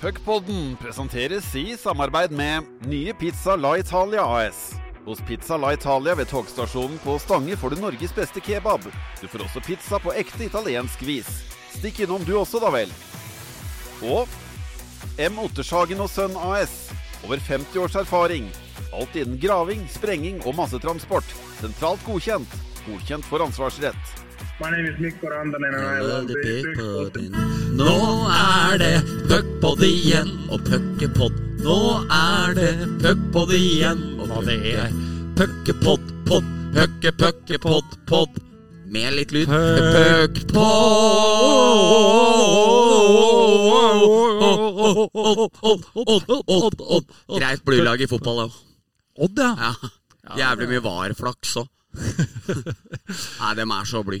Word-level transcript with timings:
Puckpodden 0.00 0.76
presenteres 0.76 1.54
i 1.54 1.76
samarbeid 1.76 2.30
med 2.30 2.62
nye 2.86 3.14
Pizza 3.18 3.56
La 3.56 3.72
Italia 3.78 4.22
AS. 4.22 4.74
Hos 5.04 5.18
Pizza 5.26 5.56
La 5.56 5.72
Italia 5.74 6.14
ved 6.14 6.28
togstasjonen 6.30 7.00
på 7.02 7.16
Stange 7.18 7.56
får 7.58 7.74
du 7.74 7.80
Norges 7.82 8.14
beste 8.14 8.38
kebab. 8.40 8.86
Du 9.20 9.26
får 9.26 9.42
også 9.48 9.62
pizza 9.66 9.98
på 9.98 10.14
ekte 10.14 10.44
italiensk 10.46 11.02
vis. 11.02 11.26
Stikk 11.74 11.98
innom 12.04 12.22
du 12.22 12.36
også, 12.38 12.60
da 12.62 12.70
vel. 12.70 12.94
Og 14.06 14.30
M. 15.18 15.42
Ottershagen 15.42 15.98
og 16.06 16.12
Sønn 16.14 16.38
AS. 16.46 16.78
Over 17.26 17.42
50 17.42 17.82
års 17.82 17.98
erfaring. 17.98 18.46
Alt 18.94 19.18
innen 19.18 19.42
graving, 19.42 19.82
sprenging 19.90 20.38
og 20.46 20.54
massetransport. 20.62 21.36
Sentralt 21.58 22.06
godkjent. 22.06 22.58
Godkjent 22.86 23.26
for 23.26 23.42
ansvarsrett. 23.42 24.27
My 24.60 24.70
name 24.70 24.86
is 24.86 24.98
Mikko 24.98 25.28
Rantanen 25.28 25.72
and 25.72 25.86
I 25.86 26.00
love 26.00 26.26
the 26.26 26.34
Puckpodden. 26.34 27.30
Nå 27.78 27.92
er 28.26 28.78
det 28.82 28.96
puckpod 29.30 29.82
igjen, 29.86 30.32
og 30.50 30.64
puckepod. 30.66 31.36
Nå 31.62 31.76
er 32.10 32.56
det 32.58 32.72
puckpod 33.04 33.52
igjen, 33.54 34.00
og 34.18 34.26
hva 34.32 34.40
det 34.48 34.56
er 34.72 34.90
puckepod, 35.38 36.10
pod, 36.26 36.48
pucke, 36.74 37.12
puckepod, 37.20 37.94
pod. 38.10 38.40
Med 38.90 39.14
litt 39.14 39.30
lyd. 39.36 39.46
Puckpod. 39.46 40.58
Greit 47.38 47.62
blylag 47.68 48.02
i 48.02 48.10
fotball, 48.10 48.48
òg. 48.48 48.58
Odd, 49.28 49.38
ja. 49.38 49.70
Jævlig 50.42 50.72
mye 50.74 50.82
var-flaks 50.82 51.54
òg. 51.62 51.70
Nei, 53.40 53.54
dem 53.58 53.70
er 53.74 53.86
så 53.88 54.02
bly. 54.06 54.18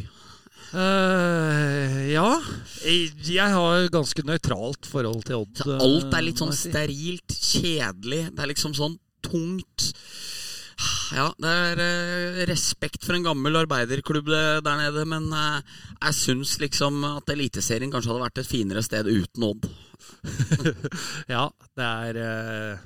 Eh, 0.76 2.00
ja. 2.12 2.28
Jeg, 2.84 3.52
har 3.54 3.88
ganske 3.92 4.24
nøytralt 4.26 4.88
forhold 4.88 5.24
til 5.28 5.42
Odd. 5.42 5.62
Så 5.62 5.76
eh, 5.76 5.84
alt 5.86 6.16
er 6.18 6.26
litt 6.26 6.42
sånn 6.42 6.52
må 6.52 6.58
sterilt, 6.58 7.36
kjedelig. 7.36 8.26
Det 8.34 8.44
er 8.44 8.52
liksom 8.52 8.76
sånn 8.76 8.98
tungt. 9.24 9.88
Ja, 11.16 11.30
det 11.40 11.50
er 11.72 11.80
eh, 11.82 12.42
respekt 12.50 13.06
for 13.06 13.16
en 13.16 13.24
gammel 13.26 13.56
arbeiderklubb 13.58 14.28
der 14.28 14.80
nede, 14.82 15.06
men 15.08 15.30
eh, 15.32 15.78
jeg 16.04 16.18
syns 16.20 16.58
liksom 16.62 17.00
at 17.08 17.32
Eliteserien 17.32 17.90
kanskje 17.92 18.12
hadde 18.12 18.26
vært 18.26 18.42
et 18.42 18.50
finere 18.50 18.84
sted 18.84 19.08
uten 19.08 19.48
Odd. 19.48 19.68
Ja, 21.34 21.48
det 21.76 21.86
er 21.86 22.18
eh, 22.22 22.84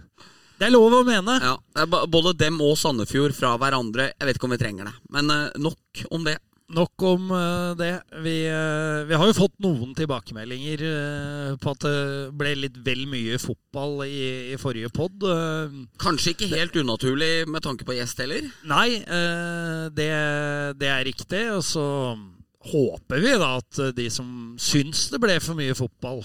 Det 0.58 0.68
er 0.68 0.72
lov 0.72 0.94
å 0.96 1.02
mene. 1.06 1.36
Ja, 1.42 1.84
Både 2.10 2.32
dem 2.38 2.60
og 2.64 2.78
Sandefjord 2.80 3.34
fra 3.36 3.56
hverandre. 3.60 4.12
Jeg 4.14 4.28
vet 4.28 4.38
ikke 4.38 4.48
om 4.48 4.54
vi 4.54 4.62
trenger 4.62 4.88
det, 4.88 4.96
men 5.12 5.34
eh, 5.34 5.60
nok 5.60 6.06
om 6.14 6.24
det. 6.28 6.38
Nok 6.72 7.02
om 7.04 7.30
eh, 7.36 7.70
det. 7.76 7.90
Vi, 8.24 8.36
eh, 8.48 9.04
vi 9.08 9.16
har 9.18 9.28
jo 9.28 9.36
fått 9.36 9.58
noen 9.60 9.92
tilbakemeldinger 9.96 10.84
eh, 10.88 11.54
på 11.60 11.74
at 11.74 11.84
det 11.84 11.96
ble 12.38 12.54
litt 12.62 12.78
vel 12.84 13.04
mye 13.10 13.36
fotball 13.42 14.06
i, 14.06 14.52
i 14.54 14.60
forrige 14.60 14.92
pod. 14.94 15.26
Kanskje 16.00 16.32
ikke 16.32 16.50
helt 16.54 16.76
unaturlig 16.80 17.44
med 17.50 17.64
tanke 17.64 17.84
på 17.88 17.96
gjest 17.98 18.22
heller. 18.24 18.46
Nei, 18.68 19.02
det, 19.96 20.12
det 20.80 20.88
er 20.92 21.04
riktig. 21.08 21.42
Og 21.52 21.64
så 21.66 21.84
håper 22.72 23.20
vi 23.20 23.34
da 23.42 23.50
at 23.58 23.80
de 23.96 24.06
som 24.12 24.54
syns 24.60 25.08
det 25.12 25.20
ble 25.22 25.36
for 25.42 25.58
mye 25.58 25.76
fotball, 25.76 26.22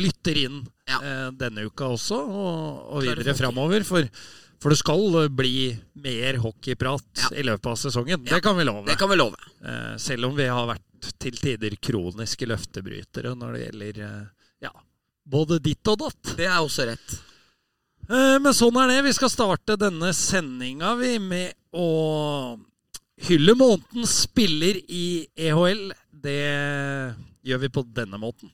lytter 0.00 0.42
inn 0.46 0.60
Ja. 0.88 1.28
denne 1.36 1.66
uka 1.68 1.90
også, 1.94 2.18
og, 2.18 2.84
og 2.96 3.02
videre 3.04 3.36
framover. 3.38 3.84
For, 3.86 4.08
for 4.58 4.70
det 4.74 4.78
skal 4.80 5.22
eh, 5.22 5.28
bli 5.30 5.54
mer 6.02 6.38
hockeyprat 6.42 7.24
Ja. 7.24 7.30
i 7.38 7.44
løpet 7.46 7.66
av 7.72 7.76
sesongen. 7.76 8.24
Ja, 8.26 8.34
Det 8.36 8.42
kan 8.42 8.56
vi 8.58 8.64
love. 8.64 8.86
Det 8.86 8.96
kan 8.98 9.10
vi 9.10 9.16
love. 9.16 9.36
Eh, 9.64 9.96
selv 10.02 10.26
om 10.30 10.36
vi 10.36 10.46
har 10.50 10.66
vært 10.66 11.12
til 11.22 11.36
tider 11.38 11.76
kroniske 11.78 12.46
løftebrytere 12.50 13.34
når 13.38 13.52
det 13.54 13.60
gjelder 13.68 14.00
eh, 14.06 14.24
ja, 14.66 14.72
både 15.24 15.60
ditt 15.62 15.86
og 15.92 16.00
datt. 16.02 16.34
Det 16.36 16.46
er 16.50 16.58
også 16.58 16.88
rett. 16.90 17.18
Eh, 18.08 18.38
Men 18.42 18.52
sånn 18.56 18.76
er 18.82 18.88
det. 18.94 19.02
Vi 19.06 19.12
skal 19.14 19.30
starte 19.30 19.76
denne 19.78 20.10
sendinga 20.16 20.94
vi 20.98 21.18
med 21.22 21.54
å 21.76 22.58
hylle 23.28 23.54
månedens 23.58 24.24
spiller 24.26 24.78
i 24.88 25.26
EHL. 25.36 25.92
Det 26.10 26.38
gjør 27.46 27.60
vi 27.62 27.68
på 27.74 27.82
denne 27.94 28.18
måten. 28.18 28.50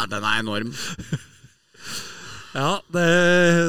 Ja, 0.00 0.06
den 0.08 0.24
er 0.24 0.40
enorm. 0.40 0.72
Ja, 2.50 2.80
det, 2.90 3.06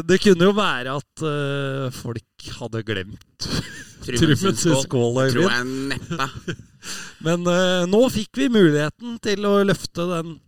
det 0.09 0.18
kunne 0.24 0.47
jo 0.47 0.53
være 0.58 0.96
at 0.97 1.22
uh, 1.22 1.92
folk 1.94 2.46
hadde 2.58 2.81
glemt 2.86 3.50
Trummens 4.06 4.64
skål. 4.66 5.19
Tror 5.36 5.52
jeg 5.53 5.66
neppe. 5.92 6.56
Men 7.25 7.46
uh, 7.46 7.84
nå 7.90 8.00
fikk 8.09 8.40
vi 8.42 8.47
muligheten 8.50 9.19
til 9.22 9.46
å 9.46 9.59
løfte 9.68 10.08
den 10.16 10.40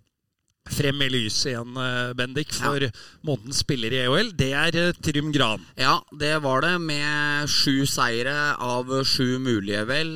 frem 0.74 1.04
i 1.04 1.10
lyset 1.12 1.50
igjen, 1.52 1.74
eh, 1.76 2.14
Bendik, 2.16 2.54
for 2.56 2.86
månedens 3.28 3.58
spiller 3.66 3.92
i 3.92 3.98
EOL. 4.06 4.30
Det 4.40 4.54
er 4.56 4.94
Trym 4.96 5.28
Gran. 5.36 5.60
Ja, 5.76 5.98
det 6.16 6.38
var 6.42 6.64
det 6.64 6.78
med 6.80 7.52
sju 7.52 7.84
seire 7.84 8.56
av 8.56 8.88
sju 9.04 9.42
mulige, 9.44 9.84
vel. 9.90 10.14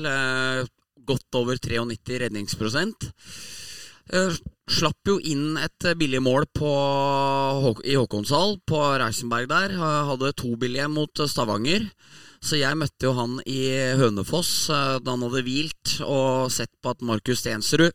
Godt 1.03 1.35
over 1.35 1.59
93 1.59 2.22
redningsprosent. 2.23 3.09
Eh, 4.67 4.73
slapp 4.73 5.07
jo 5.07 5.17
inn 5.19 5.57
et 5.57 5.97
billig 5.97 6.22
mål 6.22 6.45
på, 6.53 6.69
i 7.85 7.95
Håkonshall, 7.95 8.59
på 8.67 8.78
Reisenberg 9.00 9.47
der. 9.50 9.72
Eh, 9.72 10.07
Hadde 10.09 10.33
to 10.35 10.55
billige 10.57 10.88
mot 10.89 11.11
Stavanger. 11.28 11.89
Så 12.41 12.57
jeg 12.59 12.78
møtte 12.78 13.07
jo 13.07 13.13
han 13.17 13.39
i 13.45 13.95
Hønefoss 13.97 14.69
eh, 14.69 15.00
da 15.01 15.16
han 15.16 15.23
hadde 15.25 15.44
hvilt 15.44 16.00
og 16.05 16.51
sett 16.51 16.72
på 16.81 16.91
at 16.94 17.01
Markus 17.01 17.39
Stensrud 17.41 17.91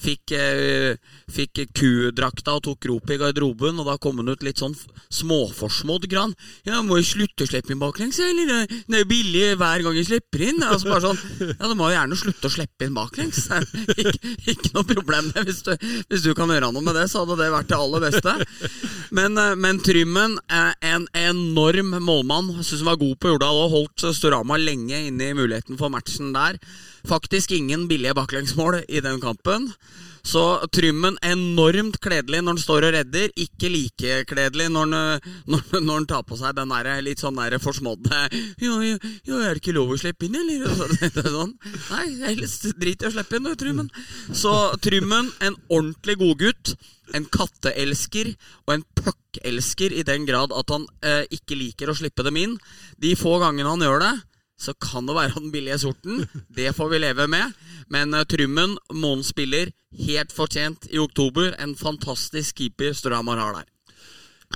fikk, 0.00 0.32
eh, 0.36 0.96
fikk 1.32 1.62
kudrakta 1.76 2.56
og 2.56 2.64
tok 2.66 2.88
ropet 2.90 3.16
i 3.16 3.20
garderoben, 3.20 3.80
og 3.80 3.88
da 3.88 3.96
kom 4.02 4.20
han 4.20 4.32
ut 4.32 4.42
litt 4.42 4.60
sånn 4.62 4.74
småforsmådd 5.12 6.08
grann. 6.10 6.34
Ja, 6.68 6.80
må 6.82 6.98
jo 7.00 7.06
slutte 7.06 7.46
å 7.46 7.50
slippe 7.50 7.74
inn 7.74 7.82
baklengs, 7.82 8.20
eller? 8.22 8.66
Det 8.66 8.96
er 8.96 9.04
jo 9.04 9.10
billig 9.10 9.44
hver 9.60 9.84
gang 9.84 9.98
jeg 9.98 10.08
slipper 10.10 10.46
inn. 10.48 10.62
Altså 10.62 10.90
bare 10.90 11.06
sånn, 11.08 11.22
ja, 11.52 11.68
du 11.68 11.76
må 11.78 11.90
jo 11.90 11.96
gjerne 11.96 12.18
slutte 12.18 12.48
å 12.48 12.54
slippe 12.56 12.88
inn 12.88 12.96
baklengs. 12.96 13.44
ikke, 14.02 14.34
ikke 14.54 14.72
noe 14.76 14.88
problem 14.88 15.32
det. 15.32 15.46
Hvis 15.48 15.62
du, 15.66 15.72
hvis 16.08 16.26
du 16.26 16.32
kan 16.38 16.52
gjøre 16.52 16.72
noe 16.72 16.84
med 16.84 16.96
det, 16.98 17.08
så 17.10 17.24
hadde 17.24 17.38
det 17.40 17.50
vært 17.54 17.70
det 17.72 17.80
aller 17.80 18.06
beste. 18.06 18.36
Men, 19.12 19.36
eh, 19.38 19.54
men 19.58 19.82
Trymmen, 19.82 20.38
en 20.48 21.08
enorm 21.18 21.96
målmann. 22.04 22.52
Syns 22.62 22.80
han 22.80 22.92
var 22.92 23.02
god 23.02 23.18
på 23.20 23.34
Jordal 23.34 23.60
og 23.64 23.76
holdt 23.76 24.06
Storama 24.16 24.58
lenge 24.60 25.04
inne 25.08 25.30
i 25.30 25.36
muligheten 25.36 25.78
for 25.80 25.92
matchen 25.92 26.32
der. 26.36 26.58
Faktisk 27.08 27.50
ingen 27.52 27.88
billige 27.90 28.14
baklengsmål 28.14 28.82
i 28.88 29.00
den 29.02 29.20
kampen. 29.20 29.61
Så 30.22 30.42
Trymmen 30.70 31.16
enormt 31.26 31.98
kledelig 32.02 32.42
når 32.42 32.54
han 32.54 32.62
står 32.62 32.86
og 32.86 32.94
redder. 32.94 33.32
Ikke 33.42 33.70
like 33.72 34.22
kledelig 34.30 34.68
når 34.70 34.86
han, 34.86 35.26
når, 35.50 35.64
når 35.80 35.92
han 35.96 36.08
tar 36.12 36.22
på 36.26 36.38
seg 36.38 36.54
den 36.58 36.72
der, 36.72 36.90
litt 37.04 37.22
sånn 37.22 37.40
der 37.40 37.58
forsmådde 37.62 38.22
jo, 38.62 38.78
jo, 38.86 38.96
jo, 39.26 39.40
er 39.40 39.52
det 39.52 39.62
ikke 39.62 39.74
lov 39.76 39.92
å 39.94 39.98
slippe 40.00 40.28
inn, 40.28 40.38
eller? 40.38 40.70
Så, 40.78 41.26
sånn. 41.26 41.54
Nei, 41.90 42.06
helst 42.28 42.70
drit 42.78 43.02
i 43.02 43.10
å 43.10 43.14
slippe 43.14 43.38
inn, 43.38 43.50
du, 43.50 43.54
Trymmen. 43.58 43.90
Så 44.30 44.54
Trymmen, 44.82 45.32
en 45.42 45.58
ordentlig 45.68 46.18
godgutt. 46.22 46.76
En 47.12 47.26
katteelsker 47.28 48.30
og 48.64 48.70
en 48.72 48.84
puckelsker 48.96 49.92
i 49.92 50.04
den 50.06 50.22
grad 50.24 50.54
at 50.56 50.70
han 50.72 50.86
eh, 51.04 51.26
ikke 51.34 51.58
liker 51.58 51.90
å 51.90 51.96
slippe 51.98 52.24
dem 52.24 52.38
inn. 52.40 52.54
De 53.02 53.10
få 53.18 53.34
gangene 53.42 53.68
han 53.68 53.84
gjør 53.84 54.00
det, 54.00 54.12
så 54.62 54.74
kan 54.78 55.08
det 55.08 55.16
være 55.16 55.34
den 55.40 55.50
billige 55.54 55.80
sorten. 55.82 56.22
Det 56.54 56.70
får 56.76 56.92
vi 56.92 57.02
leve 57.02 57.26
med. 57.30 57.52
Men 57.92 58.14
uh, 58.14 58.22
Trymmen, 58.28 58.76
månens 58.94 59.32
spiller, 59.34 59.72
helt 60.06 60.32
fortjent 60.34 60.86
i 60.92 61.00
oktober. 61.02 61.56
En 61.62 61.74
fantastisk 61.78 62.62
keeper 62.62 62.94
Storhamar 62.96 63.42
har 63.42 63.60
der. 63.60 63.68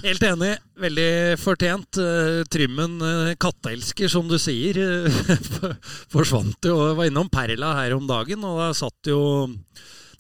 Helt 0.04 0.24
enig. 0.28 0.52
Veldig 0.80 1.10
fortjent. 1.40 1.98
Uh, 1.98 2.44
Trymmen, 2.52 2.98
uh, 3.02 3.34
katteelsker, 3.40 4.10
som 4.12 4.28
du 4.28 4.36
sier, 4.40 4.78
eh, 4.82 5.20
forsvant 6.14 6.68
jo. 6.68 6.76
Og 6.76 6.98
var 7.00 7.10
innom 7.10 7.30
Perla 7.32 7.74
her 7.80 7.96
om 7.96 8.06
dagen, 8.08 8.44
og 8.44 8.60
der 8.60 8.76
satt 8.76 9.10
jo, 9.10 9.20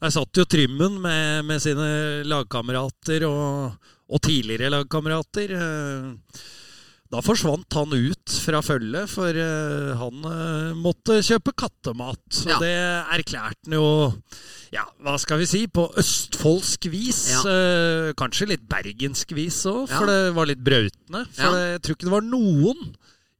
der 0.00 0.14
satt 0.14 0.40
jo 0.40 0.46
Trymmen 0.48 1.00
med, 1.04 1.44
med 1.48 1.62
sine 1.62 1.88
lagkamerater 2.26 3.28
og, 3.28 3.90
og 4.08 4.24
tidligere 4.24 4.72
lagkamerater. 4.72 5.56
Eh, 5.60 6.46
Da 7.12 7.20
forsvant 7.22 7.70
han 7.78 7.92
ut 7.94 8.36
fra 8.42 8.58
følget, 8.66 9.06
for 9.12 9.30
eh, 9.38 9.92
han 10.00 10.26
eh, 10.30 10.72
måtte 10.74 11.20
kjøpe 11.22 11.52
kattemat. 11.54 12.18
Så 12.34 12.48
Ja. 12.50 12.58
det 12.62 12.72
erklærte 13.18 13.68
han 13.68 13.76
jo, 13.78 14.12
ja, 14.74 14.82
hva 15.04 15.14
skal 15.22 15.38
vi 15.38 15.46
si, 15.46 15.64
på 15.70 15.86
østfoldsk 16.02 16.88
vis. 16.90 17.20
Ja. 17.36 17.42
Eh, 17.46 18.12
kanskje 18.18 18.48
litt 18.54 18.66
bergensk 18.68 19.36
vis 19.38 19.60
òg, 19.70 19.86
for 19.92 20.10
det 20.10 20.34
var 20.34 20.50
litt 20.50 20.64
brautende. 20.66 21.26
For 21.36 21.60
jeg 21.62 21.82
tror 21.86 21.94
ikke 21.98 22.08
det 22.10 22.16
var 22.16 22.26
noen 22.26 22.88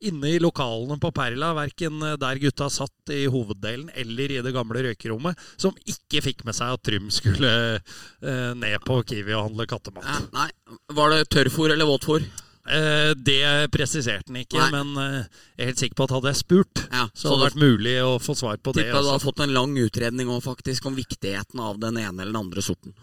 inne 0.06 0.28
i 0.36 0.38
lokalene 0.38 1.00
på 1.00 1.08
Perla, 1.16 1.54
verken 1.56 2.02
der 2.20 2.38
gutta 2.38 2.68
satt 2.70 3.10
i 3.10 3.24
hoveddelen 3.32 3.88
eller 3.96 4.34
i 4.36 4.42
det 4.44 4.52
gamle 4.54 4.82
røykerommet, 4.84 5.34
som 5.58 5.72
ikke 5.88 6.20
fikk 6.22 6.44
med 6.46 6.54
seg 6.54 6.74
at 6.76 6.82
Trym 6.86 7.08
skulle 7.10 7.50
eh, 7.80 8.50
ned 8.54 8.76
på 8.86 9.00
Kiwi 9.08 9.32
og 9.34 9.48
handle 9.48 9.66
kattemat. 9.66 10.28
Nei, 10.36 10.50
Var 10.94 11.16
det 11.16 11.22
tørrfôr 11.32 11.72
eller 11.72 11.88
våtfôr? 11.88 12.22
Eh, 12.66 13.12
det 13.14 13.70
presiserte 13.70 14.32
han 14.32 14.40
ikke, 14.42 14.58
Nei. 14.58 14.70
men 14.74 15.02
eh, 15.02 15.42
jeg 15.54 15.62
er 15.62 15.70
helt 15.70 15.82
sikker 15.84 15.98
på 16.00 16.06
at 16.08 16.14
hadde 16.16 16.32
jeg 16.32 16.40
spurt, 16.42 16.84
Ja, 16.90 17.06
så 17.14 17.30
hadde 17.30 17.38
det 17.38 17.48
vært 17.50 17.62
mulig 17.62 17.96
å 18.02 18.12
få 18.22 18.34
svar 18.38 18.58
på 18.58 18.74
det. 18.74 18.88
Tipper 18.88 19.06
du 19.06 19.10
har 19.12 19.22
fått 19.22 19.42
en 19.44 19.54
lang 19.54 19.76
utredning 19.78 20.30
også, 20.32 20.48
faktisk, 20.50 20.88
om 20.90 20.98
viktigheten 20.98 21.62
av 21.62 21.78
den 21.82 22.00
ene 22.02 22.22
eller 22.22 22.32
den 22.34 22.42
andre 22.42 22.64
sorten. 22.64 22.96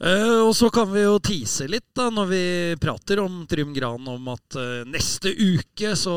Eh, 0.00 0.40
og 0.44 0.52
så 0.56 0.68
kan 0.72 0.90
vi 0.92 1.04
jo 1.06 1.16
tease 1.24 1.66
litt 1.70 1.88
da 1.96 2.10
når 2.12 2.26
vi 2.30 2.44
prater 2.80 3.22
om 3.22 3.44
Trym 3.48 3.72
Gran 3.76 4.04
om 4.12 4.26
at 4.34 4.56
uh, 4.60 4.82
neste 4.88 5.32
uke 5.32 5.94
så 5.96 6.16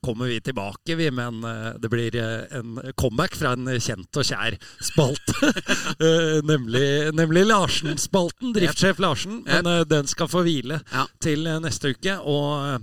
kommer 0.00 0.30
vi 0.30 0.38
tilbake, 0.44 0.94
vi, 0.96 1.10
men 1.12 1.42
uh, 1.44 1.72
det 1.80 1.90
blir 1.92 2.16
en 2.20 2.78
comeback 2.96 3.36
fra 3.36 3.52
en 3.56 3.68
kjent 3.80 4.20
og 4.20 4.24
kjær 4.28 4.56
spalte. 4.80 5.52
Nemlig 6.50 6.84
nemlig 7.16 7.46
Larsen-spalten. 7.48 8.54
Driftssjef 8.56 9.00
Larsen. 9.02 9.42
Men 9.48 9.68
den 9.88 10.08
skal 10.08 10.30
få 10.32 10.44
hvile 10.46 10.80
Ja. 10.92 11.04
til 11.20 11.44
neste 11.64 11.92
uke. 11.94 12.16
Og 12.24 12.80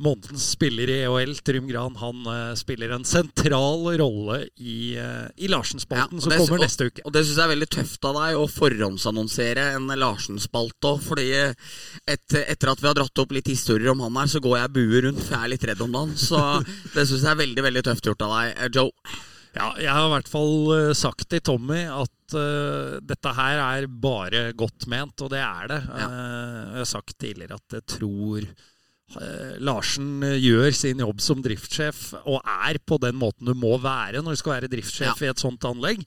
månedens 0.00 0.46
spiller 0.56 0.90
i 0.90 0.98
EHL, 1.04 1.34
Trym 1.46 1.68
Gran, 1.68 1.96
han 2.00 2.24
uh, 2.26 2.52
spiller 2.58 2.94
en 2.94 3.06
sentral 3.08 3.86
rolle 4.00 4.38
i, 4.56 4.96
uh, 4.98 5.28
i 5.36 5.50
Larsen-spalten, 5.52 6.20
ja, 6.20 6.24
som 6.24 6.34
kommer 6.34 6.64
neste 6.64 6.88
uke. 6.90 7.04
Og 7.04 7.14
det 7.14 7.24
syns 7.26 7.38
jeg 7.38 7.46
er 7.46 7.52
veldig 7.54 7.70
tøft 7.76 8.08
av 8.08 8.20
deg 8.20 8.40
å 8.40 8.46
forhåndsannonsere 8.50 9.70
en 9.76 9.90
Larsen-spalte 10.00 10.94
òg, 10.94 11.02
fordi 11.04 11.28
et, 11.40 12.38
etter 12.40 12.72
at 12.72 12.82
vi 12.82 12.90
har 12.90 12.96
dratt 12.98 13.24
opp 13.24 13.34
litt 13.36 13.50
historier 13.52 13.92
om 13.94 14.04
han 14.06 14.22
her, 14.22 14.30
så 14.32 14.42
går 14.44 14.62
jeg 14.62 14.76
bue 14.78 15.04
rundt, 15.06 15.24
for 15.24 15.36
jeg 15.36 15.48
er 15.48 15.54
litt 15.54 15.68
redd 15.72 15.84
om 15.84 16.00
han. 16.02 16.16
Så 16.18 16.40
det 16.94 17.04
syns 17.04 17.26
jeg 17.26 17.34
er 17.34 17.42
veldig, 17.44 17.66
veldig 17.70 17.84
tøft 17.90 18.10
gjort 18.10 18.24
av 18.26 18.38
deg, 18.38 18.56
eh, 18.56 18.72
Joe. 18.74 18.90
Ja, 19.50 19.72
jeg 19.82 19.90
har 19.90 20.06
i 20.06 20.10
hvert 20.12 20.30
fall 20.30 20.52
eh, 20.76 20.92
sagt 20.94 21.26
til 21.30 21.42
Tommy 21.42 21.82
at 21.90 22.34
uh, 22.38 22.98
dette 23.02 23.32
her 23.34 23.58
er 23.64 23.86
bare 23.90 24.50
godt 24.54 24.86
ment, 24.90 25.18
og 25.24 25.32
det 25.32 25.40
er 25.42 25.70
det. 25.72 25.80
Ja. 25.88 26.06
Uh, 26.06 26.60
jeg 26.76 26.82
har 26.84 26.90
sagt 26.92 27.16
tidligere 27.18 27.58
at 27.58 27.78
jeg 27.80 27.86
tror 27.96 28.44
eh, 28.44 28.68
Larsen 29.60 30.22
eh, 30.22 30.36
gjør 30.38 30.74
sin 30.76 31.00
jobb 31.02 31.20
som 31.24 31.40
driftssjef, 31.42 32.12
og 32.24 32.40
er 32.46 32.78
på 32.86 32.98
den 33.02 33.16
måten 33.18 33.48
du 33.50 33.54
må 33.58 33.74
være 33.82 34.22
når 34.22 34.36
du 34.36 34.40
skal 34.42 34.54
være 34.58 34.70
driftssjef 34.70 35.22
i 35.24 35.30
et 35.32 35.42
sånt 35.42 35.64
anlegg. 35.66 36.04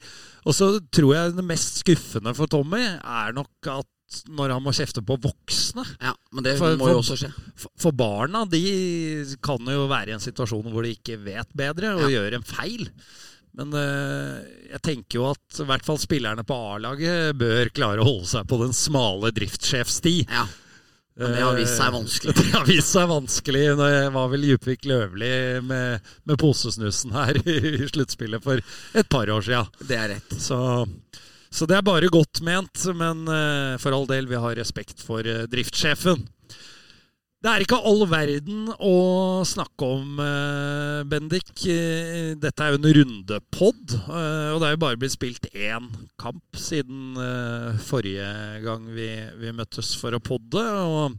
Og 0.47 0.55
så 0.55 0.69
tror 0.93 1.15
jeg 1.17 1.35
det 1.37 1.45
mest 1.47 1.81
skuffende 1.83 2.33
for 2.37 2.47
Tommy 2.51 2.81
er 2.83 3.35
nok 3.35 3.71
at 3.73 3.89
når 4.29 4.51
han 4.53 4.61
må 4.61 4.69
kjefte 4.77 5.01
på 5.01 5.15
voksne 5.17 5.81
Ja, 5.97 6.11
Men 6.35 6.43
det 6.45 6.57
For- 6.59 6.75
må 6.77 6.91
jo 6.91 6.99
også 7.01 7.15
skje. 7.17 7.31
For- 7.57 7.71
For 7.81 7.91
barna 7.97 8.43
de 8.45 9.25
kan 9.41 9.57
jo 9.65 9.87
være 9.89 10.09
i 10.11 10.13
en 10.13 10.21
situasjon 10.21 10.67
hvor 10.69 10.83
de 10.85 10.91
ikke 10.93 11.17
vet 11.23 11.49
bedre 11.57 11.95
og 11.95 12.03
Ja. 12.11 12.19
gjør 12.19 12.35
en 12.37 12.43
feil. 12.45 12.89
Men 13.55 13.73
eh, 13.73 14.43
jeg 14.73 14.81
tenker 14.85 15.17
jo 15.19 15.25
at 15.31 15.59
i 15.61 15.65
hvert 15.65 15.85
fall 15.85 15.97
spillerne 16.01 16.43
på 16.45 16.53
A-laget 16.75 17.35
bør 17.37 17.69
klare 17.73 18.01
å 18.01 18.07
holde 18.07 18.25
seg 18.29 18.45
på 18.49 18.59
den 18.61 18.73
smale 18.73 19.31
driftssjefsti. 19.33 20.27
Ja, 20.29 20.45
men 21.19 21.35
det 21.35 21.43
har 21.45 21.57
vist 21.57 21.77
seg 21.77 21.93
vanskelig. 21.93 22.33
Det 22.39 22.51
har 22.55 22.65
vist 22.65 22.89
seg 22.89 23.09
vanskelig. 23.11 23.63
Jeg 23.69 24.13
var 24.15 24.29
vel 24.31 24.45
Djupvik 24.47 24.87
Løvli 24.89 25.33
med, 25.61 26.13
med 26.25 26.39
posesnussen 26.41 27.13
her 27.13 27.37
i 27.45 27.87
sluttspillet 27.91 28.43
for 28.43 28.61
et 28.97 29.09
par 29.13 29.29
år 29.29 29.45
sia. 29.45 29.61
Det 29.77 29.99
er 29.99 30.15
rett. 30.15 30.37
Så, 30.41 30.57
så 31.53 31.69
det 31.69 31.77
er 31.77 31.85
bare 31.85 32.09
godt 32.13 32.41
ment, 32.45 32.85
men 32.97 33.27
eh, 33.29 33.75
for 33.83 33.93
all 33.93 34.09
del, 34.09 34.29
vi 34.31 34.41
har 34.41 34.57
respekt 34.57 35.05
for 35.05 35.21
eh, 35.21 35.45
driftssjefen. 35.51 36.25
Det 37.43 37.51
er 37.51 37.63
ikke 37.65 37.75
all 37.75 38.05
verden 38.07 38.69
å 38.79 39.43
snakke 39.43 39.83
om, 39.83 40.19
eh, 40.23 41.01
Bendik. 41.03 41.51
Eh, 41.67 42.35
Dette 42.39 42.63
er 42.63 42.71
jo 42.71 42.77
en 42.79 42.93
rundepod, 42.95 43.95
eh, 43.99 44.53
og 44.53 44.61
det 44.61 44.67
er 44.69 44.71
jo 44.71 44.79
bare 44.79 44.95
blitt 44.95 45.11
spilt 45.11 45.49
én 45.51 45.89
kamp 46.17 46.41
siden 46.55 47.19
forrige 47.83 48.63
gang 48.63 48.87
vi, 48.87 49.09
vi 49.41 49.51
møttes 49.51 49.91
for 49.99 50.15
å 50.15 50.23
podde. 50.23 50.63
Og 50.63 51.17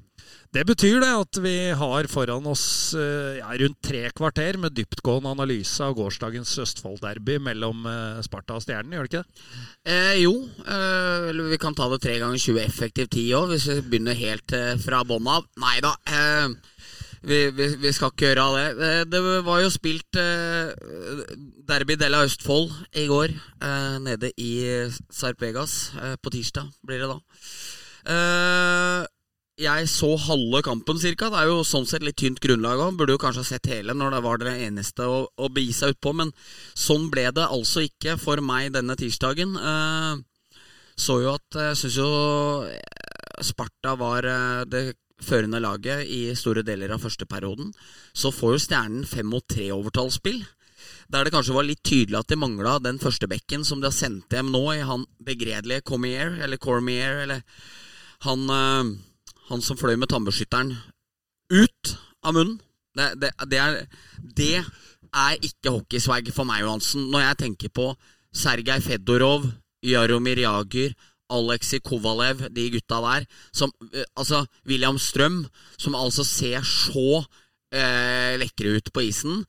det 0.55 0.62
betyr 0.69 1.01
det 1.03 1.11
at 1.11 1.39
vi 1.43 1.55
har 1.75 2.06
foran 2.06 2.45
oss 2.47 2.95
eh, 2.95 3.41
ja, 3.41 3.49
rundt 3.59 3.81
tre 3.83 4.05
kvarter 4.15 4.55
med 4.62 4.77
dyptgående 4.77 5.33
analyse 5.35 5.83
av 5.83 5.97
gårsdagens 5.99 6.53
Østfold-derby 6.62 7.41
mellom 7.43 7.83
eh, 7.91 8.21
Sparta 8.23 8.55
og 8.61 8.62
Stjernen, 8.62 8.95
gjør 8.95 9.09
det 9.09 9.11
ikke 9.11 9.23
det? 9.25 9.49
Eh, 9.91 10.12
jo, 10.23 10.35
eh, 10.62 11.27
vi 11.51 11.59
kan 11.59 11.75
ta 11.75 11.89
det 11.91 11.99
tre 12.05 12.21
ganger 12.23 12.39
20 12.39 12.62
effektiv 12.62 13.11
tid 13.11 13.33
òg, 13.35 13.49
hvis 13.51 13.67
vi 13.73 13.81
begynner 13.83 14.21
helt 14.21 14.55
eh, 14.55 14.77
fra 14.85 15.03
bånn 15.09 15.27
av. 15.33 15.49
Nei 15.65 15.75
da, 15.83 15.91
eh, 16.06 16.55
vi, 17.27 17.41
vi, 17.56 17.69
vi 17.83 17.93
skal 17.97 18.15
ikke 18.15 18.31
gjøre 18.31 18.47
det. 18.79 18.95
Det 19.11 19.23
var 19.49 19.62
jo 19.65 19.73
spilt 19.73 20.21
Derby 21.67 21.97
Della 21.99 22.21
Østfold 22.29 22.69
i 23.01 23.06
går, 23.09 23.33
nede 24.05 24.29
i 24.37 24.53
Sarpegas 25.09 25.79
på 26.21 26.35
tirsdag, 26.37 26.69
blir 26.85 27.01
det 27.01 27.09
da. 27.09 27.19
Eh, 29.56 29.65
jeg 29.65 29.89
så 29.89 30.17
halve 30.19 30.62
kampen 30.62 30.99
cirka. 30.99 31.31
Det 31.31 31.39
er 31.41 31.51
jo 31.51 31.65
sånn 31.67 31.87
sett 31.87 32.03
litt 32.03 32.17
tynt 32.17 32.41
grunnlag 32.41 32.81
òg. 32.81 32.97
Burde 32.99 33.15
jo 33.15 33.23
kanskje 33.23 33.45
ha 33.45 33.49
sett 33.49 33.71
hele 33.71 33.95
når 33.95 34.17
det 34.17 34.23
var 34.25 34.39
det 34.39 34.55
eneste 34.67 35.06
å, 35.06 35.29
å 35.37 35.49
begi 35.49 35.73
seg 35.73 35.95
utpå, 35.95 36.12
men 36.15 36.33
sånn 36.75 37.11
ble 37.11 37.31
det 37.35 37.47
altså 37.47 37.85
ikke 37.87 38.19
for 38.19 38.43
meg 38.43 38.73
denne 38.75 38.97
tirsdagen. 38.97 39.56
Eh, 39.56 40.15
så 40.97 41.21
jo 41.23 41.33
at 41.35 41.56
Jeg 41.59 41.79
syns 41.79 41.97
jo 41.99 42.11
eh, 42.71 43.43
Sparta 43.43 43.97
var 43.99 44.27
eh, 44.27 44.65
det 44.71 44.95
førende 45.25 45.61
laget 45.62 46.05
i 46.11 46.35
store 46.37 46.62
deler 46.67 46.93
av 46.95 47.03
første 47.03 47.27
perioden. 47.27 47.73
Så 48.15 48.35
får 48.35 48.55
jo 48.55 48.62
Stjernen 48.67 49.06
fem 49.09 49.27
mot 49.27 49.47
tre 49.49 49.71
overtallsspill. 49.73 50.43
Der 51.09 51.25
det 51.25 51.33
kanskje 51.35 51.55
var 51.55 51.67
litt 51.67 51.83
tydelig 51.87 52.19
at 52.19 52.31
de 52.33 52.39
mangla 52.41 52.79
den 52.83 52.99
første 52.99 53.29
bekken 53.31 53.65
som 53.65 53.81
de 53.81 53.89
har 53.89 53.97
sendt 53.97 54.33
hjem 54.33 54.51
nå, 54.53 54.62
i 54.75 54.85
han 54.85 55.06
begredelige 55.23 55.85
Cormier, 55.87 56.35
eller 56.45 56.61
Cormier, 56.61 57.23
eller 57.25 57.43
han, 58.27 58.47
eh, 58.51 58.95
han 59.50 59.62
som 59.64 59.79
fløy 59.79 59.96
med 60.00 60.11
tannbeskytteren 60.12 60.75
ut 61.52 61.94
av 62.25 62.37
munnen. 62.37 62.61
Det, 62.94 63.08
det, 63.20 63.31
det, 63.50 63.58
er, 63.58 63.81
det 64.38 64.52
er 65.11 65.41
ikke 65.43 65.73
hockeyswag 65.75 66.31
for 66.35 66.46
meg, 66.49 66.62
Johansen. 66.62 67.08
Når 67.11 67.25
jeg 67.25 67.41
tenker 67.43 67.73
på 67.75 67.88
Sergej 68.35 68.85
Fedorov, 68.85 69.49
Jaromir 69.85 70.41
Jager, 70.44 70.94
Aleksej 71.35 71.82
Kovalev, 71.85 72.46
de 72.55 72.69
gutta 72.70 73.00
der, 73.02 73.26
som 73.52 73.73
eh, 73.93 74.05
Altså, 74.17 74.44
William 74.69 74.99
Strøm, 74.99 75.44
som 75.79 75.96
altså 75.99 76.25
ser 76.25 76.62
så 76.62 77.25
eh, 77.75 78.38
lekre 78.38 78.76
ut 78.79 78.93
på 78.94 79.06
isen, 79.08 79.44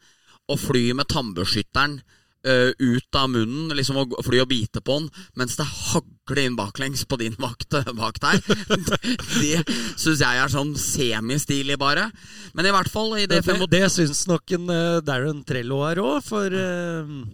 og 0.49 0.59
flyr 0.61 0.93
med 0.97 1.09
tannbeskytteren 1.09 1.99
eh, 2.45 2.71
ut 2.79 3.19
av 3.19 3.29
munnen, 3.33 3.73
liksom 3.77 3.99
og 4.03 4.17
fly 4.25 4.41
og 4.43 4.49
bite 4.51 4.83
på 4.85 4.99
den, 4.99 5.09
mens 5.39 5.57
det 5.59 5.67
hagler 5.67 6.43
inn 6.45 6.57
baklengs 6.57 7.05
på 7.09 7.19
din 7.21 7.37
vakt 7.41 7.77
bak 8.01 8.19
der. 8.23 8.41
det 9.41 9.63
syns 9.97 10.21
jeg 10.21 10.43
er 10.43 10.51
sånn 10.51 10.75
semistilig, 10.79 11.79
bare. 11.81 12.09
Men 12.53 12.69
i 12.69 12.75
hvert 12.75 12.91
fall 12.91 13.15
i 13.17 13.25
det 13.25 13.41
Det, 13.45 13.57
det, 13.59 13.71
det 13.73 13.87
syns 13.93 14.25
nok 14.29 14.57
en 14.57 14.69
uh, 14.71 15.01
Darren 15.05 15.43
Trello 15.47 15.83
her 15.85 16.03
òg, 16.03 16.21
for 16.25 16.53
uh 16.53 17.25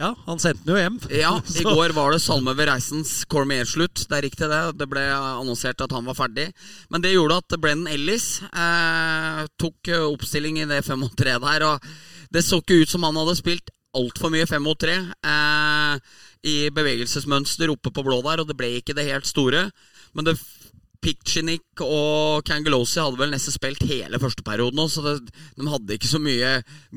ja, 0.00 0.14
han 0.24 0.38
sendte 0.40 0.64
den 0.64 0.72
jo 0.72 0.80
hjem. 0.80 0.94
Ja, 1.12 1.32
i 1.60 1.64
går 1.66 1.92
var 1.92 2.14
det 2.14 2.22
Salme 2.24 2.54
ved 2.56 2.70
Reisens 2.70 3.26
Cormier-slutt. 3.28 4.06
Det 4.08 4.16
er 4.16 4.24
riktig, 4.24 4.48
det. 4.48 4.60
Det 4.80 4.86
ble 4.88 5.02
annonsert 5.12 5.82
at 5.84 5.92
han 5.92 6.06
var 6.08 6.16
ferdig. 6.16 6.46
Men 6.88 7.04
det 7.04 7.12
gjorde 7.12 7.36
at 7.42 7.56
Brennan 7.60 7.90
Ellis 7.92 8.38
eh, 8.48 9.42
tok 9.60 9.92
oppstilling 10.06 10.62
i 10.62 10.68
det 10.70 10.80
5 10.86 11.04
mot 11.04 11.12
3 11.20 11.36
der. 11.44 11.66
Og 11.68 12.32
det 12.32 12.44
så 12.46 12.62
ikke 12.62 12.80
ut 12.80 12.94
som 12.94 13.04
han 13.04 13.20
hadde 13.20 13.36
spilt 13.36 13.68
altfor 13.96 14.32
mye 14.32 14.46
5 14.48 14.62
mot 14.64 14.78
3 14.78 14.96
eh, 14.96 16.16
i 16.50 16.56
bevegelsesmønster 16.74 17.72
oppe 17.72 17.92
på 17.94 18.04
blå 18.06 18.20
der, 18.26 18.42
og 18.42 18.48
det 18.48 18.56
ble 18.58 18.76
ikke 18.78 18.96
det 18.96 19.08
helt 19.10 19.28
store. 19.28 19.68
Men 20.16 20.28
det 20.28 20.38
Pikchinik 21.00 21.80
og 21.80 22.44
Kangelosi 22.44 23.00
hadde 23.00 23.16
vel 23.16 23.30
nesten 23.32 23.54
spilt 23.54 23.80
hele 23.88 24.20
første 24.20 24.44
perioden 24.44 24.82
også, 24.82 25.00
så 25.00 25.14
det, 25.16 25.32
de 25.56 25.68
hadde 25.72 25.96
ikke 25.96 26.10
så 26.10 26.20
mye 26.20 26.50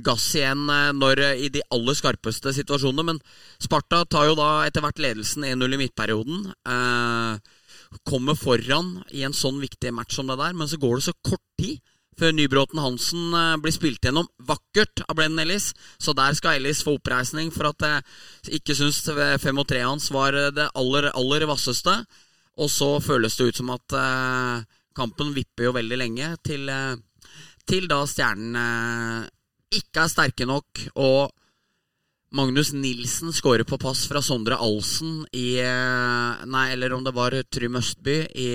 gass 0.04 0.26
igjen 0.36 0.68
eh, 0.68 0.92
når, 0.98 1.24
i 1.46 1.50
de 1.54 1.64
aller 1.74 1.98
skarpeste 1.98 2.54
situasjonene. 2.60 3.14
Men 3.14 3.24
Sparta 3.64 4.04
tar 4.04 4.30
jo 4.32 4.38
da 4.40 4.52
etter 4.68 4.84
hvert 4.84 5.02
ledelsen 5.04 5.48
1-0 5.48 5.78
i 5.78 5.82
midtperioden. 5.86 6.50
Eh, 6.68 7.62
kommer 8.10 8.36
foran 8.36 8.98
i 9.14 9.24
en 9.24 9.36
sånn 9.38 9.62
viktig 9.62 9.94
match 9.96 10.18
som 10.18 10.28
det 10.28 10.40
der, 10.42 10.56
men 10.58 10.70
så 10.70 10.80
går 10.82 11.00
det 11.00 11.08
så 11.08 11.16
kort 11.24 11.44
tid 11.62 11.80
før 12.20 12.36
Nybråten 12.36 12.82
Hansen 12.84 13.34
eh, 13.38 13.56
blir 13.64 13.76
spilt 13.76 14.04
gjennom 14.06 14.30
vakkert 14.50 15.06
av 15.08 15.18
Brennan 15.18 15.46
Ellis. 15.46 15.72
Så 16.02 16.16
der 16.18 16.36
skal 16.38 16.60
Ellis 16.60 16.84
få 16.86 16.98
oppreisning 17.00 17.52
for 17.54 17.72
at 17.72 17.88
jeg 17.88 18.60
ikke 18.60 18.78
syns 18.78 19.02
5 19.08 19.64
og 19.64 19.68
3 19.70 19.84
hans 19.88 20.12
var 20.14 20.38
eh, 20.38 20.54
det 20.56 20.70
aller, 20.78 21.10
aller 21.14 21.48
vasseste. 21.50 21.98
Og 22.62 22.70
så 22.70 22.96
føles 23.02 23.36
det 23.38 23.50
ut 23.50 23.60
som 23.62 23.72
at 23.74 23.96
eh, 23.98 24.66
kampen 24.98 25.34
vipper 25.34 25.68
jo 25.68 25.76
veldig 25.76 26.00
lenge 26.00 26.34
til, 26.46 26.68
eh, 26.70 26.98
til 27.70 27.88
da 27.90 28.04
Stjernen 28.10 28.58
eh, 28.60 29.32
ikke 29.80 30.04
er 30.04 30.12
sterke 30.12 30.46
nok, 30.46 30.84
og 31.02 31.34
Magnus 32.34 32.72
Nilsen 32.74 33.34
skårer 33.34 33.66
på 33.66 33.78
pass 33.82 34.08
fra 34.10 34.22
Sondre 34.26 34.58
Alsen 34.62 35.22
i 35.38 35.58
eh, 35.62 36.46
Nei, 36.50 36.68
eller 36.74 36.94
om 36.94 37.06
det 37.06 37.14
var 37.14 37.36
Trym 37.50 37.78
Østby 37.82 38.20
i 38.38 38.50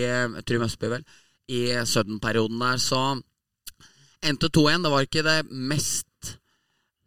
Trym 0.46 0.66
Østby, 0.66 0.92
vel. 0.94 1.08
I 1.48 1.60
Sudden-perioden 1.88 2.60
der, 2.60 2.80
så 2.82 3.02
Endte 4.26 4.50
2-1. 4.50 4.84
Det 4.84 4.92
var 4.92 5.06
ikke 5.06 5.26
det 5.26 5.38
mest 5.50 6.06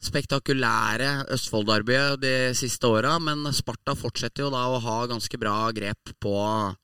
spektakulære 0.02 1.28
Østfold-derbyet 1.36 2.22
de 2.24 2.34
siste 2.58 2.90
åra, 2.90 3.18
men 3.22 3.46
Sparta 3.54 3.94
fortsetter 3.98 4.48
jo 4.48 4.54
da 4.54 4.66
å 4.72 4.82
ha 4.82 4.98
ganske 5.12 5.38
bra 5.42 5.70
grep 5.76 6.16
på 6.24 6.36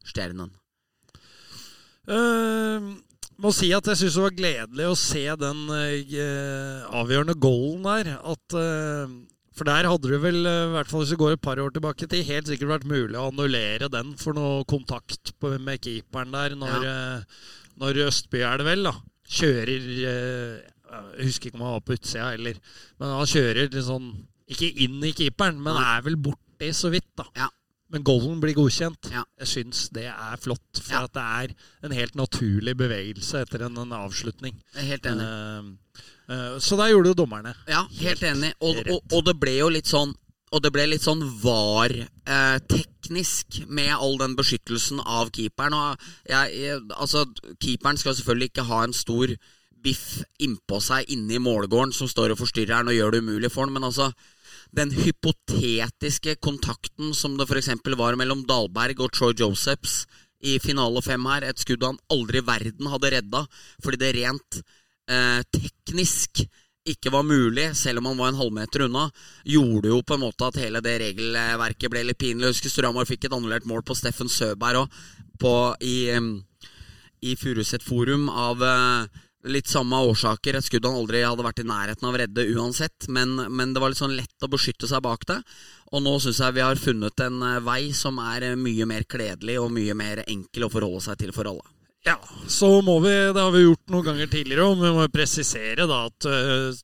Stjernen. 0.05 0.51
Uh, 2.07 2.93
må 3.41 3.51
si 3.51 3.71
at 3.75 3.89
jeg 3.89 3.99
syns 3.99 4.15
det 4.15 4.23
var 4.23 4.37
gledelig 4.37 4.85
å 4.87 4.99
se 4.99 5.25
den 5.41 5.65
uh, 5.73 6.85
avgjørende 7.01 7.35
goalen 7.41 7.89
der. 7.89 8.13
At, 8.21 8.55
uh, 8.55 9.09
for 9.57 9.67
der 9.67 9.89
hadde 9.89 10.13
det 10.13 10.21
vel, 10.21 10.39
i 10.45 10.71
hvert 10.75 10.91
fall 10.91 11.03
hvis 11.03 11.15
vi 11.15 11.21
går 11.23 11.35
et 11.35 11.45
par 11.49 11.59
år 11.63 11.73
tilbake 11.73 12.05
til, 12.05 12.25
helt 12.29 12.51
sikkert 12.51 12.75
vært 12.75 12.89
mulig 12.91 13.17
å 13.17 13.31
annullere 13.31 13.89
den 13.91 14.13
for 14.21 14.37
noe 14.37 14.61
kontakt 14.69 15.33
på, 15.41 15.55
med 15.57 15.81
keeperen 15.81 16.37
der 16.37 16.53
når, 16.59 16.85
ja. 16.85 16.97
når 17.81 18.05
Østby 18.11 18.45
er 18.45 18.61
det 18.61 18.69
vel, 18.69 18.91
da. 18.91 18.93
Kjører 19.27 19.85
Jeg 19.97 21.27
husker 21.27 21.49
ikke 21.49 21.59
om 21.59 21.65
han 21.67 21.75
var 21.77 21.85
på 21.85 21.97
utsida 21.97 22.29
heller, 22.31 22.59
men 22.99 23.13
han 23.17 23.27
kjører 23.27 23.77
sånn 23.83 24.09
Ikke 24.47 24.69
inn 24.85 25.01
i 25.03 25.11
keeperen, 25.15 25.59
men 25.59 25.75
er 25.81 26.05
vel 26.05 26.15
borti 26.15 26.69
så 26.73 26.87
vidt, 26.93 27.09
da. 27.19 27.25
Ja. 27.35 27.49
Men 27.91 28.03
golden 28.03 28.39
blir 28.43 28.55
godkjent. 28.55 29.07
Ja. 29.13 29.21
Jeg 29.39 29.47
syns 29.47 29.85
det 29.95 30.05
er 30.11 30.39
flott. 30.43 30.79
For 30.81 30.93
Ja. 30.93 31.03
at 31.07 31.13
det 31.15 31.23
er 31.23 31.87
en 31.87 31.95
helt 31.95 32.15
naturlig 32.19 32.73
bevegelse 32.79 33.43
etter 33.45 33.63
en, 33.67 33.77
en 33.79 33.93
avslutning. 33.95 34.55
Helt 34.75 35.05
enig. 35.07 35.23
Uh, 35.23 36.01
uh, 36.31 36.55
så 36.59 36.75
der 36.79 36.91
gjorde 36.91 37.13
jo 37.13 37.19
dommerne. 37.21 37.53
Ja, 37.67 37.85
helt 38.01 38.23
enig. 38.23 38.53
Og, 38.59 38.81
og, 38.91 39.03
og 39.11 39.23
det 39.27 39.37
ble 39.39 39.57
jo 39.59 39.69
litt 39.71 39.87
sånn 39.87 40.11
og 40.55 40.63
det 40.63 40.71
ble 40.71 40.85
litt 40.87 41.03
sånn 41.03 41.19
VAR-teknisk 41.43 43.67
med 43.67 43.91
all 43.97 44.15
den 44.21 44.35
beskyttelsen 44.37 45.01
av 45.03 45.27
keeperen. 45.35 45.73
Og 45.75 45.99
jeg, 46.29 46.53
jeg, 46.55 46.79
altså, 46.95 47.27
keeperen 47.59 47.97
skal 47.99 48.15
selvfølgelig 48.15 48.47
ikke 48.53 48.69
ha 48.69 48.79
en 48.85 48.95
stor 48.95 49.27
biff 49.83 50.23
innpå 50.41 50.79
seg 50.83 51.09
inne 51.13 51.37
i 51.37 51.43
målgården 51.43 51.93
som 51.95 52.09
står 52.09 52.33
og 52.33 52.41
forstyrrer 52.41 52.79
han 52.79 52.91
og 52.91 52.97
gjør 52.97 53.11
det 53.13 53.23
umulig 53.23 53.51
for 53.53 53.61
han, 53.65 53.73
men 53.75 53.87
altså 53.87 54.07
den 54.75 54.91
hypotetiske 54.91 56.35
kontakten 56.43 57.13
som 57.15 57.37
det 57.37 57.47
f.eks. 57.47 57.69
var 57.99 58.17
mellom 58.19 58.43
Dahlberg 58.47 59.05
og 59.05 59.13
Troy 59.15 59.33
Josephs 59.37 60.05
i 60.43 60.57
finale 60.61 61.01
fem 61.01 61.23
her, 61.29 61.43
et 61.43 61.61
skudd 61.61 61.85
han 61.85 61.99
aldri 62.13 62.41
i 62.41 62.45
verden 62.45 62.89
hadde 62.91 63.13
redda, 63.15 63.45
fordi 63.83 64.01
det 64.01 64.15
rent 64.19 64.59
eh, 65.09 65.41
teknisk 65.53 66.43
ikke 66.93 67.11
var 67.13 67.25
mulig, 67.27 67.69
selv 67.77 68.01
om 68.01 68.09
han 68.11 68.17
var 68.19 68.31
en 68.31 68.39
halvmeter 68.39 68.85
unna, 68.87 69.07
gjorde 69.43 69.91
jo 69.91 70.01
på 70.01 70.17
en 70.17 70.23
måte 70.25 70.47
at 70.47 70.59
hele 70.61 70.81
det 70.85 70.97
regelverket 71.03 71.93
ble 71.93 72.03
litt 72.07 72.19
pinlig. 72.21 72.47
Jeg 72.47 72.57
husker 72.57 72.73
Storhamar 72.73 73.09
fikk 73.09 73.27
et 73.27 73.37
annullert 73.37 73.67
mål 73.69 73.85
på 73.87 73.97
Steffen 73.97 74.31
Søberg 74.31 74.85
òg, 74.85 75.85
i, 75.85 76.09
i 77.21 77.35
Furuset 77.37 77.83
Forum 77.85 78.27
av 78.29 78.63
eh, 78.65 79.23
litt 79.51 79.69
samme 79.69 79.99
årsaker. 80.09 80.57
Et 80.57 80.65
skudd 80.65 80.87
han 80.87 80.97
aldri 80.97 81.23
hadde 81.25 81.45
vært 81.45 81.61
i 81.63 81.67
nærheten 81.67 82.07
av 82.07 82.15
å 82.15 82.21
redde 82.21 82.47
uansett, 82.57 83.07
men, 83.13 83.35
men 83.53 83.73
det 83.73 83.83
var 83.83 83.93
litt 83.93 84.01
sånn 84.01 84.17
lett 84.17 84.45
å 84.45 84.51
beskytte 84.51 84.89
seg 84.89 85.03
bak 85.05 85.27
det. 85.29 85.39
Og 85.93 86.03
nå 86.03 86.17
syns 86.23 86.41
jeg 86.43 86.57
vi 86.57 86.65
har 86.65 86.81
funnet 86.81 87.25
en 87.27 87.41
eh, 87.53 87.63
vei 87.65 87.81
som 87.95 88.19
er 88.23 88.51
eh, 88.51 88.59
mye 88.59 88.89
mer 88.89 89.07
kledelig 89.09 89.59
og 89.61 89.73
mye 89.75 89.97
mer 89.97 90.25
enkel 90.27 90.67
å 90.67 90.73
forholde 90.73 91.05
seg 91.09 91.21
til 91.21 91.35
for 91.35 91.49
alle. 91.53 91.76
Ja, 92.07 92.17
så 92.47 92.69
må 92.85 92.99
vi, 93.03 93.11
det 93.35 93.41
har 93.41 93.51
vi 93.51 93.65
gjort 93.65 93.91
noen 93.91 94.05
ganger 94.05 94.29
tidligere, 94.31 94.67
og 94.69 94.79
vi 94.79 94.91
må 94.95 95.07
presisere 95.11 95.87
da 95.89 96.05
at 96.07 96.27
øh, 96.31 96.77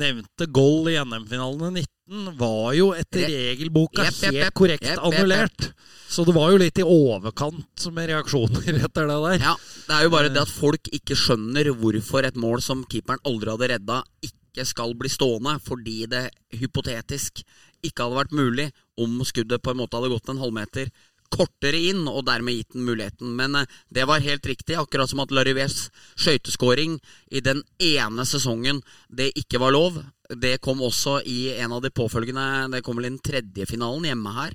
nevnte 0.00 0.46
goal 0.48 0.88
i 0.88 0.96
NM-finalene 1.02 1.82
19 1.82 2.38
var 2.38 2.72
jo 2.74 2.90
etter 2.96 3.26
regelboka 3.28 4.02
regelboka 4.02 4.06
yep, 4.06 4.16
yep, 4.24 4.38
helt 4.38 4.56
korrekt 4.58 4.88
annullert. 4.96 5.68
Så 6.10 6.24
det 6.26 6.34
var 6.34 6.50
jo 6.50 6.58
litt 6.62 6.80
i 6.80 6.86
overkant 6.86 7.86
med 7.94 8.10
reaksjoner 8.10 8.80
etter 8.86 9.10
det 9.10 9.18
der. 9.26 9.44
Ja, 9.44 9.54
Det 9.86 9.96
er 9.98 10.06
jo 10.06 10.14
bare 10.16 10.32
det 10.32 10.42
at 10.42 10.52
folk 10.52 10.90
ikke 10.96 11.18
skjønner 11.18 11.70
hvorfor 11.76 12.26
et 12.26 12.38
mål 12.40 12.64
som 12.64 12.86
keeperen 12.88 13.22
aldri 13.28 13.52
hadde 13.52 13.72
redda, 13.74 14.02
ikke 14.26 14.66
skal 14.66 14.96
bli 14.98 15.12
stående, 15.12 15.58
fordi 15.62 16.06
det 16.10 16.30
hypotetisk 16.56 17.44
ikke 17.86 18.06
hadde 18.06 18.18
vært 18.18 18.36
mulig 18.36 18.70
om 19.00 19.20
skuddet 19.24 19.62
på 19.62 19.72
en 19.72 19.80
måte 19.80 19.96
hadde 19.96 20.10
gått 20.12 20.32
en 20.32 20.42
halvmeter 20.42 20.90
kortere 21.30 21.78
inn, 21.90 22.06
og 22.10 22.24
dermed 22.28 22.58
gitt 22.58 22.74
den 22.76 22.86
muligheten. 22.88 23.34
Men 23.38 23.58
eh, 23.60 23.76
det 23.88 24.06
var 24.10 24.24
helt 24.24 24.46
riktig, 24.46 24.78
akkurat 24.78 25.10
som 25.10 25.22
at 25.24 25.34
Larivés 25.34 25.88
skøyteskåring 26.18 26.98
i 27.30 27.42
den 27.44 27.62
ene 27.78 28.26
sesongen 28.28 28.82
det 29.08 29.30
ikke 29.38 29.62
var 29.62 29.74
lov. 29.76 30.00
Det 30.30 30.58
kom 30.62 30.82
også 30.86 31.20
i 31.26 31.52
en 31.58 31.72
av 31.74 31.80
de 31.82 31.90
påfølgende 31.90 32.68
Det 32.70 32.84
kom 32.86 33.00
vel 33.00 33.08
i 33.08 33.10
den 33.10 33.22
tredje 33.24 33.66
finalen 33.66 34.06
hjemme 34.06 34.34
her. 34.36 34.54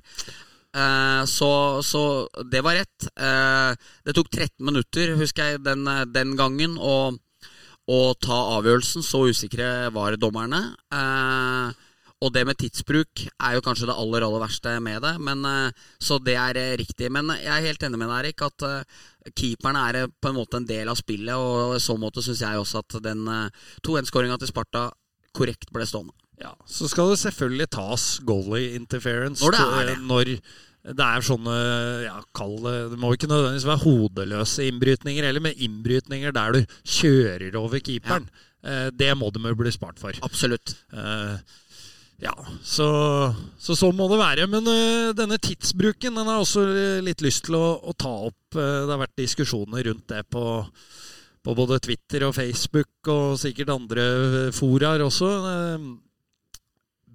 Eh, 0.76 1.22
så, 1.28 1.82
så 1.84 2.02
det 2.50 2.64
var 2.64 2.80
rett. 2.80 3.08
Eh, 3.16 3.72
det 4.04 4.16
tok 4.16 4.30
13 4.32 4.64
minutter, 4.64 5.16
husker 5.20 5.52
jeg, 5.54 5.64
den, 5.66 5.88
den 6.12 6.36
gangen, 6.38 6.76
å 6.80 8.00
ta 8.20 8.38
avgjørelsen. 8.58 9.04
Så 9.06 9.26
usikre 9.30 9.88
var 9.94 10.18
dommerne. 10.20 10.62
Eh, 10.92 11.85
og 12.24 12.32
det 12.32 12.46
med 12.48 12.56
tidsbruk 12.56 13.26
er 13.28 13.56
jo 13.56 13.62
kanskje 13.64 13.88
det 13.90 13.96
aller 14.00 14.24
aller 14.24 14.40
verste 14.40 14.72
med 14.80 15.02
det. 15.04 15.12
Men, 15.20 15.44
eh, 15.44 15.88
så 16.00 16.16
det 16.22 16.36
er 16.40 16.56
eh, 16.56 16.76
riktig. 16.80 17.10
Men 17.12 17.28
jeg 17.36 17.52
er 17.52 17.66
helt 17.68 17.82
enig 17.84 18.00
med 18.00 18.08
deg, 18.08 18.30
Erik, 18.30 18.44
at 18.46 18.64
keeperne 18.64 19.34
keeperen 19.36 19.80
er 19.82 19.98
eh, 20.00 20.12
på 20.22 20.30
en 20.30 20.38
måte 20.38 20.56
en 20.56 20.68
del 20.68 20.88
av 20.88 20.96
spillet. 20.96 21.34
Og 21.36 21.76
i 21.76 21.82
så 21.82 21.98
måte 22.00 22.24
syns 22.24 22.40
jeg 22.40 22.62
også 22.62 22.80
at 22.84 22.96
den 23.04 23.26
eh, 23.28 23.66
2-1-skåringa 23.84 24.38
til 24.40 24.52
Sparta 24.52 24.86
korrekt 25.36 25.68
ble 25.74 25.84
stående. 25.88 26.16
Ja, 26.40 26.54
Så 26.68 26.88
skal 26.88 27.12
det 27.12 27.20
selvfølgelig 27.20 27.68
tas 27.72 28.02
goalie 28.28 28.74
interference 28.76 29.40
Når 29.40 29.54
det 29.54 29.60
er 29.60 29.86
det. 29.88 29.94
når 30.04 30.32
det 30.96 31.04
er 31.06 31.24
sånne 31.24 31.54
ja, 32.04 32.18
kall 32.36 32.58
det 32.60 32.74
Det 32.92 32.98
må 33.00 33.14
ikke 33.16 33.30
nødvendigvis 33.30 33.64
være 33.64 33.82
hodeløse 33.86 34.66
innbrytninger 34.68 35.24
heller, 35.24 35.40
men 35.46 35.56
innbrytninger 35.56 36.36
der 36.36 36.58
du 36.58 36.74
kjører 36.84 37.56
over 37.56 37.80
keeperen. 37.80 38.28
Ja. 38.28 38.90
det 38.92 39.08
må 39.16 39.30
de 39.32 39.40
jo 39.48 39.56
bli 39.56 39.72
spart 39.72 39.96
for. 39.98 40.12
Absolutt. 40.28 40.76
Ja, 42.22 42.32
så, 42.64 42.86
så 43.60 43.76
sånn 43.76 43.96
må 43.98 44.06
det 44.08 44.20
være. 44.20 44.46
Men 44.48 44.68
uh, 44.68 45.12
denne 45.16 45.38
tidsbruken 45.42 46.16
den 46.16 46.24
har 46.24 46.38
jeg 46.38 46.46
også 46.46 46.64
eh, 46.70 47.02
litt 47.04 47.24
lyst 47.24 47.44
til 47.48 47.58
å, 47.58 47.66
å 47.76 47.92
ta 47.92 48.12
opp. 48.30 48.56
Uh, 48.56 48.86
det 48.86 48.94
har 48.94 49.02
vært 49.02 49.20
diskusjoner 49.20 49.84
rundt 49.90 50.08
det 50.14 50.22
på, 50.32 50.46
på 51.44 51.56
både 51.58 51.80
Twitter 51.84 52.24
og 52.28 52.36
Facebook 52.38 53.12
og 53.12 53.36
sikkert 53.42 53.74
andre 53.74 54.08
foraer 54.56 55.04
også. 55.04 55.30
Uh, 55.44 55.94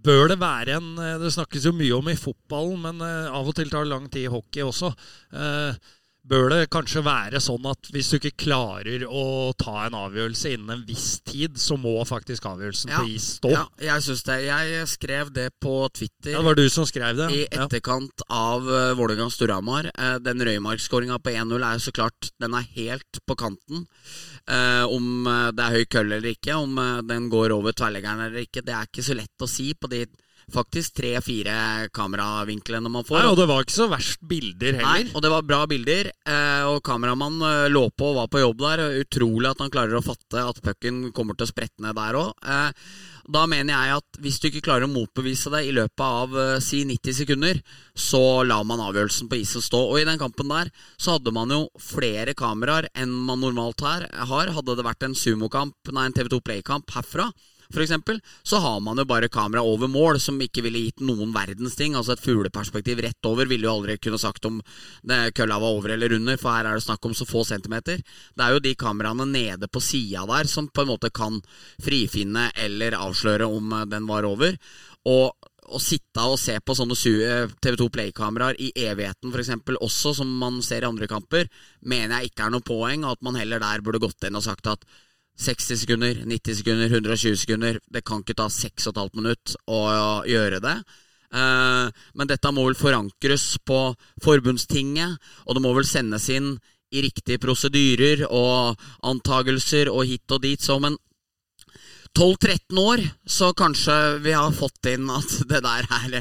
Bør 0.02 0.32
det 0.32 0.40
være 0.42 0.80
en 0.80 0.96
Det 1.22 1.30
snakkes 1.30 1.68
jo 1.68 1.76
mye 1.78 1.94
om 1.94 2.08
i 2.10 2.16
fotballen, 2.18 2.80
men 2.82 3.04
av 3.06 3.46
og 3.46 3.54
til 3.54 3.70
tar 3.70 3.84
det 3.86 3.92
lang 3.92 4.08
tid 4.10 4.24
i 4.24 4.32
hockey 4.34 4.64
også. 4.66 4.90
Eh, 5.30 5.92
Bør 6.22 6.52
det 6.54 6.68
kanskje 6.70 7.02
være 7.02 7.40
sånn 7.42 7.64
at 7.66 7.88
hvis 7.90 8.12
du 8.12 8.20
ikke 8.20 8.44
klarer 8.44 9.08
å 9.10 9.52
ta 9.58 9.88
en 9.88 9.96
avgjørelse 9.98 10.52
innen 10.54 10.70
en 10.76 10.84
viss 10.86 11.16
tid, 11.26 11.58
så 11.58 11.80
må 11.82 11.96
faktisk 12.06 12.46
avgjørelsen 12.46 12.92
Ja. 12.94 13.00
på 13.02 13.10
is 13.10 13.26
stå? 13.40 13.50
Ja, 13.50 13.64
jeg 13.82 14.06
syns 14.06 14.22
det. 14.28 14.36
Jeg 14.46 14.86
skrev 14.92 15.32
det 15.34 15.48
på 15.60 15.74
Twitter. 15.90 16.36
Ja, 16.36 16.44
det 16.44 16.46
var 16.46 16.60
du 16.62 16.70
som 16.70 16.86
skrev 16.86 17.18
det? 17.18 17.32
I 17.34 17.48
etterkant 17.50 18.22
av 18.30 18.70
uh, 18.70 18.94
Vålerenga 18.94 19.32
Storhamar. 19.34 19.90
Eh, 19.98 20.18
den 20.22 20.46
Røymark-skåringa 20.46 21.18
på 21.26 21.34
1-0 21.34 21.58
er 21.58 21.80
jo 21.80 21.86
så 21.90 21.96
klart 21.96 22.32
Den 22.40 22.54
er 22.54 22.70
helt 22.78 23.22
på 23.26 23.36
kanten. 23.36 23.88
Eh, 24.46 24.86
om 24.86 25.26
det 25.26 25.64
er 25.66 25.78
høy 25.80 25.86
kølle 25.90 26.20
eller 26.22 26.36
ikke, 26.36 26.54
om 26.54 26.78
den 27.08 27.30
går 27.34 27.52
over 27.56 27.74
tverrleggeren 27.74 28.28
eller 28.28 28.46
ikke, 28.46 28.62
det 28.62 28.74
er 28.78 28.86
ikke 28.86 29.06
så 29.06 29.18
lett 29.18 29.42
å 29.42 29.50
si 29.50 29.74
på 29.74 29.90
de 29.90 30.06
faktisk 30.52 30.98
tre-fire 30.98 31.90
kameravinklene 31.94 32.90
man 32.92 33.06
får. 33.08 33.22
Nei, 33.22 33.30
og 33.32 33.38
det 33.40 33.48
var 33.50 33.64
ikke 33.66 33.78
så 33.78 33.88
verst 33.92 34.24
bilder 34.26 34.80
heller. 34.80 35.06
Nei, 35.06 35.14
og 35.16 35.24
det 35.24 35.32
var 35.34 35.46
bra 35.48 35.62
bilder. 35.70 36.12
Eh, 36.26 36.66
og 36.70 36.82
kameramannen 36.88 37.46
eh, 37.48 37.70
lå 37.72 37.86
på 37.94 38.12
og 38.12 38.20
var 38.22 38.32
på 38.32 38.42
jobb 38.42 38.66
der. 38.66 38.84
Utrolig 39.04 39.52
at 39.52 39.64
han 39.64 39.72
klarer 39.74 40.00
å 40.00 40.04
fatte 40.06 40.44
at 40.44 40.62
pucken 40.66 41.10
kommer 41.16 41.38
til 41.38 41.48
å 41.48 41.52
sprette 41.52 41.84
ned 41.84 41.98
der 41.98 42.20
òg. 42.20 42.34
Eh, 42.42 42.92
da 43.32 43.46
mener 43.48 43.76
jeg 43.76 44.00
at 44.02 44.20
hvis 44.24 44.40
du 44.42 44.50
ikke 44.50 44.64
klarer 44.66 44.88
å 44.88 44.92
motbevise 44.92 45.52
det 45.54 45.62
i 45.68 45.76
løpet 45.76 46.02
av 46.04 46.34
si 46.66 46.82
90 46.90 47.16
sekunder, 47.22 47.62
så 47.94 48.42
lar 48.44 48.66
man 48.68 48.82
avgjørelsen 48.84 49.30
på 49.32 49.38
isen 49.40 49.64
stå. 49.64 49.84
Og 49.92 50.02
i 50.02 50.08
den 50.10 50.20
kampen 50.20 50.50
der 50.52 50.72
så 50.98 51.16
hadde 51.16 51.32
man 51.36 51.54
jo 51.54 51.62
flere 51.80 52.34
kameraer 52.36 52.90
enn 52.98 53.14
man 53.30 53.40
normalt 53.46 53.86
her 53.86 54.10
har. 54.10 54.52
Hadde 54.58 54.76
det 54.76 54.88
vært 54.90 55.06
en 55.06 55.16
sumokamp, 55.16 55.78
nei, 55.94 56.10
en 56.10 56.18
TV2 56.18 56.42
Play-kamp 56.44 56.92
herfra, 56.98 57.30
eksempel, 57.80 58.20
så 58.44 58.60
har 58.60 58.82
man 58.84 59.00
jo 59.00 59.06
bare 59.08 59.32
kamera 59.32 59.64
over 59.64 59.88
mål, 59.88 60.20
som 60.20 60.40
ikke 60.44 60.66
ville 60.66 60.84
gitt 60.90 61.00
noen 61.00 61.32
verdens 61.32 61.78
ting. 61.80 61.96
Altså 61.96 62.18
Et 62.18 62.26
fugleperspektiv 62.26 63.00
rett 63.00 63.30
over 63.30 63.48
ville 63.48 63.70
jo 63.70 63.78
aldri 63.78 63.96
kunne 63.98 64.20
sagt 64.20 64.46
om 64.46 64.60
kølla 65.38 65.60
var 65.60 65.78
over 65.78 65.96
eller 65.96 66.18
under, 66.18 66.38
for 66.38 66.52
her 66.52 66.68
er 66.68 66.76
det 66.76 66.84
snakk 66.84 67.06
om 67.08 67.16
så 67.16 67.26
få 67.26 67.46
centimeter. 67.48 68.04
Det 68.36 68.44
er 68.44 68.58
jo 68.58 68.66
de 68.66 68.76
kameraene 68.76 69.30
nede 69.32 69.72
på 69.72 69.80
sida 69.80 70.26
der 70.28 70.50
som 70.52 70.68
på 70.68 70.84
en 70.84 70.92
måte 70.92 71.12
kan 71.14 71.40
frifinne 71.82 72.50
eller 72.60 72.98
avsløre 73.00 73.48
om 73.48 73.72
eh, 73.78 73.88
den 73.92 74.08
var 74.10 74.28
over. 74.28 74.58
Og 75.08 75.32
å 75.72 75.80
sitte 75.80 76.24
og 76.28 76.40
se 76.40 76.58
på 76.60 76.76
sånne 76.76 76.98
eh, 76.98 77.54
TV2 77.64 77.88
Play-kameraer 77.94 78.60
i 78.60 78.72
evigheten 78.84 79.32
f.eks. 79.32 79.54
også, 79.78 80.16
som 80.20 80.34
man 80.42 80.60
ser 80.66 80.84
i 80.84 80.90
andre 80.90 81.08
kamper, 81.12 81.48
mener 81.82 82.20
jeg 82.20 82.32
ikke 82.32 82.48
er 82.48 82.56
noe 82.56 82.66
poeng, 82.66 83.06
og 83.06 83.16
at 83.16 83.24
man 83.26 83.40
heller 83.40 83.64
der 83.64 83.86
burde 83.86 84.04
gått 84.04 84.28
inn 84.28 84.40
og 84.40 84.46
sagt 84.46 84.68
at 84.72 84.86
60 85.42 85.80
sekunder, 85.82 86.20
90 86.30 86.60
sekunder, 86.60 86.92
120 86.92 87.40
sekunder 87.42 87.80
Det 87.90 88.04
kan 88.06 88.22
ikke 88.22 88.38
ta 88.38 88.48
6,5 88.52 89.18
minutt 89.18 89.56
å 89.66 89.82
gjøre 90.30 90.62
det. 90.64 90.76
Eh, 91.32 92.04
men 92.14 92.30
dette 92.30 92.52
må 92.52 92.66
vel 92.68 92.78
forankres 92.78 93.56
på 93.66 93.80
forbundstinget, 94.24 95.18
og 95.48 95.58
det 95.58 95.64
må 95.64 95.74
vel 95.78 95.88
sendes 95.88 96.28
inn 96.34 96.54
i 96.92 97.04
riktige 97.06 97.40
prosedyrer 97.40 98.26
og 98.28 98.80
antagelser 99.08 99.90
og 99.92 100.06
hit 100.10 100.36
og 100.36 100.44
dit. 100.44 100.62
Så, 100.62 100.78
men 100.84 100.98
12-13 102.18 102.80
år, 102.80 103.02
så 103.26 103.54
kanskje 103.56 103.94
vi 104.20 104.34
har 104.36 104.52
fått 104.52 104.90
inn 104.92 105.08
at 105.14 105.32
det 105.48 105.62
der 105.64 105.86
er 105.96 106.18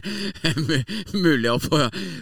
mulig 1.24 1.50
å 1.50 1.58
få, 1.58 1.80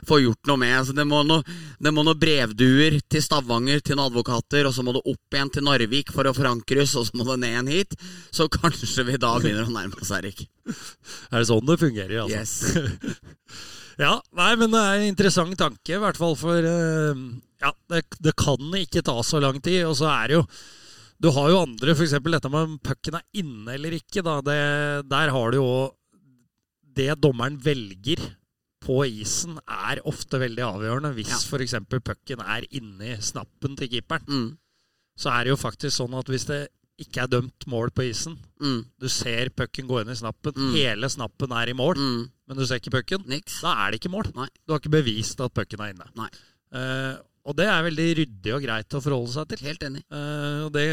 få 0.09 0.21
gjort 0.23 0.49
noe 0.49 0.61
med. 0.63 0.73
Altså, 0.79 0.95
det, 0.97 1.05
må 1.09 1.21
noe, 1.29 1.45
det 1.77 1.93
må 1.93 2.05
noe 2.07 2.17
brevduer 2.17 2.97
til 3.13 3.25
Stavanger 3.25 3.83
til 3.85 3.99
noen 3.99 4.09
advokater, 4.09 4.69
og 4.69 4.73
så 4.77 4.85
må 4.87 4.97
det 4.97 5.05
opp 5.05 5.37
igjen 5.37 5.53
til 5.53 5.67
Narvik 5.69 6.15
for 6.17 6.31
å 6.31 6.35
forankres, 6.37 6.97
og 6.97 7.11
så 7.11 7.21
må 7.21 7.29
det 7.29 7.41
ned 7.45 7.53
igjen 7.53 7.73
hit. 7.75 7.99
Så 8.33 8.49
kanskje 8.53 9.05
vi 9.11 9.21
da 9.21 9.35
begynner 9.37 9.69
å 9.69 9.75
nærme 9.75 10.01
oss, 10.01 10.15
Erik. 10.17 10.47
Er 11.29 11.43
det 11.43 11.49
sånn 11.51 11.69
det 11.69 11.81
fungerer, 11.83 12.23
altså? 12.25 12.41
Yes. 12.41 13.67
Ja, 13.99 14.13
nei, 14.39 14.53
men 14.55 14.71
det 14.71 14.79
er 14.79 15.01
en 15.01 15.09
interessant 15.11 15.57
tanke, 15.59 15.91
i 15.91 15.99
hvert 15.99 16.19
fall 16.21 16.37
for 16.39 16.63
eh, 16.63 17.23
Ja, 17.59 17.73
det, 17.91 18.05
det 18.23 18.37
kan 18.39 18.77
ikke 18.79 19.03
ta 19.03 19.17
så 19.27 19.41
lang 19.43 19.59
tid. 19.59 19.81
Og 19.89 19.97
så 19.99 20.07
er 20.13 20.31
det 20.31 20.37
jo 20.37 20.45
Du 21.21 21.31
har 21.35 21.49
jo 21.51 21.63
andre, 21.65 21.95
f.eks. 21.99 22.13
dette 22.23 22.51
med 22.53 22.61
om 22.69 22.77
pucken 22.79 23.17
er 23.19 23.25
inne 23.41 23.75
eller 23.75 23.97
ikke. 23.97 24.23
Da. 24.23 24.37
Det, 24.47 24.59
der 25.11 25.33
har 25.35 25.51
du 25.51 25.59
jo 25.59 25.71
Det 26.99 27.13
dommeren 27.23 27.57
velger 27.63 28.23
på 28.83 29.03
isen, 29.07 29.59
er 29.69 30.01
ofte 30.09 30.39
veldig 30.41 30.63
avgjørende. 30.65 31.11
Hvis 31.15 31.29
Ja. 31.31 31.39
f.eks. 31.43 31.75
pucken 31.91 32.41
er 32.41 32.65
inni 32.71 33.17
snappen 33.21 33.77
til 33.77 33.89
keeperen, 33.89 34.25
Mm, 34.27 34.57
så 35.19 35.31
er 35.35 35.45
det 35.45 35.51
jo 35.51 35.57
faktisk 35.59 35.95
sånn 35.99 36.15
at 36.19 36.27
hvis 36.27 36.47
det 36.47 36.69
ikke 36.99 37.23
er 37.23 37.29
dømt 37.31 37.67
mål 37.71 37.91
på 37.95 38.03
isen 38.11 38.37
mm, 38.61 38.85
Du 38.99 39.07
ser 39.09 39.51
pucken 39.51 39.87
gå 39.87 40.01
inn 40.01 40.11
i 40.11 40.17
snappen, 40.19 40.55
Mm. 40.55 40.73
hele 40.75 41.07
snappen 41.11 41.53
er 41.53 41.69
i 41.71 41.73
mål, 41.75 41.95
mm. 41.95 42.31
men 42.49 42.57
du 42.57 42.65
ser 42.67 42.79
ikke 42.81 42.91
pucken. 43.03 43.25
Da 43.63 43.87
er 43.87 43.91
det 43.93 44.01
ikke 44.01 44.11
mål. 44.11 44.31
Nei. 44.35 44.49
Du 44.67 44.73
har 44.73 44.81
ikke 44.81 44.91
bevist 45.03 45.39
at 45.41 45.55
pucken 45.55 45.81
er 45.81 45.93
inne. 45.95 46.07
Nei. 46.17 46.31
Eh, 47.49 47.51
og 47.51 47.57
det 47.57 47.69
er 47.73 47.87
veldig 47.89 48.09
ryddig 48.21 48.55
og 48.55 48.65
greit 48.65 48.95
å 48.95 49.03
forholde 49.03 49.33
seg 49.33 49.49
til. 49.53 49.65
Helt 49.65 49.89
enig. 49.89 50.05
Uh, 50.13 50.69
og 50.69 50.73
det 50.77 50.87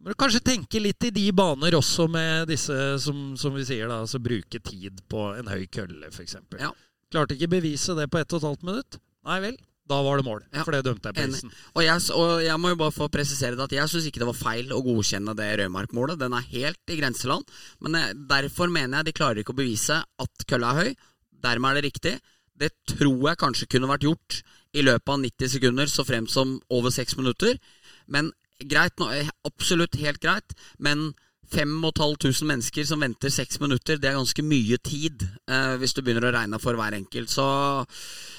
må 0.00 0.08
du 0.08 0.16
kanskje 0.16 0.40
tenke 0.40 0.80
litt 0.80 1.04
i 1.04 1.12
de 1.12 1.26
baner 1.36 1.74
også 1.76 2.06
med 2.08 2.48
disse 2.48 2.74
som, 3.04 3.34
som 3.36 3.52
vi 3.52 3.66
sier, 3.68 3.84
da, 3.84 3.98
altså 4.00 4.16
bruke 4.22 4.56
tid 4.64 5.02
på 5.12 5.26
en 5.36 5.50
høy 5.52 5.66
kølle, 5.68 6.08
f.eks. 6.08 6.38
Ja. 6.56 6.70
Klarte 7.12 7.36
ikke 7.36 7.50
bevise 7.58 7.92
det 7.98 8.06
på 8.08 8.16
ett 8.16 8.32
og 8.32 8.40
et 8.40 8.46
halvt 8.48 8.64
minutt? 8.64 8.96
Nei 9.28 9.36
vel, 9.44 9.58
da 9.90 9.98
var 10.06 10.16
det 10.16 10.24
mål. 10.24 10.40
Ja. 10.54 10.64
For 10.64 10.72
det 10.72 10.86
dømte 10.86 11.10
jeg 11.10 11.18
på 11.18 11.26
isen. 11.34 11.52
Og 11.74 11.84
jeg, 11.84 12.04
og 12.16 12.32
jeg 12.46 12.62
må 12.62 12.72
jo 12.72 12.78
bare 12.80 12.96
få 12.96 13.10
presisere 13.12 13.58
det 13.58 13.66
at 13.66 13.76
jeg 13.76 13.92
syns 13.92 14.08
ikke 14.08 14.22
det 14.22 14.30
var 14.30 14.40
feil 14.40 14.72
å 14.72 14.80
godkjenne 14.86 15.36
det 15.36 15.50
Rødmark-målet. 15.60 16.20
Den 16.22 16.38
er 16.38 16.48
helt 16.54 16.94
i 16.94 16.96
grenseland. 17.02 17.52
Men 17.84 17.98
jeg, 17.98 18.16
derfor 18.30 18.72
mener 18.72 19.02
jeg 19.02 19.10
de 19.10 19.16
klarer 19.20 19.42
ikke 19.42 19.52
å 19.52 19.60
bevise 19.60 20.00
at 20.00 20.46
kølla 20.48 20.72
er 20.72 20.80
høy. 20.80 21.08
Dermed 21.44 21.74
er 21.74 21.80
det 21.80 21.90
riktig. 21.90 22.14
Det 22.60 22.72
tror 22.94 23.32
jeg 23.32 23.40
kanskje 23.40 23.68
kunne 23.74 23.90
vært 23.90 24.08
gjort 24.08 24.40
i 24.76 24.84
løpet 24.86 25.12
av 25.12 25.20
90 25.22 25.54
sekunder, 25.56 25.90
så 25.90 26.06
fremt 26.06 26.30
som 26.30 26.58
over 26.70 26.92
6 26.94 27.16
minutter. 27.18 27.58
Men 28.06 28.32
greit, 28.60 28.96
nå, 29.00 29.10
eh, 29.12 29.30
absolutt 29.46 29.98
helt 30.00 30.20
greit. 30.22 30.54
Men 30.78 31.12
5500 31.50 32.46
mennesker 32.46 32.84
som 32.86 33.00
venter 33.02 33.30
6 33.30 33.60
minutter, 33.60 33.98
det 33.98 34.10
er 34.10 34.18
ganske 34.18 34.42
mye 34.46 34.78
tid 34.78 35.24
eh, 35.50 35.76
hvis 35.80 35.94
du 35.96 36.02
begynner 36.02 36.28
å 36.28 36.34
regne 36.36 36.60
for 36.62 36.78
hver 36.78 36.94
enkelt. 36.94 37.30
Så, 37.32 37.46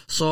så 0.07 0.29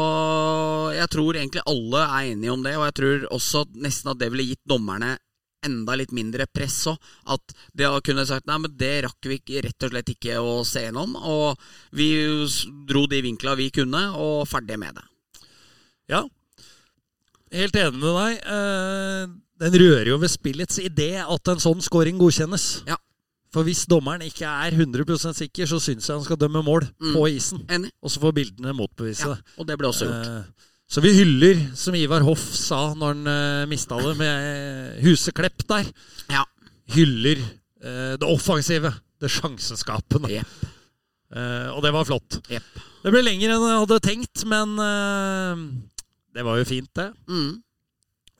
jeg 0.95 1.09
tror 1.11 1.35
egentlig 1.35 1.65
alle 1.67 2.05
er 2.05 2.29
enige 2.31 2.53
om 2.55 2.63
det, 2.63 2.77
og 2.79 2.87
jeg 2.87 2.97
tror 3.01 3.27
også 3.35 3.65
nesten 3.75 4.13
at 4.13 4.21
det 4.21 4.31
ville 4.31 4.47
gitt 4.53 4.63
dommerne 4.69 5.17
enda 5.65 5.95
litt 5.99 6.13
mindre 6.15 6.47
press 6.47 6.85
òg. 6.87 7.11
At 7.35 7.55
de 7.75 7.87
har 7.87 8.03
kunnet 8.05 8.29
sagt 8.31 8.47
nei, 8.47 8.61
men 8.63 8.75
det 8.79 8.95
rakk 9.09 9.27
vi 9.27 9.41
rett 9.59 9.83
og 9.83 9.91
slett 9.91 10.15
ikke 10.15 10.39
å 10.39 10.59
se 10.63 10.85
gjennom. 10.85 11.17
Og 11.19 11.59
vi 11.91 12.13
dro 12.87 13.05
de 13.11 13.23
vinkla 13.25 13.59
vi 13.59 13.67
kunne, 13.75 14.07
og 14.15 14.47
ferdig 14.47 14.79
med 14.79 14.95
det. 14.95 15.07
Ja, 16.09 16.23
helt 17.53 17.75
enig 17.79 17.99
med 18.01 18.15
deg. 18.17 18.39
Eh, 18.53 19.27
den 19.59 19.75
rører 19.81 20.07
jo 20.13 20.17
ved 20.21 20.31
spillets 20.31 20.79
idé 20.81 21.11
at 21.21 21.51
en 21.51 21.61
sånn 21.61 21.81
scoring 21.83 22.19
godkjennes. 22.21 22.67
Ja. 22.87 22.97
For 23.53 23.65
hvis 23.65 23.87
dommeren 23.89 24.21
ikke 24.27 24.45
er 24.45 24.75
100% 24.77 25.33
sikker, 25.39 25.65
så 25.69 25.79
syns 25.81 26.05
jeg 26.07 26.13
han 26.15 26.23
skal 26.25 26.37
dømme 26.37 26.61
mål 26.63 26.85
Mm. 27.01 27.13
på 27.15 27.23
isen. 27.33 27.63
Enig. 27.67 27.89
Og 28.03 28.11
så 28.13 28.19
får 28.21 28.33
bildene 28.37 28.73
motbevise 28.77 29.25
Ja, 29.25 29.37
og 29.57 29.65
det 29.67 29.77
ble 29.77 29.87
også 29.89 30.05
gjort. 30.05 30.27
Eh, 30.27 30.67
så 30.89 31.01
vi 31.01 31.13
hyller, 31.13 31.75
som 31.75 31.93
Ivar 31.97 32.21
Hoff 32.25 32.39
sa 32.55 32.93
når 32.97 33.07
han 33.13 33.27
uh, 33.27 33.65
mista 33.69 33.97
det 34.01 34.15
med 34.17 34.45
eh, 34.97 35.01
Huseklepp 35.03 35.65
der, 35.69 35.85
Ja. 36.29 36.43
hyller 36.95 37.37
eh, 37.83 38.15
det 38.17 38.25
offensive, 38.25 38.93
det 39.21 39.29
sjanseskapende. 39.29 40.43
Eh, 41.29 41.67
og 41.73 41.83
det 41.83 41.91
var 41.93 42.05
flott. 42.05 42.39
Yep. 42.49 42.63
Det 43.03 43.11
ble 43.13 43.21
lenger 43.21 43.53
enn 43.53 43.67
jeg 43.69 43.81
hadde 43.83 43.99
tenkt, 44.01 44.45
men 44.49 44.77
eh, 44.81 45.65
det 46.35 46.45
var 46.45 46.59
jo 46.59 46.67
fint, 46.69 46.89
det. 46.97 47.09
Mm. 47.29 47.59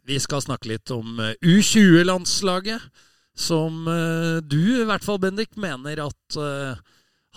Vi 0.10 0.18
skal 0.22 0.44
snakke 0.44 0.72
litt 0.72 0.90
om 0.94 1.20
eh, 1.22 1.36
U20-landslaget, 1.46 2.86
som 3.40 3.86
eh, 3.88 4.40
du 4.44 4.62
i 4.82 4.88
hvert 4.88 5.06
fall, 5.06 5.20
Bendik, 5.22 5.56
mener 5.60 6.06
at 6.08 6.40
eh, 6.40 6.80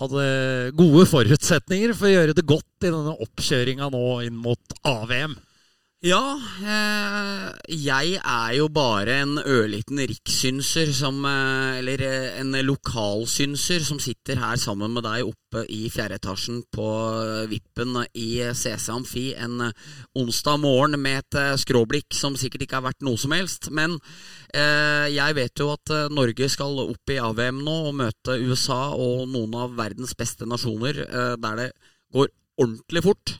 hadde 0.01 0.27
gode 0.79 1.05
forutsetninger 1.11 1.93
for 1.97 2.09
å 2.09 2.15
gjøre 2.15 2.37
det 2.37 2.47
godt 2.49 2.87
i 2.87 2.91
denne 2.91 3.17
oppkjøringa 3.27 3.91
nå 3.93 4.07
inn 4.27 4.39
mot 4.41 4.79
AVM. 4.89 5.37
Ja, 6.03 6.35
eh, 6.67 7.51
jeg 7.71 8.17
er 8.19 8.55
jo 8.57 8.65
bare 8.75 9.21
en 9.23 9.37
ørliten 9.39 10.01
rikssynser 10.03 10.89
som 10.91 11.21
eh, 11.23 11.77
Eller 11.79 12.01
eh, 12.03 12.41
en 12.41 12.57
lokalsynser 12.67 13.85
som 13.87 14.01
sitter 14.03 14.41
her 14.43 14.59
sammen 14.59 14.91
med 14.97 15.05
deg 15.07 15.29
oppe 15.29 15.63
i 15.71 15.85
fjerde 15.95 16.17
etasjen 16.19 16.65
på 16.75 16.89
vippen 17.53 18.01
i 18.19 18.43
CC 18.51 18.89
Amfi 18.91 19.29
en 19.39 19.69
onsdag 20.19 20.59
morgen 20.65 20.99
med 20.99 21.21
et 21.21 21.61
skråblikk 21.63 22.17
som 22.19 22.35
sikkert 22.41 22.65
ikke 22.67 22.81
har 22.81 22.89
vært 22.89 23.07
noe 23.07 23.21
som 23.21 23.35
helst. 23.37 23.69
Men 23.71 23.95
jeg 24.55 25.37
vet 25.37 25.61
jo 25.61 25.69
at 25.75 25.93
Norge 26.11 26.49
skal 26.51 26.81
opp 26.87 27.13
i 27.13 27.21
AVM 27.21 27.61
nå 27.63 27.77
og 27.91 27.99
møte 28.01 28.39
USA 28.41 28.81
og 28.97 29.29
noen 29.29 29.55
av 29.61 29.77
verdens 29.79 30.17
beste 30.19 30.49
nasjoner, 30.49 31.05
der 31.37 31.61
det 31.61 31.69
går 32.17 32.33
ordentlig 32.57 33.05
fort. 33.05 33.37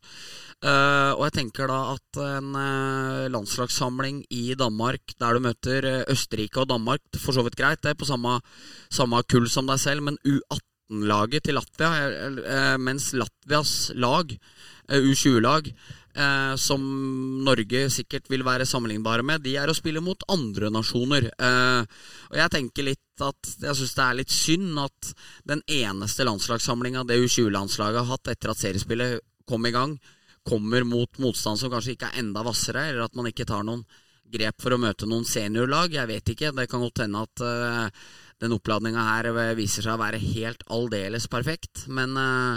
Eh, 0.63 1.13
og 1.17 1.25
jeg 1.27 1.35
tenker 1.41 1.67
da 1.67 1.79
at 1.97 2.19
en 2.23 2.53
uh, 2.55 3.31
landslagssamling 3.35 4.21
i 4.31 4.53
Danmark 4.55 5.17
der 5.19 5.35
du 5.35 5.43
møter 5.43 5.87
eh, 5.89 6.05
Østerrike 6.13 6.63
og 6.63 6.69
Danmark, 6.71 7.03
for 7.19 7.35
så 7.35 7.43
vidt 7.43 7.59
greit, 7.59 7.83
det 7.83 7.91
er 7.93 7.99
på 7.99 8.07
samme, 8.07 8.37
samme 8.87 9.19
kull 9.27 9.49
som 9.51 9.67
deg 9.67 9.81
selv, 9.83 10.07
men 10.07 10.21
U18-laget 10.23 11.49
til 11.49 11.59
Latvia, 11.59 11.91
eh, 12.31 12.77
mens 12.79 13.11
Latvias 13.19 13.91
lag, 13.99 14.31
eh, 14.87 15.03
U20-lag, 15.03 15.67
eh, 16.15 16.55
som 16.55 16.87
Norge 17.43 17.83
sikkert 17.91 18.31
vil 18.31 18.47
være 18.47 18.69
sammenlignbare 18.69 19.27
med, 19.27 19.43
de 19.43 19.59
er 19.59 19.67
å 19.67 19.75
spille 19.75 20.05
mot 20.05 20.23
andre 20.31 20.71
nasjoner. 20.71 21.27
Og 21.43 22.39
jeg 22.39 22.55
tenker 22.55 22.91
litt 22.93 23.27
at 23.27 23.55
jeg 23.67 23.81
syns 23.83 23.99
det 23.99 24.07
er 24.07 24.19
litt 24.23 24.39
synd 24.39 24.79
at 24.79 25.13
den 25.49 25.67
eneste 25.67 26.23
landslagssamlinga 26.29 27.03
det 27.11 27.19
U20-landslaget 27.19 28.05
har 28.05 28.13
hatt 28.15 28.37
etter 28.37 28.55
at 28.55 28.63
seriespillet 28.63 29.23
kom 29.51 29.67
i 29.67 29.75
gang, 29.75 29.99
kommer 30.49 30.85
mot 30.87 31.21
motstand 31.23 31.61
som 31.61 31.71
kanskje 31.73 31.97
ikke 31.97 32.11
er 32.11 32.23
enda 32.23 32.43
hvassere, 32.45 32.89
eller 32.91 33.07
at 33.07 33.17
man 33.19 33.29
ikke 33.31 33.47
tar 33.49 33.65
noen 33.67 33.85
grep 34.33 34.63
for 34.63 34.75
å 34.75 34.81
møte 34.81 35.09
noen 35.09 35.27
seniorlag. 35.29 35.95
Jeg 35.97 36.09
vet 36.11 36.35
ikke. 36.35 36.53
Det 36.57 36.69
kan 36.71 36.83
godt 36.83 37.03
hende 37.05 37.25
at 37.27 37.43
uh, 37.45 38.05
den 38.43 38.55
oppladninga 38.57 39.03
her 39.07 39.29
eh, 39.33 39.57
viser 39.59 39.85
seg 39.85 39.95
å 39.95 40.01
være 40.03 40.23
helt 40.23 40.65
aldeles 40.73 41.29
perfekt. 41.31 41.85
Men 41.93 42.17
uh, 42.19 42.57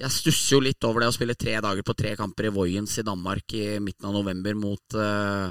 jeg 0.00 0.14
stusser 0.14 0.56
jo 0.56 0.62
litt 0.64 0.84
over 0.86 1.02
det 1.02 1.10
å 1.10 1.16
spille 1.16 1.36
tre 1.38 1.56
dager 1.64 1.84
på 1.86 1.96
tre 1.98 2.14
kamper 2.18 2.48
i 2.48 2.54
Voyens 2.54 2.94
i 3.00 3.06
Danmark 3.06 3.56
i 3.56 3.64
midten 3.82 4.08
av 4.08 4.16
november 4.16 4.56
mot 4.56 4.96
uh, 4.96 5.50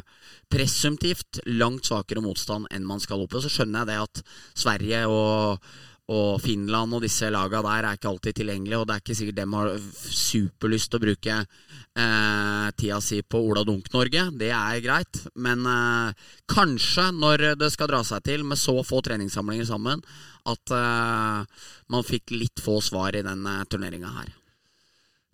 presumptivt 0.49 1.41
langt 1.51 1.89
svakere 1.89 2.23
motstand 2.23 2.69
enn 2.73 2.87
man 2.87 3.03
skal 3.03 3.25
opp 3.25 3.35
i. 3.35 3.43
Så 3.43 3.51
skjønner 3.53 3.83
jeg 3.83 3.91
det 3.91 3.99
at 4.05 4.23
Sverige 4.57 5.05
og 5.11 5.69
og 6.09 6.39
Finland 6.41 6.95
og 6.97 7.03
disse 7.05 7.29
laga 7.29 7.61
der 7.61 7.85
er 7.85 7.97
ikke 7.97 8.09
alltid 8.09 8.39
tilgjengelige, 8.39 8.79
og 8.79 8.87
det 8.87 8.95
er 8.95 9.03
ikke 9.03 9.17
sikkert 9.19 9.37
dem 9.37 9.53
har 9.57 9.69
superlyst 10.09 10.89
til 10.89 10.97
å 10.97 11.03
bruke 11.03 11.35
eh, 11.37 12.67
tida 12.79 12.97
si 13.05 13.21
på 13.21 13.41
Ola 13.51 13.63
Dunk-Norge. 13.67 14.25
Det 14.39 14.49
er 14.55 14.81
greit, 14.85 15.21
men 15.37 15.69
eh, 15.69 16.25
kanskje 16.49 17.09
når 17.19 17.45
det 17.61 17.69
skal 17.75 17.91
dra 17.91 18.01
seg 18.07 18.25
til 18.25 18.47
med 18.47 18.57
så 18.57 18.79
få 18.85 19.03
treningssamlinger 19.05 19.69
sammen, 19.69 20.01
at 20.49 20.75
eh, 20.75 21.63
man 21.93 22.09
fikk 22.09 22.33
litt 22.33 22.63
få 22.63 22.79
svar 22.81 23.13
i 23.13 23.25
denne 23.25 23.59
turneringa 23.69 24.17
her. 24.17 24.38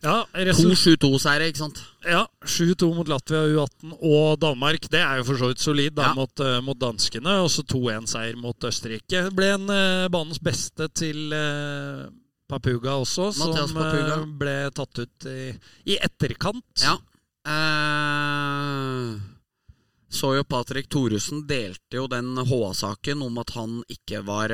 Ja, 0.06 0.20
To 0.30 0.44
resul- 0.46 0.76
7-2-seire, 0.78 1.48
ikke 1.50 1.64
sant? 1.64 1.80
ja 2.06 2.22
7-2 2.46 2.92
mot 2.94 3.08
Latvia 3.10 3.42
U18 3.50 3.96
og 4.06 4.36
Danmark. 4.44 4.86
Det 4.94 5.00
er 5.02 5.18
jo 5.18 5.24
for 5.32 5.40
så 5.42 5.48
vidt 5.50 5.64
solid 5.64 5.96
da, 5.98 6.12
Ja. 6.12 6.14
mot, 6.14 6.40
uh, 6.46 6.60
mot 6.62 6.78
danskene. 6.78 7.40
Og 7.42 7.50
så 7.50 7.64
2-1-seier 7.66 8.38
mot 8.38 8.56
Østerrike. 8.70 9.24
Ble 9.34 9.50
en 9.56 9.66
uh, 9.70 10.06
banens 10.14 10.38
beste 10.40 10.88
til 10.94 11.34
uh, 11.34 12.06
Papuga 12.48 12.94
også, 13.02 13.32
Mathias 13.42 13.72
som 13.74 13.80
Papuga. 13.82 14.20
ble 14.38 14.56
tatt 14.78 15.00
ut 15.02 15.26
i, 15.26 15.50
i 15.90 15.98
etterkant. 15.98 16.86
Ja. 16.86 17.00
Så 20.16 20.30
jo 20.38 20.44
Patrick 20.48 20.88
Thoresen 20.94 21.42
delte 21.50 21.98
jo 21.98 22.06
den 22.08 22.38
HA-saken 22.38 23.22
om 23.26 23.38
at 23.42 23.50
han 23.58 23.82
ikke 23.92 24.22
var 24.26 24.54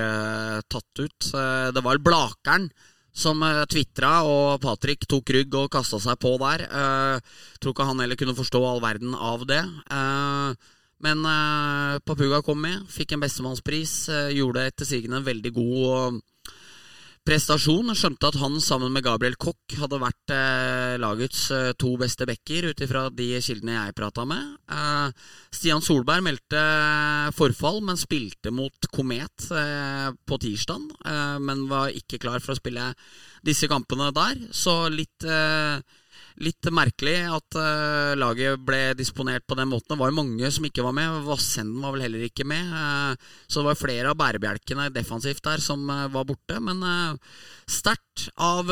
tatt 0.72 1.04
ut. 1.04 1.28
Det 1.76 1.84
var 1.86 2.00
Blakeren 2.02 2.70
som 3.14 3.42
uh, 3.44 3.64
tvitra, 3.70 4.22
og 4.24 4.62
Patrick 4.64 5.08
tok 5.10 5.30
rygg 5.36 5.56
og 5.60 5.72
kasta 5.74 6.00
seg 6.00 6.20
på 6.22 6.36
der. 6.42 6.64
Eh, 6.68 7.40
tror 7.60 7.74
ikke 7.76 7.88
han 7.90 8.00
heller 8.00 8.20
kunne 8.20 8.38
forstå 8.38 8.62
all 8.66 8.80
verden 8.84 9.16
av 9.16 9.44
det. 9.50 9.64
Eh, 9.92 10.70
Men 11.02 11.26
eh, 11.26 12.00
Papuga 12.06 12.44
kom 12.46 12.60
med, 12.62 12.84
fikk 12.94 13.16
en 13.16 13.24
bestemannspris, 13.24 13.94
eh, 14.14 14.36
gjorde 14.38 14.68
etter 14.70 14.86
sigende 14.86 15.18
en 15.18 15.26
veldig 15.26 15.52
god 15.56 15.86
eh, 15.96 16.20
prestasjon. 17.28 17.94
Skjønte 17.98 18.32
at 18.32 18.38
han 18.42 18.58
sammen 18.64 18.92
med 18.94 19.06
Gabriel 19.06 19.38
Koch 19.40 19.76
hadde 19.80 20.00
vært 20.02 20.34
eh, 20.34 20.96
lagets 21.02 21.44
eh, 21.54 21.72
to 21.80 21.94
beste 22.02 22.28
backer, 22.30 22.72
ut 22.72 22.84
ifra 22.84 23.06
de 23.14 23.30
kildene 23.44 23.78
jeg 23.78 23.96
prata 23.98 24.26
med. 24.30 24.56
Eh, 24.72 25.30
Stian 25.54 25.84
Solberg 25.86 26.26
meldte 26.26 26.64
forfall, 27.38 27.82
men 27.86 28.00
spilte 28.00 28.54
mot 28.56 28.90
Komet 28.94 29.48
eh, 29.54 30.10
på 30.26 30.42
tirsdag. 30.42 30.90
Eh, 31.06 31.38
men 31.44 31.68
var 31.72 31.94
ikke 31.96 32.22
klar 32.22 32.44
for 32.44 32.56
å 32.56 32.60
spille 32.62 32.92
disse 33.46 33.70
kampene 33.72 34.12
der, 34.16 34.46
så 34.54 34.86
litt 34.92 35.26
eh, 35.26 35.82
Litt 36.40 36.70
merkelig 36.72 37.18
at 37.28 37.58
uh, 37.60 38.14
laget 38.16 38.62
ble 38.64 38.94
disponert 38.96 39.44
på 39.48 39.58
den 39.60 39.68
måten. 39.72 39.92
Det 39.92 40.00
var 40.00 40.12
jo 40.12 40.20
mange 40.22 40.52
som 40.54 40.66
ikke 40.68 40.86
var 40.86 40.96
med. 40.96 41.20
Vassenden 41.28 41.84
var 41.84 41.96
vel 41.96 42.06
heller 42.06 42.24
ikke 42.24 42.46
med. 42.48 42.72
Uh, 42.72 43.44
så 43.48 43.60
det 43.60 43.68
var 43.68 43.80
flere 43.80 44.14
av 44.14 44.20
bærebjelkene 44.20 44.88
defensivt 44.96 45.44
der 45.44 45.64
som 45.64 45.84
uh, 45.92 46.08
var 46.14 46.28
borte. 46.30 46.60
Men 46.64 46.80
sterkt 47.68 48.30
av 48.40 48.70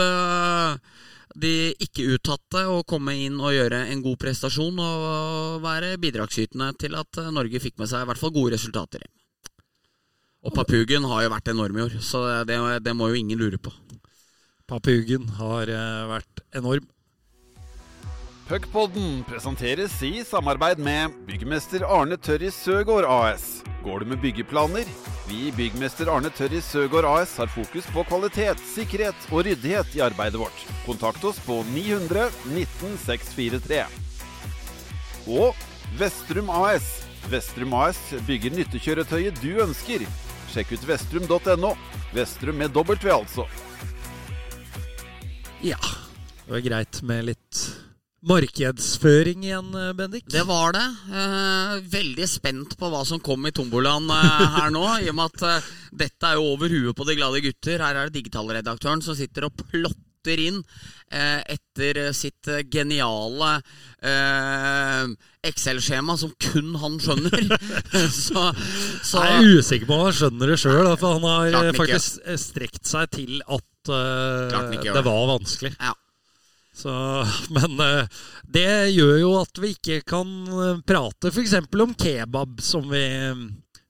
de 1.39 1.53
ikke-uttatte 1.83 2.63
å 2.71 2.81
komme 2.87 3.13
inn 3.21 3.37
og 3.39 3.53
gjøre 3.53 3.83
en 3.91 4.01
god 4.03 4.17
prestasjon 4.21 4.79
og 4.81 5.59
være 5.63 5.93
bidragsytende 6.01 6.71
til 6.81 6.97
at 6.99 7.21
Norge 7.31 7.61
fikk 7.61 7.77
med 7.79 7.91
seg 7.91 8.03
i 8.03 8.09
hvert 8.09 8.21
fall 8.21 8.33
gode 8.35 8.55
resultater. 8.55 9.03
Og 10.43 10.55
Papugen 10.55 11.05
har 11.11 11.25
jo 11.25 11.33
vært 11.33 11.51
enorm 11.51 11.77
i 11.77 11.85
år, 11.85 11.97
så 12.03 12.23
det, 12.47 12.57
det 12.83 12.95
må 12.95 13.11
jo 13.11 13.19
ingen 13.19 13.39
lure 13.39 13.59
på. 13.61 13.71
Papugen 14.69 15.29
har 15.39 15.71
vært 16.09 16.43
enorm. 16.57 16.87
Puckpodden 18.49 19.23
presenteres 19.29 19.93
i 20.01 20.23
samarbeid 20.25 20.79
med 20.81 21.13
byggmester 21.27 21.83
Arne 21.85 22.15
Tørris 22.17 22.55
Søgaard 22.57 23.05
AS. 23.05 23.43
Går 23.83 23.99
du 23.99 24.05
med 24.09 24.21
byggeplaner? 24.23 24.87
Vi 25.27 25.35
i 25.47 25.51
Byggmester 25.53 26.09
Arne 26.09 26.31
Tørris 26.33 26.65
Søgaard 26.65 27.05
AS 27.05 27.35
har 27.37 27.51
fokus 27.53 27.85
på 27.93 28.01
kvalitet, 28.09 28.57
sikkerhet 28.71 29.27
og 29.29 29.43
ryddighet 29.45 29.93
i 29.93 30.01
arbeidet 30.01 30.41
vårt. 30.41 30.63
Kontakt 30.87 31.27
oss 31.29 31.37
på 31.45 31.59
900 31.75 32.23
19 32.47 32.95
643. 33.03 33.83
Og 35.29 35.59
Vestrum 35.99 36.49
AS. 36.49 36.87
Vestrum 37.29 37.75
AS 37.77 37.99
bygger 38.25 38.55
nyttekjøretøyet 38.57 39.37
du 39.43 39.59
ønsker. 39.61 40.07
Sjekk 40.49 40.73
ut 40.73 40.87
vestrum.no. 40.89 41.75
Vestrum 42.17 42.57
med 42.57 42.73
W, 42.73 43.13
altså. 43.13 43.45
Ja. 45.61 45.77
Det 46.47 46.55
var 46.55 46.65
greit 46.65 47.03
med 47.05 47.29
litt 47.29 47.61
markedsføring 48.25 49.43
igjen, 49.47 49.69
eh, 49.75 49.93
Bendik. 49.93 50.25
Det 50.27 50.43
var 50.47 50.73
det. 50.75 50.85
Eh, 51.13 51.79
veldig 51.89 52.27
spent 52.27 52.75
på 52.77 52.89
hva 52.91 53.05
som 53.07 53.19
kom 53.23 53.45
i 53.47 53.53
tombolaen 53.55 54.09
eh, 54.11 54.45
her 54.57 54.73
nå. 54.75 54.83
I 54.99 55.09
og 55.11 55.15
med 55.15 55.39
at 55.39 55.71
dette 55.95 56.27
er 56.27 56.35
jo 56.39 56.51
over 56.53 56.69
huet 56.69 56.95
på 56.97 57.07
de 57.07 57.15
glade 57.15 57.41
gutter. 57.45 57.79
Her 57.79 57.95
er 57.95 58.09
det 58.09 58.19
digitalredaktøren 58.19 59.03
som 59.05 59.15
sitter 59.15 59.47
og 59.47 59.55
plotter 59.61 60.41
inn 60.43 60.59
eh, 61.15 61.39
etter 61.55 62.11
sitt 62.13 62.49
geniale 62.69 63.53
eh, 64.03 65.07
Excel-skjema 65.47 66.17
som 66.19 66.33
kun 66.43 66.75
han 66.81 66.99
skjønner. 66.99 67.47
så, 68.27 68.49
så 69.07 69.23
Jeg 69.23 69.39
er 69.39 69.63
usikker 69.63 69.87
på 69.87 69.95
om 69.95 70.05
han 70.09 70.19
skjønner 70.19 70.51
det 70.51 70.59
sjøl, 70.59 70.91
for 70.99 71.15
han 71.15 71.55
har 71.55 71.71
faktisk 71.79 72.19
strekt 72.35 72.83
seg 72.91 73.15
til 73.15 73.39
at 73.47 73.65
det. 73.89 75.01
var 75.07 75.25
vanskelig. 75.31 75.71
Ja. 75.79 75.95
Så, 76.79 76.91
men 77.55 77.73
eh, 77.83 78.21
det 78.47 78.67
gjør 78.95 79.17
jo 79.19 79.31
at 79.41 79.59
vi 79.59 79.73
ikke 79.75 79.99
kan 80.07 80.29
eh, 80.47 80.77
prate 80.87 81.31
f.eks. 81.33 81.57
om 81.75 81.91
kebab, 81.99 82.61
som 82.63 82.87
vi, 82.91 83.03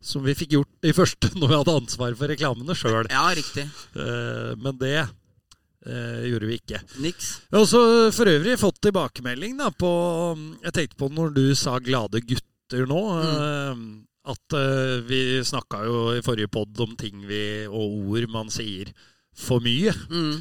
som 0.01 0.25
vi 0.25 0.33
fikk 0.39 0.55
gjort 0.57 0.89
i 0.89 0.95
første 0.97 1.29
når 1.39 1.51
vi 1.53 1.59
hadde 1.61 1.77
ansvar 1.83 2.17
for 2.17 2.33
reklamene 2.33 2.75
sjøl. 2.77 3.05
ja, 3.13 3.27
riktig. 3.37 3.67
Men 4.59 4.79
det 4.81 4.95
eh, 5.03 6.25
gjorde 6.31 6.49
vi 6.49 6.57
ikke. 6.59 6.81
Niks. 7.05 7.29
Har 7.53 7.61
også 7.63 7.83
for 8.15 8.31
øvrig 8.33 8.57
fått 8.59 8.81
tilbakemelding 8.87 9.57
da, 9.61 9.69
på 9.71 9.91
Jeg 10.65 10.75
tenkte 10.79 10.99
på 11.03 11.11
når 11.13 11.33
du 11.37 11.43
sa 11.55 11.77
'glade 11.79 12.23
gutter' 12.25 12.89
nå. 12.89 13.03
eh, 13.21 13.83
At 14.29 14.53
eh, 14.53 14.97
vi 15.07 15.21
snakka 15.45 15.85
jo 15.87 16.01
i 16.17 16.21
forrige 16.25 16.51
pod 16.51 16.81
om 16.83 16.91
ting 16.99 17.21
vi, 17.25 17.65
og 17.69 18.11
ord 18.11 18.27
man 18.29 18.51
sier 18.53 18.91
for 19.39 19.63
mye. 19.63 19.93
Mm. 20.11 20.39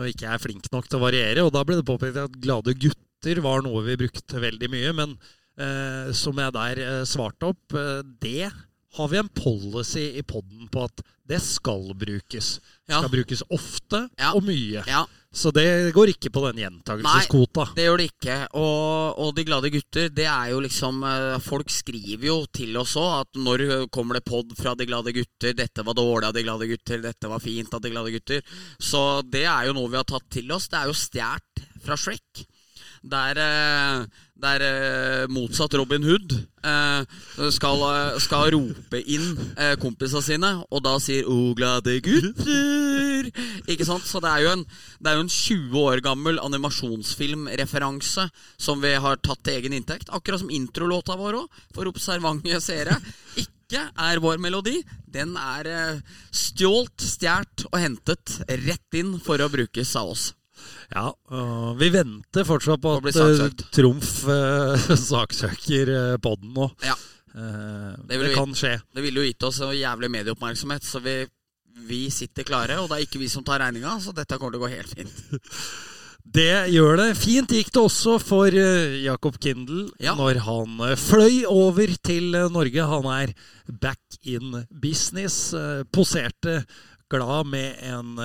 og 0.00 0.08
ikke 0.10 0.26
er 0.26 0.40
flink 0.42 0.64
nok 0.72 0.88
til 0.90 0.98
å 0.98 1.04
variere. 1.04 1.44
Og 1.46 1.52
da 1.54 1.62
ble 1.66 1.76
det 1.78 1.86
påpekt 1.86 2.16
at 2.18 2.32
'glade 2.42 2.74
gutter' 2.74 3.42
var 3.44 3.62
noe 3.62 3.84
vi 3.86 3.94
brukte 4.00 4.40
veldig 4.42 4.68
mye. 4.72 4.92
Men 4.96 5.12
eh, 5.58 6.12
som 6.16 6.34
jeg 6.40 6.52
der 6.56 6.80
eh, 6.82 7.02
svarte 7.06 7.52
opp, 7.52 7.76
eh, 7.78 8.02
det 8.20 8.50
har 8.94 9.08
vi 9.10 9.18
en 9.18 9.28
policy 9.28 10.06
i 10.18 10.22
poden 10.26 10.68
på 10.70 10.84
at 10.88 11.02
det 11.26 11.40
skal 11.42 11.92
brukes. 11.98 12.58
Ja. 12.88 13.00
Skal 13.00 13.10
brukes 13.14 13.42
ofte 13.50 14.08
Ja. 14.18 14.32
og 14.34 14.42
mye. 14.46 14.84
Ja, 14.86 15.04
Så 15.34 15.50
det 15.50 15.92
går 15.96 16.12
ikke 16.12 16.30
på 16.30 16.44
den 16.46 16.60
gjentagelseskvota. 16.62 17.64
det 17.74 17.88
gjør 17.88 17.98
det 17.98 18.06
ikke. 18.12 18.36
Og, 18.60 19.18
og 19.18 19.32
De 19.34 19.44
glade 19.48 19.70
gutter, 19.74 20.08
det 20.14 20.28
er 20.30 20.52
jo 20.52 20.60
liksom 20.62 21.02
eh, 21.08 21.38
Folk 21.42 21.72
skriver 21.74 22.28
jo 22.28 22.36
til 22.54 22.76
oss 22.78 22.94
òg 23.00 23.24
at 23.24 23.40
når 23.42 23.64
kommer 23.94 24.20
det 24.20 24.24
pod 24.28 24.54
fra 24.58 24.76
De 24.78 24.86
glade 24.86 25.14
gutter? 25.16 25.56
Dette 25.58 25.82
var 25.86 25.98
dårlig 25.98 26.30
av 26.30 26.36
De 26.38 26.44
glade 26.46 26.70
gutter, 26.70 27.02
dette 27.02 27.30
var 27.30 27.42
fint 27.42 27.74
av 27.74 27.82
De 27.82 27.90
glade 27.90 28.14
gutter. 28.14 28.44
Så 28.78 29.22
det 29.26 29.42
er 29.50 29.68
jo 29.68 29.76
noe 29.76 29.90
vi 29.90 29.98
har 29.98 30.06
tatt 30.08 30.28
til 30.30 30.54
oss. 30.54 30.70
Det 30.70 30.78
er 30.80 30.90
jo 30.92 30.98
stjålet 31.02 31.64
fra 31.84 31.98
Shrek. 31.98 32.46
Der, 33.04 33.36
eh, 34.44 34.54
der 34.54 34.64
eh, 34.64 35.26
motsatt 35.32 35.74
Robin 35.78 36.04
Hood 36.04 36.34
eh, 36.64 37.04
skal, 37.54 37.82
eh, 37.88 38.18
skal 38.22 38.50
rope 38.54 39.00
inn 39.00 39.38
kompisene 39.80 40.22
sine, 40.24 40.50
og 40.70 40.84
da 40.84 40.96
sier 41.02 41.24
'O 41.26 41.54
glade 41.56 42.00
gutter'. 42.04 43.30
Ikke 43.68 43.86
sant? 43.88 44.04
Så 44.04 44.20
det 44.20 44.30
er 44.30 44.44
jo 44.44 44.52
en, 44.52 44.64
det 45.00 45.10
er 45.10 45.16
jo 45.16 45.24
en 45.24 45.32
20 45.32 45.78
år 45.80 46.04
gammel 46.04 46.38
animasjonsfilmreferanse 46.42 48.28
som 48.58 48.82
vi 48.82 48.94
har 48.94 49.16
tatt 49.16 49.42
til 49.44 49.58
egen 49.58 49.72
inntekt. 49.72 50.12
Akkurat 50.12 50.40
som 50.40 50.52
introlåta 50.52 51.16
vår 51.16 51.40
òg, 51.44 51.48
for 51.74 51.88
observante 51.88 52.60
seere. 52.60 53.00
Ikke 53.40 53.88
er 53.96 54.20
vår 54.20 54.38
melodi. 54.38 54.82
Den 55.08 55.36
er 55.40 56.02
stjålet, 56.30 57.00
stjålet 57.00 57.66
og 57.72 57.80
hentet 57.80 58.40
rett 58.48 59.00
inn 59.00 59.18
for 59.24 59.40
å 59.40 59.48
brukes 59.48 59.96
av 59.96 60.12
oss. 60.12 60.32
Ja, 60.94 61.08
og 61.34 61.78
vi 61.80 61.88
venter 61.94 62.46
fortsatt 62.48 62.82
på 62.84 62.96
at 62.98 63.08
eh. 63.16 63.46
Trumf 63.74 64.10
eh, 64.30 64.90
saksøker 65.10 65.90
uh, 65.94 66.16
podden 66.22 66.52
nå. 66.56 66.68
Ja. 66.84 66.96
Det 67.34 68.14
det, 68.20 68.34
kan 68.36 68.52
vi- 68.52 68.60
skje. 68.60 68.76
Det 68.94 69.02
ville 69.02 69.22
jo 69.24 69.26
gitt 69.26 69.42
oss 69.48 69.58
en 69.64 69.72
jævlig 69.74 70.10
medieoppmerksomhet, 70.14 70.84
så 70.86 71.00
vi, 71.02 71.16
vi 71.88 72.04
sitter 72.14 72.46
klare. 72.46 72.76
Og 72.78 72.86
det 72.92 73.00
er 73.00 73.06
ikke 73.08 73.18
vi 73.24 73.30
som 73.32 73.42
tar 73.42 73.58
regninga, 73.64 73.96
så 74.04 74.14
dette 74.14 74.38
kommer 74.38 74.54
til 74.54 74.62
å 74.62 74.68
gå 74.68 74.74
helt 74.76 74.94
fint. 74.94 75.18
Det 76.24 76.70
gjør 76.72 76.94
det. 76.96 77.06
Fint 77.20 77.50
gikk 77.52 77.68
det 77.74 77.82
også 77.82 78.14
for 78.22 78.48
Jakob 78.48 79.34
Kindle 79.44 79.90
Ja. 80.00 80.14
når 80.16 80.38
han 80.46 80.78
fløy 80.96 81.42
over 81.44 81.92
til 82.00 82.30
Norge. 82.48 82.86
Han 82.88 83.04
er 83.12 83.34
back 83.68 84.16
in 84.22 84.62
business. 84.72 85.50
poserte 85.92 86.62
glad 87.12 87.50
med 87.52 87.76
en 87.84 88.16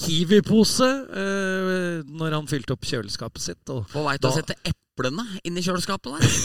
Kiwi-pose 0.00 0.86
eh, 1.14 2.00
når 2.08 2.34
han 2.40 2.48
fylte 2.50 2.74
opp 2.74 2.86
kjøleskapet 2.88 3.44
sitt. 3.44 3.62
Og 3.70 3.84
På 3.92 4.02
vei 4.06 4.16
til 4.18 4.30
å 4.30 4.34
sette 4.34 4.56
eplene 4.66 5.22
inn 5.46 5.58
i 5.58 5.62
kjøleskapet 5.64 6.16
der. 6.16 6.34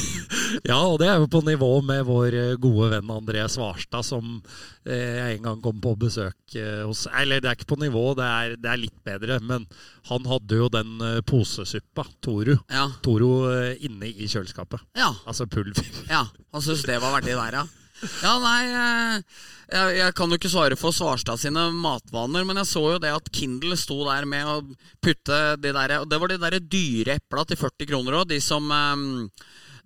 Ja, 0.65 0.79
og 0.81 0.95
det 0.97 1.05
er 1.05 1.19
jo 1.21 1.27
på 1.29 1.43
nivå 1.45 1.67
med 1.85 2.01
vår 2.07 2.33
eh, 2.33 2.55
gode 2.61 2.87
venn 2.95 3.09
André 3.13 3.43
Svarstad, 3.53 4.01
som 4.07 4.39
eh, 4.81 5.17
jeg 5.19 5.35
en 5.37 5.43
gang 5.45 5.59
kom 5.61 5.77
på 5.83 5.91
besøk 6.01 6.55
eh, 6.57 6.79
hos 6.89 7.03
Eller 7.21 7.37
det 7.43 7.51
er 7.51 7.57
ikke 7.59 7.67
på 7.69 7.77
nivå, 7.83 8.01
det 8.17 8.25
er, 8.25 8.55
det 8.57 8.71
er 8.71 8.81
litt 8.81 8.97
bedre, 9.05 9.37
men 9.45 9.67
han 10.09 10.25
hadde 10.31 10.57
jo 10.57 10.69
den 10.73 10.95
eh, 11.05 11.19
posesuppa, 11.29 12.07
Toru, 12.25 12.55
Ja, 12.73 12.87
Toru 13.05 13.29
eh, 13.53 13.75
inne 13.85 14.09
i 14.09 14.25
kjøleskapet. 14.25 14.81
ja, 14.97 15.11
Altså 15.29 15.45
pulver. 15.45 15.85
ja. 16.09 16.23
Han 16.49 16.65
syntes 16.65 16.87
det 16.89 16.97
var 17.05 17.13
verdig 17.19 17.37
der, 17.37 17.59
ja. 17.61 17.65
Ja, 18.25 18.33
nei, 18.41 19.21
jeg, 19.69 19.95
jeg 19.99 20.15
kan 20.17 20.31
jo 20.31 20.39
ikke 20.39 20.51
svare 20.51 20.77
for 20.79 20.95
Svarstad 20.95 21.41
sine 21.41 21.67
matvaner, 21.75 22.45
men 22.47 22.59
jeg 22.61 22.69
så 22.71 22.83
jo 22.95 22.99
det 23.01 23.13
at 23.13 23.31
Kindle 23.35 23.77
sto 23.79 24.01
der 24.07 24.27
med 24.29 24.49
å 24.49 24.59
putte 25.03 25.39
de 25.61 25.73
der 25.75 25.95
Og 26.01 26.09
det 26.09 26.19
var 26.21 26.31
de 26.31 26.39
der 26.41 26.59
dyre 26.59 27.17
epla 27.19 27.45
til 27.47 27.59
40 27.59 27.89
kroner 27.91 28.19
òg, 28.21 28.29
de 28.31 28.41
som 28.43 28.69
eh, 28.73 29.05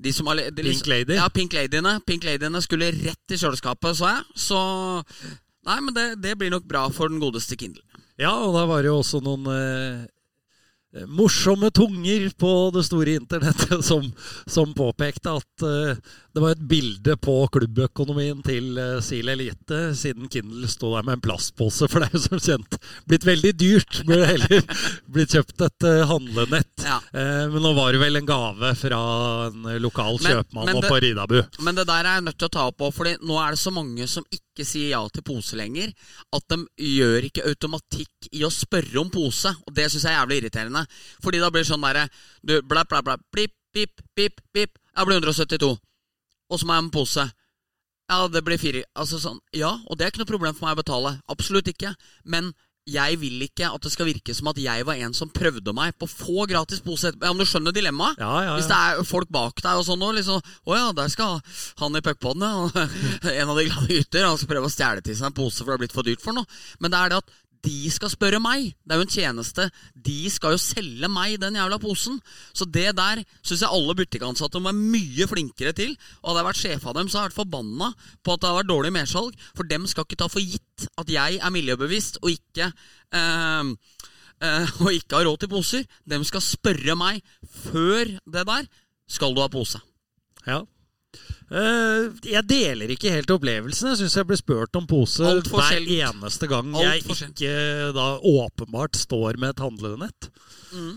de 0.04 0.12
som, 0.15 0.28
de, 0.36 0.50
de 0.52 0.65
Pink 0.65 0.89
Lady? 0.89 1.15
Ja, 1.19 1.30
Pink 1.32 1.54
Ladyene. 1.56 1.98
Pink 2.08 2.26
Ladyene 2.28 2.62
skulle 2.63 2.91
rett 2.96 3.34
i 3.34 3.39
kjøleskapet, 3.39 3.96
så 4.00 4.10
jeg. 4.10 4.43
Så 4.50 4.60
Nei, 5.63 5.78
men 5.80 5.96
det, 5.96 6.08
det 6.19 6.34
blir 6.36 6.52
nok 6.52 6.65
bra 6.67 6.89
for 6.91 7.08
den 7.08 7.22
godeste 7.24 7.56
Kindle. 7.56 7.86
Ja, 8.19 8.34
og 8.43 8.52
da 8.52 8.65
var 8.67 8.84
det 8.84 8.91
jo 8.91 8.98
også 9.00 9.22
noen 9.24 9.48
eh, 9.48 10.02
morsomme 11.08 11.72
tunger 11.74 12.30
på 12.38 12.52
det 12.76 12.84
store 12.86 13.16
internettet 13.18 13.86
som, 13.90 14.06
som 14.46 14.74
påpekte 14.78 15.34
at 15.40 15.66
eh, 15.66 15.98
det 16.34 16.42
var 16.42 16.56
et 16.56 16.64
bilde 16.66 17.14
på 17.22 17.34
klubbøkonomien 17.54 18.40
til 18.46 18.72
uh, 18.80 18.98
Sil 19.06 19.28
Elite, 19.30 19.92
siden 19.98 20.26
Kindle 20.34 20.66
sto 20.72 20.90
der 20.96 21.06
med 21.06 21.20
en 21.20 21.22
plastpose. 21.22 21.86
For 21.92 22.02
det 22.02 22.08
er 22.10 22.16
jo 22.18 22.22
som 22.24 22.42
kjent 22.42 22.78
blitt 23.10 23.28
veldig 23.28 23.52
dyrt. 23.62 24.00
Burde 24.08 24.30
heller 24.32 24.64
blitt 25.14 25.36
kjøpt 25.38 25.62
et 25.68 25.88
eh, 25.90 26.02
handlenett 26.10 26.86
Ja. 26.88 26.98
Eh, 27.14 27.44
men 27.54 27.62
nå 27.62 27.74
var 27.78 27.94
det 27.94 28.02
vel 28.02 28.18
en 28.18 28.30
gave 28.30 28.74
fra 28.80 29.02
en 29.52 29.68
lokal 29.84 30.18
Men- 30.24 30.32
kjøpmann 30.40 30.72
men 30.72 30.82
det- 30.82 30.90
på 30.90 31.00
Ridabu. 31.06 31.38
Men 31.62 31.78
det 31.78 31.86
der 31.92 32.02
er 32.02 32.18
jeg 32.18 32.26
nødt 32.26 32.40
til 32.42 32.50
å 32.50 32.56
ta 32.58 32.66
opp 32.72 32.82
òg, 32.88 32.94
for 32.98 33.06
nå 33.14 33.38
er 33.44 33.54
det 33.54 33.62
så 33.62 33.74
mange 33.74 34.10
som 34.10 34.26
ikke 34.34 34.66
sier 34.66 34.90
ja 34.96 35.04
til 35.14 35.26
pose 35.26 35.58
lenger. 35.58 35.94
At 36.34 36.50
de 36.50 36.60
gjør 36.98 37.30
ikke 37.30 37.46
automatikk 37.50 38.30
i 38.34 38.42
å 38.46 38.50
spørre 38.54 38.98
om 39.02 39.14
pose. 39.14 39.54
Og 39.68 39.74
det 39.78 39.86
syns 39.92 40.08
jeg 40.08 40.14
er 40.16 40.20
jævlig 40.24 40.42
irriterende. 40.42 40.83
Fordi 41.24 41.41
da 41.43 41.52
blir 41.54 41.65
det 41.65 41.72
sånn 41.72 41.86
derre 41.86 42.08
Du, 42.41 42.60
blæ, 42.62 42.84
blæ, 42.89 43.02
blæ, 43.06 43.17
blip, 43.34 43.56
pip, 43.74 44.04
pip, 44.15 44.41
pip. 44.54 44.78
Jeg 44.93 45.10
blir 45.10 45.22
172. 45.22 45.72
Og 46.50 46.60
så 46.60 46.67
må 46.67 46.76
jeg 46.76 46.82
ha 46.82 46.86
en 46.86 46.93
pose. 46.93 47.30
Ja, 48.12 48.28
det 48.28 48.43
blir 48.46 48.60
fire 48.62 48.84
Altså 49.00 49.17
sånn, 49.22 49.39
Ja, 49.56 49.78
og 49.88 49.98
det 49.98 50.06
er 50.06 50.12
ikke 50.12 50.26
noe 50.26 50.34
problem 50.34 50.56
for 50.58 50.67
meg 50.67 50.78
å 50.78 50.84
betale. 50.84 51.17
Absolutt 51.32 51.72
ikke. 51.72 51.96
Men 52.26 52.52
jeg 52.84 53.15
vil 53.22 53.46
ikke 53.46 53.69
at 53.72 53.86
det 53.86 53.93
skal 53.93 54.10
virke 54.10 54.34
som 54.36 54.50
at 54.52 54.58
jeg 54.60 54.84
var 54.84 55.00
en 55.00 55.13
som 55.15 55.30
prøvde 55.32 55.72
meg 55.76 55.93
på 55.96 56.08
få 56.10 56.43
gratis 56.52 56.82
pose. 56.84 57.13
Ja, 57.15 57.32
Om 57.32 57.39
du 57.39 57.46
skjønner 57.48 57.72
dilemmaet? 57.76 58.19
Ja, 58.19 58.34
ja, 58.43 58.56
Hvis 58.58 58.67
det 58.67 58.76
er 58.76 59.08
folk 59.08 59.32
bak 59.32 59.62
deg 59.63 59.80
og 59.80 59.86
sånn 59.88 60.04
òg, 60.04 60.17
liksom 60.17 60.41
Å 60.43 60.76
ja, 60.76 60.89
der 60.91 61.08
skal 61.13 61.39
han 61.80 61.96
i 61.96 62.04
puckpoden, 62.04 62.43
ja. 62.43 62.88
En 63.39 63.54
av 63.54 63.56
de 63.60 63.69
glade 63.69 63.88
gutter. 63.88 64.28
Han 64.28 64.38
skal 64.38 64.52
prøve 64.52 64.67
å 64.67 64.74
stjele 64.74 65.06
til 65.06 65.15
seg 65.15 65.32
en 65.32 65.38
pose 65.38 65.63
for 65.63 65.72
det 65.72 65.78
har 65.78 65.84
blitt 65.86 65.96
for 65.96 66.08
dyrt 66.08 66.24
for 66.24 66.36
noe. 66.36 66.60
Men 66.84 66.91
det 66.91 67.00
er 67.00 67.13
det 67.13 67.22
at 67.24 67.32
de 67.63 67.91
skal 67.93 68.12
spørre 68.12 68.41
meg. 68.43 68.73
Det 68.84 68.93
er 68.95 68.99
jo 68.99 69.06
en 69.06 69.13
tjeneste. 69.13 69.67
De 69.95 70.17
skal 70.32 70.56
jo 70.56 70.62
selge 70.62 71.08
meg 71.12 71.38
den 71.41 71.56
jævla 71.58 71.80
posen. 71.82 72.19
Så 72.52 72.67
det 72.67 72.89
der 72.97 73.23
syns 73.41 73.63
jeg 73.63 73.71
alle 73.71 73.95
butikkansatte 73.97 74.60
må 74.60 74.71
være 74.71 74.91
mye 74.95 75.28
flinkere 75.32 75.73
til. 75.78 75.95
Og 76.21 76.32
hadde 76.32 76.41
jeg 76.41 76.49
vært 76.49 76.62
sjef 76.62 76.88
av 76.89 76.97
dem, 76.99 77.10
så 77.10 77.19
hadde 77.19 77.30
jeg 77.30 77.32
vært 77.32 77.41
forbanna 77.41 77.91
på 78.23 78.36
at 78.36 78.43
det 78.43 78.52
har 78.52 78.60
vært 78.60 78.71
dårlig 78.73 78.93
mersalg. 78.97 79.47
For 79.56 79.69
dem 79.69 79.88
skal 79.89 80.08
ikke 80.08 80.19
ta 80.19 80.30
for 80.32 80.43
gitt 80.43 80.88
at 80.99 81.15
jeg 81.15 81.39
er 81.39 81.56
miljøbevisst 81.56 82.19
og 82.23 82.34
ikke 82.34 82.67
eh, 82.67 83.73
eh, 84.43 84.78
og 84.84 84.91
ikke 84.99 85.19
har 85.19 85.28
råd 85.30 85.43
til 85.43 85.54
poser. 85.56 85.88
Dem 86.10 86.28
skal 86.28 86.43
spørre 86.43 86.97
meg 86.99 87.23
før 87.69 88.17
det 88.28 88.47
der 88.49 88.69
skal 89.08 89.36
du 89.36 89.43
ha 89.43 89.49
pose. 89.52 89.80
Ja. 90.47 90.63
Eh, 91.54 92.08
jeg 92.34 92.48
deler 92.50 92.96
ikke 92.96 93.12
helt 93.13 93.30
opplevelsen. 93.36 93.92
Jeg 93.92 94.02
syns 94.02 94.18
jeg 94.18 94.30
blir 94.30 94.39
spurt 94.39 94.80
om 94.80 94.88
pose 94.89 95.22
hver 95.22 95.86
eneste 95.86 96.50
gang 96.50 96.74
jeg 96.82 97.04
ikke 97.06 97.54
da 97.94 98.08
åpenbart 98.18 98.98
står 98.98 99.38
med 99.42 99.54
et 99.54 99.62
handlenett. 99.62 100.30
Mm. 100.74 100.96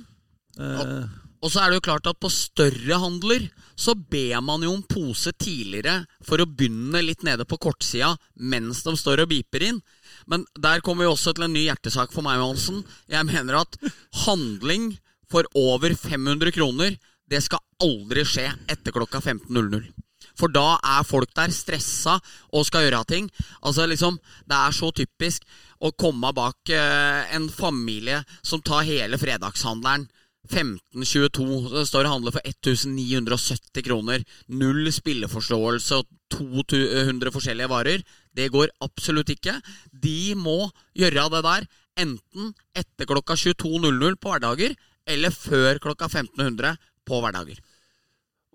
Uh, 0.56 1.04
Og 1.44 1.52
så 1.52 1.60
er 1.60 1.68
det 1.68 1.76
jo 1.76 1.84
klart 1.84 2.08
at 2.08 2.16
på 2.22 2.30
større 2.32 2.96
handler 3.02 3.50
så 3.76 3.92
ber 3.92 4.40
man 4.40 4.62
jo 4.64 4.72
om 4.72 4.84
pose 4.88 5.34
tidligere 5.36 6.06
for 6.24 6.40
å 6.40 6.48
begynne 6.48 7.02
litt 7.04 7.26
nede 7.26 7.44
på 7.44 7.58
kortsida 7.60 8.14
mens 8.40 8.80
de 8.86 8.94
står 8.96 9.26
og 9.26 9.30
biper 9.34 9.66
inn. 9.68 9.82
Men 10.24 10.46
der 10.56 10.80
kommer 10.80 11.04
vi 11.04 11.10
også 11.12 11.36
til 11.36 11.44
en 11.44 11.52
ny 11.52 11.66
hjertesak 11.66 12.16
for 12.16 12.24
meg, 12.24 12.40
Hansen. 12.40 12.80
Jeg 13.12 13.28
mener 13.28 13.60
at 13.60 13.76
handling 14.24 14.94
for 15.28 15.44
over 15.58 15.92
500 15.92 16.54
kroner, 16.56 16.96
det 17.28 17.44
skal 17.44 17.60
aldri 17.84 18.24
skje 18.24 18.48
etter 18.72 18.94
klokka 18.96 19.20
15.00. 19.20 19.92
For 20.36 20.52
da 20.52 20.76
er 20.84 21.06
folk 21.08 21.32
der 21.36 21.54
stressa 21.54 22.18
og 22.52 22.66
skal 22.68 22.86
gjøre 22.86 23.04
ting. 23.08 23.30
Altså 23.62 23.86
liksom, 23.86 24.18
Det 24.46 24.56
er 24.56 24.72
så 24.76 24.90
typisk 24.92 25.42
å 25.80 25.92
komme 25.92 26.32
bak 26.32 26.70
eh, 26.72 27.34
en 27.36 27.48
familie 27.52 28.22
som 28.42 28.62
tar 28.64 28.86
hele 28.88 29.18
fredagshandleren 29.20 30.06
1522 30.46 31.72
det 31.72 31.84
står 31.88 32.06
og 32.06 32.12
handler 32.16 32.34
for 32.36 32.46
1970 32.46 33.84
kroner. 33.86 34.24
Null 34.48 34.90
spilleforståelse 34.94 36.00
og 36.00 36.06
200 36.36 37.32
forskjellige 37.34 37.70
varer. 37.70 38.04
Det 38.36 38.50
går 38.54 38.72
absolutt 38.84 39.32
ikke. 39.34 39.58
De 39.90 40.34
må 40.38 40.70
gjøre 40.96 41.28
det 41.34 41.42
der 41.46 41.68
enten 42.06 42.52
etter 42.76 43.08
klokka 43.08 43.36
22.00 43.40 44.18
på 44.20 44.32
hverdager 44.32 44.76
eller 45.06 45.32
før 45.32 45.80
klokka 45.82 46.10
1500 46.10 46.76
på 47.06 47.22
hverdager. 47.22 47.58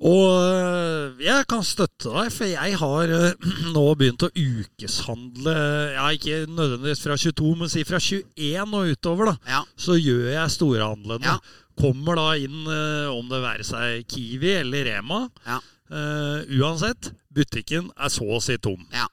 Og 0.01 0.29
eh, 0.33 1.19
jeg 1.27 1.45
kan 1.49 1.61
støtte 1.65 2.09
deg, 2.09 2.31
for 2.33 2.49
jeg 2.49 2.77
har 2.81 3.11
eh, 3.13 3.49
nå 3.75 3.83
begynt 3.99 4.25
å 4.25 4.31
ukeshandle 4.33 5.53
Ja, 5.93 6.07
ikke 6.15 6.47
nødvendigvis 6.49 7.03
fra 7.05 7.17
22, 7.21 7.51
men 7.59 7.69
si 7.69 7.85
fra 7.85 7.99
21 8.01 8.73
og 8.79 8.95
utover, 8.95 9.33
da. 9.33 9.35
Ja. 9.59 9.61
Så 9.77 9.99
gjør 9.99 10.31
jeg 10.33 10.55
storhandlene. 10.55 11.35
Ja. 11.35 11.37
Kommer 11.81 12.17
da 12.17 12.31
inn, 12.41 12.63
eh, 12.65 13.11
om 13.13 13.29
det 13.29 13.43
være 13.43 13.67
seg 13.67 14.09
Kiwi 14.09 14.55
eller 14.63 14.89
Rema. 14.89 15.27
Ja. 15.45 15.61
Uh, 15.91 16.47
uansett, 16.55 17.09
butikken 17.35 17.89
er 17.99 18.11
så 18.13 18.23
å 18.23 18.37
si 18.39 18.55
tom. 18.63 18.79
Ja. 18.95 19.09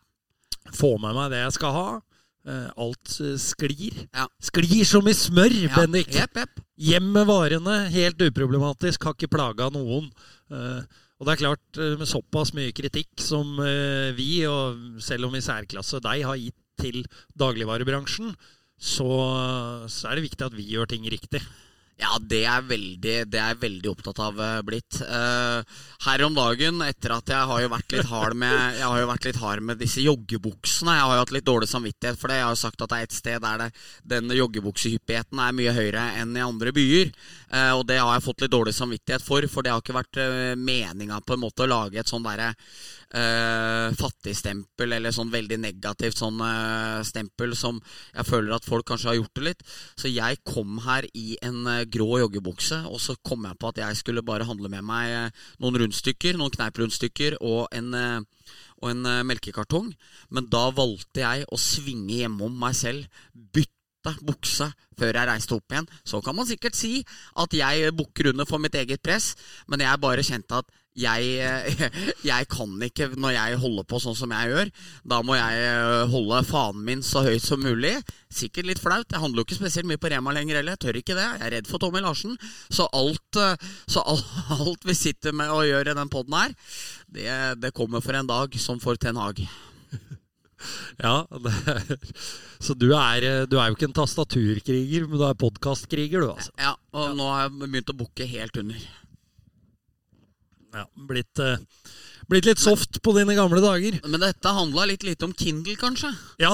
Få 0.78 0.92
med 1.02 1.16
meg 1.16 1.32
det 1.32 1.40
jeg 1.42 1.56
skal 1.56 1.74
ha. 1.74 1.88
Uh, 2.48 2.68
alt 2.78 3.16
sklir. 3.42 4.04
Ja. 4.14 4.28
Sklir 4.40 4.86
som 4.86 5.10
i 5.10 5.14
smør, 5.16 5.52
Ja. 5.66 5.72
Bendik! 5.74 6.12
Jepp, 6.14 6.38
jepp. 6.38 6.62
Hjem 6.78 7.10
med 7.16 7.26
varene, 7.26 7.80
helt 7.90 8.22
uproblematisk, 8.22 9.08
har 9.08 9.16
ikke 9.18 9.32
plaga 9.34 9.66
noen. 9.74 10.06
Eh, 10.48 11.04
og 11.18 11.26
det 11.26 11.34
er 11.34 11.42
klart, 11.42 11.80
eh, 11.80 11.96
med 11.98 12.08
såpass 12.08 12.54
mye 12.56 12.72
kritikk 12.76 13.20
som 13.20 13.58
eh, 13.64 14.14
vi, 14.16 14.46
og 14.48 15.00
selv 15.02 15.28
om 15.28 15.36
i 15.36 15.44
særklasse 15.44 16.02
deg, 16.04 16.24
har 16.26 16.40
gitt 16.40 16.58
til 16.78 17.02
dagligvarebransjen, 17.38 18.36
så, 18.78 19.08
så 19.90 20.10
er 20.10 20.18
det 20.18 20.28
viktig 20.28 20.46
at 20.46 20.54
vi 20.54 20.68
gjør 20.70 20.86
ting 20.92 21.08
riktig. 21.10 21.42
Ja, 21.98 22.12
det 22.22 22.44
er 22.46 22.62
veldig, 22.62 23.14
det 23.26 23.40
er 23.42 23.48
jeg 23.50 23.58
veldig 23.64 23.88
opptatt 23.90 24.20
av 24.22 24.36
blitt. 24.62 25.00
Her 25.02 26.22
om 26.22 26.36
dagen, 26.36 26.78
etter 26.86 27.10
at 27.16 27.32
jeg 27.34 27.48
har 27.50 27.64
jo 27.64 27.72
vært 27.72 27.96
litt 27.96 28.06
hard 28.06 28.38
med 28.38 28.54
Jeg 28.78 28.84
har 28.84 29.00
jo 29.02 29.08
vært 29.10 29.26
litt 29.26 29.40
hard 29.42 29.64
med 29.66 29.82
disse 29.82 30.04
joggebuksene. 30.04 30.94
Jeg 30.94 31.08
har 31.08 31.16
jo 31.16 31.24
hatt 31.24 31.34
litt 31.34 31.48
dårlig 31.48 31.66
samvittighet 31.72 32.20
for 32.20 32.30
det. 32.30 32.38
Jeg 32.38 32.46
har 32.46 32.54
jo 32.54 32.60
sagt 32.62 32.86
at 32.86 32.94
det 32.94 33.00
er 33.00 33.08
et 33.08 33.18
sted 33.18 33.42
der 33.42 33.64
det, 33.64 33.68
den 34.14 34.30
joggebuksehyppigheten 34.38 35.42
er 35.42 35.58
mye 35.58 35.74
høyere 35.74 36.06
enn 36.22 36.38
i 36.38 36.46
andre 36.46 36.70
byer. 36.78 37.10
Eh, 37.48 37.72
og 37.72 37.86
det 37.88 37.98
har 38.00 38.12
jeg 38.14 38.26
fått 38.26 38.44
litt 38.44 38.54
dårlig 38.54 38.74
samvittighet 38.76 39.24
for, 39.24 39.46
for 39.50 39.64
det 39.64 39.72
har 39.72 39.82
ikke 39.82 39.96
vært 39.96 40.20
uh, 40.20 40.54
meninga 40.58 41.20
på 41.24 41.36
en 41.36 41.42
måte 41.42 41.64
å 41.64 41.70
lage 41.70 42.00
et 42.00 42.10
sånn 42.10 42.26
derre 42.26 42.50
uh, 42.52 43.88
fattigstempel, 43.98 44.92
eller 44.98 45.14
sånn 45.14 45.32
veldig 45.32 45.60
negativt 45.62 46.20
sånn 46.20 46.42
uh, 46.42 47.00
stempel 47.06 47.56
som 47.56 47.80
jeg 48.14 48.28
føler 48.28 48.56
at 48.56 48.68
folk 48.68 48.86
kanskje 48.88 49.12
har 49.12 49.18
gjort 49.18 49.34
det 49.38 49.46
litt. 49.48 49.64
Så 49.98 50.10
jeg 50.12 50.40
kom 50.46 50.78
her 50.84 51.06
i 51.16 51.36
en 51.44 51.64
eh, 51.70 51.84
grå 51.90 52.20
joggebukse, 52.22 52.82
og 52.90 53.00
så 53.02 53.16
kom 53.24 53.46
jeg 53.48 53.58
på 53.60 53.72
at 53.72 53.80
jeg 53.82 54.00
skulle 54.00 54.24
bare 54.26 54.46
handle 54.48 54.70
med 54.72 54.86
meg 54.86 55.14
eh, 55.14 55.46
noen 55.62 55.80
rundstykker, 55.84 56.38
noen 56.38 56.54
kneiprundstykker 56.54 57.40
og 57.40 57.66
en 57.76 57.94
eh, 57.98 58.18
og 58.78 58.92
en 58.92 59.08
eh, 59.10 59.24
melkekartong. 59.26 59.90
Men 60.34 60.46
da 60.52 60.68
valgte 60.74 61.24
jeg 61.24 61.48
å 61.50 61.58
svinge 61.60 62.20
hjemom 62.20 62.54
meg 62.60 62.76
selv. 62.78 63.20
Bytte 63.34 63.77
bukse 64.24 64.70
før 64.98 65.14
jeg 65.14 65.28
reiste 65.28 65.56
opp 65.56 65.72
igjen. 65.72 65.88
Så 66.06 66.20
kan 66.24 66.36
man 66.36 66.48
sikkert 66.48 66.76
si 66.78 67.00
at 67.38 67.54
jeg 67.54 67.94
bukker 67.96 68.32
under 68.32 68.48
for 68.48 68.62
mitt 68.62 68.76
eget 68.78 69.02
press, 69.02 69.34
men 69.68 69.84
jeg 69.84 70.02
bare 70.02 70.26
kjente 70.26 70.62
at 70.62 70.76
jeg, 70.98 71.60
jeg 72.30 72.48
kan 72.50 72.72
ikke, 72.82 73.10
når 73.20 73.34
jeg 73.36 73.60
holder 73.62 73.86
på 73.88 74.00
sånn 74.02 74.16
som 74.18 74.32
jeg 74.34 74.50
gjør, 74.52 74.72
da 75.12 75.20
må 75.26 75.36
jeg 75.38 75.60
eh, 75.68 76.08
holde 76.10 76.40
fanen 76.48 76.82
min 76.88 77.04
så 77.06 77.22
høyt 77.26 77.44
som 77.44 77.62
mulig. 77.62 77.94
Sikkert 78.34 78.68
litt 78.68 78.82
flaut. 78.82 79.06
Jeg 79.06 79.22
handler 79.22 79.42
jo 79.42 79.46
ikke 79.46 79.60
spesielt 79.60 79.88
mye 79.88 80.00
på 80.00 80.10
Rema 80.12 80.34
lenger 80.34 80.58
heller. 80.58 80.74
Jeg 80.74 80.84
tør 80.84 81.00
ikke 81.00 81.16
det. 81.18 81.28
Jeg 81.28 81.46
er 81.46 81.54
redd 81.56 81.70
for 81.70 81.82
Tommy 81.82 82.02
Larsen. 82.04 82.34
Så 82.66 82.88
alt, 82.90 83.38
eh, 83.38 83.70
så 83.86 84.02
alt, 84.58 84.88
vi 84.88 84.98
sitter 84.98 85.36
med 85.36 85.54
og 85.54 85.66
gjør 85.68 85.92
i 85.92 85.98
den 86.00 86.12
poden 86.12 86.38
her, 86.38 86.58
det, 87.08 87.30
det 87.62 87.74
kommer 87.76 88.04
for 88.04 88.18
en 88.18 88.28
dag 88.28 88.60
som 88.60 88.82
for 88.82 88.98
Ten 88.98 89.20
Hag. 89.20 89.46
Ja, 91.04 91.14
er, 91.30 91.82
Så 92.60 92.74
du 92.74 92.88
er, 92.96 93.26
du 93.46 93.58
er 93.58 93.70
jo 93.70 93.76
ikke 93.78 93.88
en 93.90 93.96
tastaturkriger, 93.98 95.06
men 95.08 95.20
du 95.20 95.26
er 95.28 95.36
podkastkriger, 95.38 96.24
du, 96.24 96.32
altså. 96.34 96.52
Ja, 96.58 96.74
og 96.96 97.14
nå 97.18 97.28
har 97.30 97.46
jeg 97.46 97.58
begynt 97.66 97.92
å 97.94 97.98
bukke 98.00 98.26
helt 98.28 98.58
under. 98.60 98.80
Ja, 100.74 100.84
blitt, 101.08 101.38
eh, 101.40 101.56
blitt 102.28 102.44
litt 102.44 102.60
soft 102.60 102.98
på 103.02 103.14
dine 103.16 103.32
gamle 103.38 103.62
dager. 103.64 103.96
Men 104.04 104.20
dette 104.20 104.52
handla 104.52 104.84
litt 104.90 105.06
lite 105.06 105.24
om 105.24 105.32
Kindle, 105.38 105.78
kanskje? 105.80 106.10
Ja, 106.42 106.50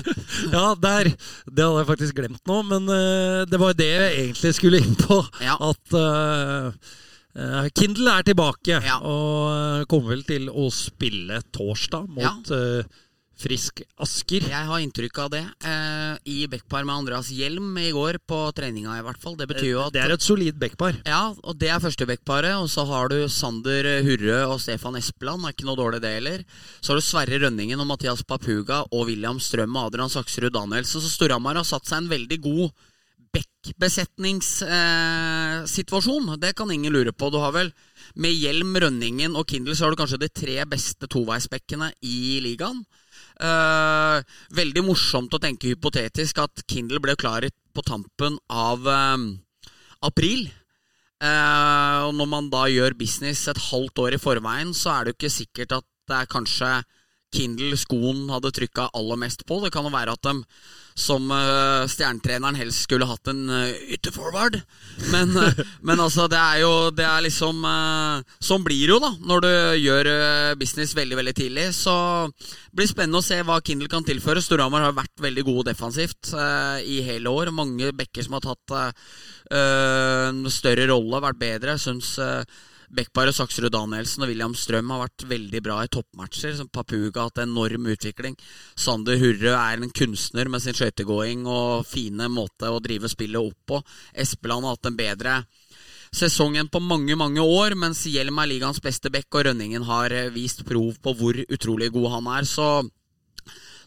ja 0.56 0.64
der, 0.82 1.12
det 1.46 1.62
hadde 1.62 1.84
jeg 1.84 1.90
faktisk 1.92 2.18
glemt 2.18 2.42
nå, 2.50 2.58
men 2.72 2.90
eh, 2.90 3.44
det 3.48 3.60
var 3.62 3.76
det 3.78 3.86
jeg 3.92 4.18
egentlig 4.24 4.54
skulle 4.58 4.82
inn 4.82 4.98
på. 4.98 5.20
Ja. 5.44 5.54
At 5.70 5.96
eh, 6.00 7.70
Kindle 7.78 8.18
er 8.18 8.26
tilbake, 8.26 8.80
Ja. 8.82 8.98
og 8.98 9.86
kommer 9.88 10.16
vel 10.16 10.26
til 10.28 10.50
å 10.50 10.66
spille 10.74 11.38
torsdag 11.54 12.10
mot 12.18 12.50
eh, 12.52 12.82
Frisk 13.42 13.82
Asker. 14.02 14.44
Jeg 14.46 14.68
har 14.68 14.82
inntrykk 14.82 15.18
av 15.24 15.30
det. 15.34 15.42
Eh, 15.66 16.14
I 16.30 16.46
backpar 16.50 16.84
med 16.86 16.94
Andreas 16.94 17.30
Hjelm 17.34 17.74
i 17.80 17.90
går, 17.94 18.20
på 18.28 18.38
treninga 18.54 18.94
i 18.98 19.02
hvert 19.04 19.20
fall. 19.22 19.34
Det 19.38 19.48
betyr 19.50 19.70
jo 19.72 19.80
at 19.82 19.92
Det 19.96 20.02
er 20.04 20.10
et 20.14 20.22
solid 20.22 20.54
backpar. 20.60 20.94
Ja, 21.08 21.34
og 21.42 21.58
det 21.58 21.68
er 21.72 21.82
første 21.82 22.06
backparet. 22.06 22.54
Og 22.60 22.68
så 22.70 22.82
har 22.86 23.08
du 23.10 23.28
Sander 23.28 23.88
Hurre 24.06 24.44
og 24.46 24.60
Stefan 24.62 24.96
Espeland. 25.00 25.44
Er 25.44 25.50
ikke 25.56 25.68
noe 25.68 25.80
dårlig, 25.80 26.00
det 26.04 26.14
heller. 26.20 26.38
Så 26.80 26.88
har 26.92 26.98
du 27.00 27.04
Sverre 27.06 27.36
Rønningen 27.42 27.80
og 27.82 27.88
Mathias 27.90 28.22
Papuga 28.22 28.78
og 28.90 29.06
William 29.10 29.38
Strøm 29.42 29.76
og 29.76 29.84
Adrian 29.90 30.12
Saksrud 30.12 30.52
Danielsen. 30.54 31.00
Så 31.02 31.08
Storhamar 31.10 31.56
har 31.58 31.66
satt 31.66 31.86
seg 31.90 31.98
en 32.02 32.12
veldig 32.12 32.38
god 32.46 32.66
backbesetningssituasjon. 33.32 36.28
Eh, 36.28 36.36
det 36.42 36.52
kan 36.56 36.70
ingen 36.70 36.92
lure 36.92 37.12
på. 37.12 37.30
Du 37.32 37.38
har 37.42 37.52
vel 37.54 37.72
med 38.14 38.32
Hjelm, 38.36 38.76
Rønningen 38.76 39.36
og 39.36 39.48
Kindle 39.48 39.76
så 39.76 39.84
har 39.86 39.90
du 39.92 39.96
kanskje 40.02 40.20
de 40.20 40.28
tre 40.28 40.64
beste 40.68 41.06
toveisbekkene 41.10 41.92
i 42.04 42.40
ligaen. 42.44 42.84
Eh, 43.40 44.34
veldig 44.58 44.84
morsomt 44.86 45.32
å 45.32 45.40
tenke 45.42 45.70
hypotetisk 45.72 46.42
at 46.42 46.64
Kindle 46.68 47.00
ble 47.02 47.16
klar 47.16 47.46
på 47.72 47.84
tampen 47.86 48.36
av 48.52 48.88
eh, 48.88 49.28
april. 50.04 50.48
Eh, 51.22 51.98
og 52.08 52.16
når 52.18 52.28
man 52.28 52.50
da 52.52 52.66
gjør 52.70 52.98
business 52.98 53.46
et 53.50 53.62
halvt 53.70 54.04
år 54.04 54.18
i 54.18 54.22
forveien, 54.22 54.74
så 54.74 54.96
er 54.96 55.04
det 55.04 55.14
jo 55.14 55.20
ikke 55.20 55.36
sikkert 55.38 55.78
at 55.78 55.88
det 56.10 56.18
er 56.18 56.30
kanskje 56.30 56.72
Kindle 57.32 57.76
skoen 57.80 58.26
hadde 58.32 58.52
trykka 58.54 58.90
aller 58.96 59.20
mest 59.20 59.46
på. 59.48 59.60
Det 59.64 59.72
kan 59.74 59.86
jo 59.86 59.92
være 59.94 60.16
at 60.16 60.28
de 60.28 60.40
som 60.98 61.24
uh, 61.32 61.88
stjernetreneren 61.88 62.56
helst 62.58 62.84
skulle 62.84 63.08
hatt 63.08 63.28
en 63.32 63.46
uh, 63.48 63.72
ytterforward. 63.94 64.58
Men, 65.12 65.32
uh, 65.36 65.62
men 65.88 66.00
altså, 66.02 66.26
det 66.30 66.40
er 66.40 66.62
jo 66.62 66.72
det 66.92 67.06
er 67.08 67.24
liksom 67.24 67.64
Sånn 68.42 68.64
blir 68.64 68.84
det 68.88 68.92
jo, 68.92 68.98
da, 69.02 69.10
når 69.28 69.42
du 69.44 69.52
gjør 69.82 70.08
business 70.60 70.92
veldig 70.96 71.18
veldig 71.18 71.34
tidlig. 71.36 71.66
Så 71.76 71.94
det 72.28 72.76
blir 72.80 72.90
spennende 72.90 73.22
å 73.22 73.24
se 73.24 73.38
hva 73.46 73.60
Kindle 73.64 73.90
kan 73.92 74.04
tilføre. 74.06 74.42
Storhamar 74.42 74.84
har 74.86 74.96
vært 74.96 75.22
veldig 75.22 75.44
gode 75.46 75.70
defensivt 75.70 76.32
i 76.84 77.00
hele 77.06 77.32
år. 77.32 77.52
Mange 77.54 77.92
bekker 77.96 78.26
som 78.26 78.36
har 78.36 78.44
tatt 78.44 78.76
en 79.52 80.42
større 80.52 80.88
rolle, 80.90 81.22
vært 81.24 81.40
bedre. 81.40 81.76
Jeg 81.78 82.46
syns 82.92 83.28
og 83.28 83.34
Saksrud 83.34 83.72
Danielsen 83.72 84.22
og 84.22 84.28
William 84.28 84.54
Strøm 84.54 84.90
har 84.90 85.06
vært 85.06 85.24
veldig 85.28 85.62
bra 85.64 85.78
i 85.82 85.88
toppmatcher. 85.88 86.56
Som 86.56 86.68
Papuga 86.68 87.20
har 87.20 87.30
hatt 87.30 87.42
enorm 87.46 87.86
utvikling. 87.86 88.36
Sander 88.76 89.16
Hurre 89.16 89.54
er 89.56 89.80
en 89.80 89.90
kunstner 89.90 90.48
med 90.48 90.60
sin 90.60 90.74
skøytegåing 90.74 91.46
og 91.46 91.86
fine 91.86 92.28
måte 92.28 92.68
å 92.68 92.80
drive 92.80 93.08
spillet 93.08 93.40
opp 93.40 93.66
på. 93.66 93.82
Espeland 94.14 94.64
har 94.64 94.76
hatt 94.76 94.86
en 94.86 94.96
bedre 94.96 95.44
sesongen 96.12 96.68
på 96.68 96.80
mange 96.84 97.16
mange 97.16 97.40
år, 97.40 97.72
mens 97.74 98.04
Hjelm 98.04 98.36
er 98.42 98.50
ligaens 98.50 98.82
beste 98.84 99.08
bekk, 99.08 99.30
og 99.32 99.46
Rønningen 99.46 99.86
har 99.88 100.12
vist 100.34 100.60
prov 100.68 100.98
på 101.00 101.14
hvor 101.16 101.38
utrolig 101.48 101.88
god 101.94 102.10
han 102.18 102.28
er. 102.36 102.44
Så 102.44 102.66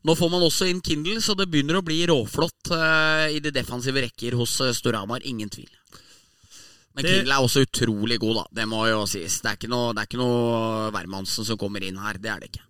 nå 0.05 0.15
får 0.17 0.29
man 0.33 0.45
også 0.45 0.67
inn 0.69 0.81
Kindle, 0.85 1.21
så 1.21 1.37
det 1.37 1.47
begynner 1.49 1.79
å 1.79 1.85
bli 1.85 2.03
råflott 2.09 2.73
uh, 2.73 3.29
i 3.29 3.37
de 3.41 3.53
defensive 3.53 4.01
rekker 4.01 4.37
hos 4.37 4.57
uh, 4.61 4.73
Storhamar. 4.73 5.21
Ingen 5.25 5.53
tvil. 5.53 5.69
Men. 6.95 7.03
Kindle 7.03 7.35
er 7.35 7.43
også 7.43 7.65
utrolig 7.65 8.19
god, 8.23 8.37
da. 8.39 8.45
Det 8.61 8.69
må 8.71 8.85
jo 8.87 9.01
sies. 9.09 9.41
Det 9.43 9.51
er 9.51 9.59
ikke 9.59 9.71
noe, 9.71 9.91
det 9.97 10.07
noe 10.19 10.93
Wermansen 10.95 11.47
som 11.47 11.59
kommer 11.59 11.83
inn 11.83 11.99
her. 11.99 12.19
Det 12.21 12.31
er 12.31 12.43
det 12.43 12.53
ikke. 12.53 12.63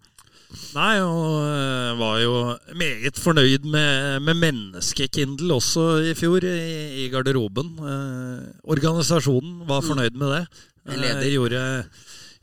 Nei, 0.75 0.99
og 1.03 1.41
uh, 1.43 1.95
var 1.99 2.19
jo 2.21 2.33
meget 2.77 3.19
fornøyd 3.19 3.65
med, 3.67 4.21
med 4.23 4.39
menneskekindle 4.39 5.57
også 5.57 5.85
i 6.11 6.13
fjor, 6.17 6.45
i, 6.47 7.05
i 7.05 7.07
garderoben. 7.13 7.73
Eh, 7.79 8.45
organisasjonen 8.63 9.65
var 9.67 9.83
mm. 9.83 9.89
fornøyd 9.89 10.19
med 10.21 10.33
det. 10.35 10.43
Eh, 10.85 11.25
gjorde, 11.33 11.61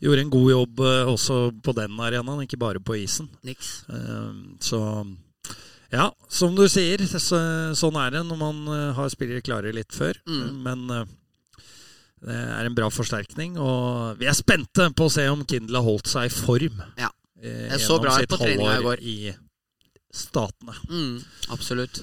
gjorde, 0.02 0.24
en 0.24 0.32
god 0.32 0.50
jobb 0.50 0.84
også 1.14 1.38
på 1.64 1.74
den 1.78 2.00
arenaen, 2.00 2.44
ikke 2.44 2.60
bare 2.60 2.82
på 2.82 2.98
isen. 3.00 3.30
Niks. 3.46 3.82
så 4.60 4.82
ja, 5.92 6.08
som 6.28 6.56
du 6.56 6.64
sier, 6.72 7.04
så, 7.06 7.38
sånn 7.76 7.98
er 8.00 8.14
det 8.16 8.22
når 8.26 8.38
man 8.40 8.62
har 8.96 9.12
spillere 9.12 9.44
klare 9.44 9.74
litt 9.76 9.92
før. 9.94 10.18
Mm. 10.26 10.62
Men 10.64 10.86
det 12.22 12.38
er 12.38 12.68
en 12.68 12.76
bra 12.76 12.86
forsterkning, 12.92 13.56
og 13.58 14.20
vi 14.20 14.28
er 14.30 14.36
spente 14.38 14.88
på 14.94 15.08
å 15.08 15.12
se 15.12 15.24
om 15.30 15.42
Kindle 15.48 15.80
har 15.80 15.88
holdt 15.88 16.10
seg 16.12 16.28
i 16.28 16.34
form. 16.34 16.82
Ja. 17.00 17.10
Jeg 17.42 17.80
så 17.82 17.96
bra 17.98 18.14
ut 18.22 18.30
på 18.30 18.38
treninga 18.38 18.76
i 18.78 18.84
går. 18.84 19.00
I 19.02 19.16
statene. 20.14 20.76
Mm, 20.86 21.16
absolutt. 21.50 22.02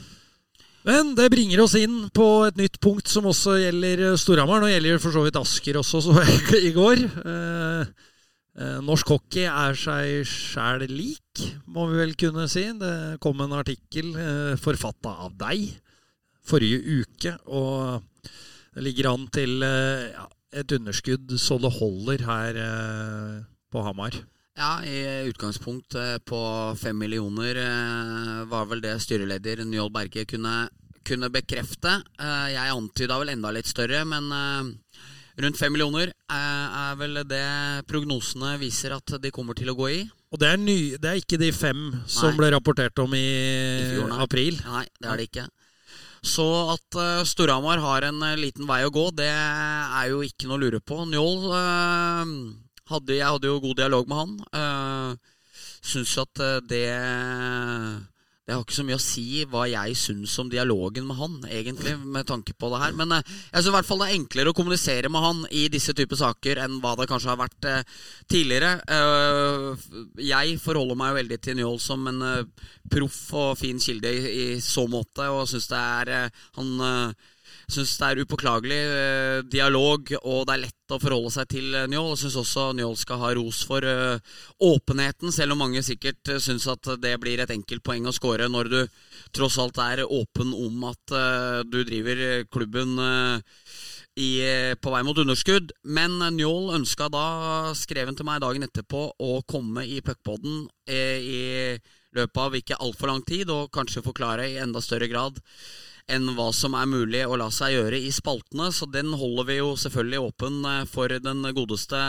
Men 0.88 1.14
det 1.16 1.30
bringer 1.32 1.62
oss 1.64 1.76
inn 1.80 2.08
på 2.16 2.26
et 2.48 2.60
nytt 2.60 2.80
punkt 2.84 3.10
som 3.12 3.28
også 3.30 3.58
gjelder 3.60 4.16
Storhamar. 4.20 4.62
Nå 4.64 4.72
gjelder 4.72 5.02
for 5.02 5.16
så 5.16 5.24
vidt 5.26 5.40
Asker 5.40 5.80
også, 5.80 6.02
så 6.04 6.16
jeg 6.24 6.70
i 6.70 6.74
går. 6.76 7.04
Eh, 7.06 7.92
eh, 8.60 8.78
norsk 8.86 9.12
hockey 9.16 9.46
er 9.48 9.78
seg 9.80 10.24
sjæl 10.28 10.88
lik, 10.92 11.44
må 11.70 11.90
vi 11.92 12.00
vel 12.02 12.16
kunne 12.20 12.48
si. 12.52 12.66
Det 12.80 13.20
kom 13.24 13.44
en 13.44 13.58
artikkel 13.60 14.12
eh, 14.16 14.56
forfatta 14.60 15.16
av 15.28 15.36
deg 15.40 15.68
forrige 16.50 17.04
uke. 17.04 17.36
og 17.52 18.09
det 18.76 18.86
ligger 18.86 19.12
an 19.14 19.28
til 19.34 19.64
eh, 19.66 20.10
ja, 20.14 20.26
et 20.62 20.74
underskudd 20.76 21.32
så 21.42 21.58
det 21.62 21.72
holder 21.80 22.26
her 22.28 22.60
eh, 22.64 23.40
på 23.72 23.84
Hamar. 23.86 24.18
Ja, 24.60 24.80
i 24.84 25.30
utgangspunkt 25.30 25.96
eh, 25.96 26.18
på 26.26 26.42
fem 26.80 26.98
millioner 27.00 27.62
var 28.50 28.68
vel 28.70 28.84
det 28.84 28.98
styreleder 29.04 29.64
Njål 29.66 29.92
Berge 29.96 30.26
kunne, 30.30 30.68
kunne 31.08 31.32
bekrefte. 31.34 32.00
Jeg 32.20 32.76
antyda 32.76 33.20
vel 33.22 33.34
enda 33.34 33.54
litt 33.56 33.70
større, 33.70 34.04
men 34.10 34.30
rundt 35.40 35.60
fem 35.60 35.72
millioner 35.72 36.12
er 36.30 36.98
vel 37.00 37.22
det 37.30 37.46
prognosene 37.88 38.58
viser 38.62 38.98
at 38.98 39.16
de 39.22 39.32
kommer 39.32 39.58
til 39.58 39.72
å 39.72 39.78
gå 39.80 39.92
i. 39.96 40.02
Og 40.30 40.42
det 40.42 40.50
er, 40.52 40.60
ny, 40.62 40.80
det 41.02 41.10
er 41.10 41.22
ikke 41.24 41.40
de 41.42 41.50
fem 41.56 41.88
som 42.06 42.30
Nei. 42.30 42.38
ble 42.38 42.52
rapportert 42.54 43.00
om 43.02 43.16
i, 43.18 43.30
I 43.96 44.04
april? 44.22 44.60
Nei, 44.68 44.84
det 45.00 45.10
er 45.10 45.22
det 45.22 45.30
ikke. 45.32 45.46
Så 46.26 46.46
at 46.76 46.98
uh, 47.00 47.24
Storhamar 47.28 47.80
har 47.84 48.08
en 48.10 48.22
uh, 48.24 48.36
liten 48.40 48.68
vei 48.68 48.82
å 48.86 48.92
gå, 48.94 49.10
det 49.16 49.30
er 49.30 50.10
jo 50.12 50.22
ikke 50.26 50.50
noe 50.50 50.60
å 50.60 50.64
lure 50.66 50.82
på. 50.84 51.02
Njål 51.08 51.46
uh, 51.54 52.34
hadde, 52.92 53.16
Jeg 53.16 53.28
hadde 53.28 53.52
jo 53.52 53.62
god 53.64 53.80
dialog 53.80 54.10
med 54.10 54.22
han. 54.24 54.34
Uh, 54.54 55.36
Syns 55.80 56.18
at 56.20 56.42
det 56.68 56.84
det 58.50 58.56
har 58.58 58.64
ikke 58.66 58.80
så 58.80 58.84
mye 58.88 58.98
å 58.98 59.02
si 59.04 59.44
hva 59.46 59.68
jeg 59.70 59.98
syns 60.00 60.32
om 60.42 60.48
dialogen 60.50 61.06
med 61.06 61.20
han, 61.20 61.36
egentlig, 61.54 61.92
med 62.02 62.26
tanke 62.26 62.56
på 62.58 62.72
det 62.74 62.80
her. 62.82 62.96
Men 62.98 63.14
eh, 63.14 63.28
jeg 63.52 63.60
syns 63.60 63.70
i 63.70 63.74
hvert 63.76 63.86
fall 63.86 64.02
det 64.02 64.08
er 64.08 64.16
enklere 64.18 64.50
å 64.50 64.58
kommunisere 64.58 65.12
med 65.14 65.22
han 65.22 65.44
i 65.54 65.68
disse 65.70 65.94
typer 65.94 66.18
saker 66.18 66.64
enn 66.64 66.80
hva 66.82 66.96
det 66.98 67.06
kanskje 67.12 67.30
har 67.30 67.38
vært 67.44 67.68
eh, 67.70 68.00
tidligere. 68.26 68.72
Eh, 68.90 69.86
jeg 70.32 70.58
forholder 70.64 70.98
meg 70.98 71.12
jo 71.12 71.20
veldig 71.20 71.40
til 71.46 71.60
Njål 71.60 71.78
som 71.84 72.10
en 72.10 72.26
proff 72.90 73.22
og 73.38 73.52
fin 73.60 73.78
kilde 73.86 74.16
i, 74.18 74.48
så 74.66 74.88
måte, 74.90 75.30
og 75.30 75.46
syns 75.52 75.70
det 75.70 75.86
er 75.86 76.32
Han 76.58 77.14
syns 77.74 77.96
det 78.00 78.08
er 78.08 78.22
upåklagelig 78.24 78.78
eh, 78.80 79.40
dialog, 79.50 80.12
og 80.24 80.46
det 80.48 80.56
er 80.56 80.62
lett 80.66 80.94
å 80.94 81.00
forholde 81.02 81.32
seg 81.34 81.50
til 81.52 81.76
eh, 81.78 81.88
Njål. 81.92 82.16
Syns 82.20 82.38
også 82.42 82.70
Njål 82.78 82.96
skal 83.00 83.22
ha 83.22 83.32
ros 83.38 83.62
for 83.70 83.86
eh, 83.86 84.40
åpenheten, 84.66 85.34
selv 85.36 85.56
om 85.56 85.62
mange 85.64 85.84
sikkert 85.86 86.34
uh, 86.34 86.40
syns 86.42 86.68
at 86.72 86.88
det 87.02 87.14
blir 87.22 87.42
et 87.42 87.54
enkelt 87.54 87.84
poeng 87.86 88.08
å 88.10 88.16
score 88.16 88.50
når 88.50 88.72
du 88.72 88.80
tross 89.36 89.60
alt 89.62 89.78
er 89.84 90.04
åpen 90.06 90.54
om 90.56 90.84
at 90.90 91.14
du 91.70 91.78
driver 91.86 92.44
klubben 92.50 92.96
i, 94.18 94.30
på 94.82 94.94
vei 94.94 95.02
mot 95.06 95.22
underskudd. 95.22 95.74
Men 95.86 96.18
Njål 96.38 96.74
ønska 96.80 97.10
da, 97.14 97.28
skrev 97.78 98.10
han 98.10 98.18
til 98.18 98.28
meg 98.28 98.42
dagen 98.44 98.66
etterpå, 98.66 99.04
å 99.14 99.42
komme 99.50 99.86
i 99.86 100.00
puckpoden 100.06 100.66
i 100.90 101.44
løpet 102.18 102.42
av 102.42 102.58
ikke 102.58 102.80
altfor 102.82 103.12
lang 103.12 103.22
tid, 103.28 103.52
og 103.54 103.70
kanskje 103.76 104.06
forklare 104.06 104.50
i 104.50 104.58
enda 104.64 104.82
større 104.82 105.12
grad 105.12 105.38
enn 106.12 106.30
hva 106.38 106.50
som 106.56 106.76
er 106.78 106.90
mulig 106.90 107.24
å 107.26 107.38
la 107.40 107.50
seg 107.54 107.76
gjøre 107.76 108.02
i 108.02 108.12
spaltene. 108.14 108.70
Så 108.76 108.90
den 108.92 109.14
holder 109.18 109.48
vi 109.50 109.58
jo 109.60 109.74
selvfølgelig 109.80 110.22
åpen 110.28 110.60
eh, 110.66 110.86
for 110.90 111.14
den 111.24 111.44
godeste 111.56 112.04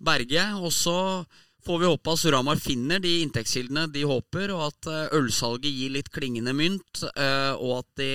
Berge. 0.00 0.46
Og 0.60 0.72
så 0.74 0.98
får 1.66 1.82
vi 1.82 1.90
håpe 1.90 2.14
at 2.14 2.22
Suramar 2.22 2.62
finner 2.62 3.02
de 3.02 3.18
inntektskildene 3.22 3.88
de 3.94 4.06
håper, 4.08 4.54
og 4.54 4.68
at 4.70 4.92
eh, 4.92 5.18
ølsalget 5.18 5.70
gir 5.70 5.96
litt 5.98 6.12
klingende 6.14 6.54
mynt, 6.56 7.04
eh, 7.12 7.52
og 7.58 7.82
at 7.82 7.92
de 8.02 8.14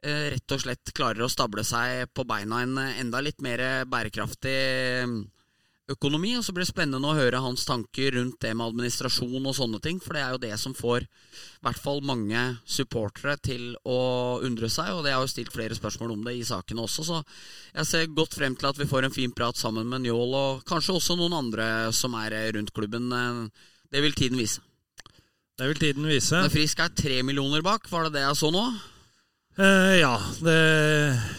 rett 0.00 0.52
og 0.56 0.62
slett 0.62 0.94
klarer 0.96 1.26
å 1.26 1.28
stable 1.28 1.60
seg 1.60 2.06
på 2.16 2.24
beina 2.24 2.62
en 2.64 2.78
enda 2.80 3.20
litt 3.20 3.42
mer 3.44 3.84
bærekraftig 3.84 4.54
økonomi. 5.92 6.32
Og 6.38 6.44
så 6.46 6.54
blir 6.54 6.64
det 6.64 6.72
spennende 6.72 7.10
å 7.10 7.16
høre 7.18 7.42
hans 7.42 7.66
tanker 7.68 8.14
rundt 8.16 8.38
det 8.42 8.52
med 8.56 8.72
administrasjon 8.72 9.44
og 9.44 9.56
sånne 9.56 9.80
ting. 9.84 10.00
For 10.02 10.16
det 10.16 10.22
er 10.24 10.34
jo 10.34 10.42
det 10.42 10.52
som 10.62 10.76
får 10.76 11.06
i 11.06 11.64
hvert 11.66 11.82
fall 11.82 12.00
mange 12.06 12.44
supportere 12.64 13.36
til 13.42 13.74
å 13.84 14.00
undre 14.46 14.70
seg. 14.72 14.92
Og 14.94 15.04
det 15.06 15.14
har 15.16 15.24
jo 15.24 15.32
stilt 15.32 15.52
flere 15.54 15.76
spørsmål 15.78 16.14
om 16.16 16.24
det 16.26 16.38
i 16.38 16.46
sakene 16.46 16.86
også. 16.86 17.06
Så 17.10 17.20
jeg 17.74 17.90
ser 17.90 18.14
godt 18.16 18.38
frem 18.38 18.56
til 18.58 18.70
at 18.70 18.80
vi 18.80 18.88
får 18.90 19.08
en 19.08 19.14
fin 19.14 19.34
prat 19.34 19.58
sammen 19.58 19.88
med 19.90 20.06
Njål, 20.06 20.34
og 20.38 20.64
kanskje 20.68 20.96
også 20.96 21.18
noen 21.18 21.36
andre 21.36 21.66
som 21.96 22.14
er 22.18 22.38
rundt 22.56 22.72
klubben. 22.76 23.10
Det 23.90 24.02
vil 24.04 24.16
tiden 24.16 24.40
vise. 24.40 24.62
Det 25.60 25.68
vil 25.68 25.82
tiden 25.82 26.06
vise. 26.08 26.38
Men 26.38 26.52
Frisk 26.52 26.80
er 26.80 26.94
tre 26.96 27.20
millioner 27.26 27.60
bak, 27.64 27.90
var 27.92 28.06
det 28.06 28.16
det 28.16 28.24
jeg 28.24 28.38
så 28.40 28.48
nå? 28.54 28.64
Uh, 29.60 29.92
ja, 29.98 30.14
det 30.40 30.60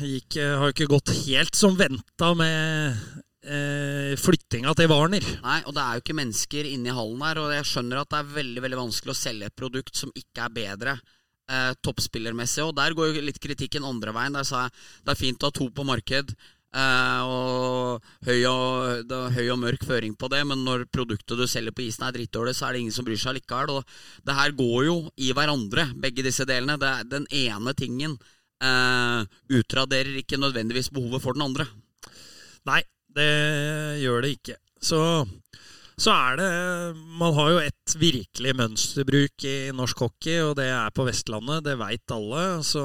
gikk, 0.06 0.36
har 0.60 0.74
ikke 0.74 0.90
gått 0.92 1.14
helt 1.24 1.58
som 1.58 1.74
venta 1.80 2.34
med 2.38 3.00
eh, 3.46 4.14
flyttinga 4.20 4.74
til 4.78 4.92
Warner. 4.92 5.26
Nei, 5.42 5.58
og 5.66 5.76
det 5.76 5.84
er 5.84 5.98
jo 5.98 6.04
ikke 6.06 6.18
mennesker 6.18 6.70
inne 6.70 6.92
i 6.92 6.96
hallen 6.96 7.26
her. 7.26 7.42
Og 7.42 7.56
jeg 7.56 7.68
skjønner 7.72 8.02
at 8.02 8.12
det 8.14 8.22
er 8.22 8.32
veldig 8.38 8.64
veldig 8.68 8.82
vanskelig 8.84 9.16
å 9.16 9.22
selge 9.22 9.50
et 9.50 9.58
produkt 9.58 9.98
som 9.98 10.14
ikke 10.16 10.46
er 10.46 10.56
bedre 10.56 10.96
eh, 10.98 11.74
toppspillermessig. 11.84 12.66
Og 12.68 12.76
der 12.78 12.96
går 12.98 13.12
jo 13.12 13.28
litt 13.28 13.42
kritikken 13.44 13.88
andre 13.88 14.16
veien. 14.16 14.38
Der 14.38 14.48
sa 14.48 14.66
jeg 14.66 14.76
det 15.06 15.16
er 15.16 15.22
fint 15.22 15.44
å 15.44 15.52
ha 15.52 15.58
to 15.58 15.70
på 15.74 15.88
marked. 15.88 16.36
Eh, 16.72 17.22
og, 17.28 18.12
høy 18.24 18.46
og, 18.48 19.02
det 19.10 19.18
er 19.18 19.34
høy 19.36 19.48
og 19.52 19.60
mørk 19.60 19.84
føring 19.88 20.14
på 20.16 20.30
det, 20.32 20.40
men 20.48 20.62
når 20.64 20.86
produktet 20.88 21.36
du 21.36 21.44
selger 21.50 21.76
på 21.76 21.84
isen 21.84 22.06
er 22.08 22.16
drittdårlig, 22.16 22.54
så 22.56 22.70
er 22.70 22.78
det 22.78 22.86
ingen 22.86 22.96
som 22.96 23.08
bryr 23.08 23.20
seg 23.20 23.36
likevel. 23.40 23.82
Og 23.82 24.28
det 24.28 24.38
her 24.38 24.56
går 24.56 24.86
jo 24.88 24.96
i 25.20 25.34
hverandre, 25.36 25.90
begge 26.00 26.24
disse 26.28 26.48
delene. 26.48 26.80
Det 26.80 26.94
er 26.94 27.12
den 27.12 27.28
ene 27.42 27.76
tingen 27.78 28.16
eh, 28.64 29.28
utraderer 29.52 30.22
ikke 30.22 30.40
nødvendigvis 30.40 30.92
behovet 30.96 31.24
for 31.24 31.36
den 31.36 31.50
andre. 31.50 31.68
Nei, 32.70 32.84
det 33.16 33.32
gjør 34.02 34.26
det 34.26 34.36
ikke. 34.38 34.58
Så 34.82 35.02
så 36.02 36.14
er 36.16 36.38
det 36.40 36.52
Man 37.20 37.36
har 37.38 37.50
jo 37.52 37.58
et 37.62 37.96
virkelig 38.00 38.54
mønsterbruk 38.58 39.46
i 39.46 39.56
norsk 39.76 40.00
hockey, 40.02 40.40
og 40.42 40.56
det 40.58 40.70
er 40.72 40.94
på 40.96 41.06
Vestlandet. 41.06 41.66
Det 41.68 41.76
veit 41.78 42.14
alle. 42.16 42.46
Så, 42.66 42.82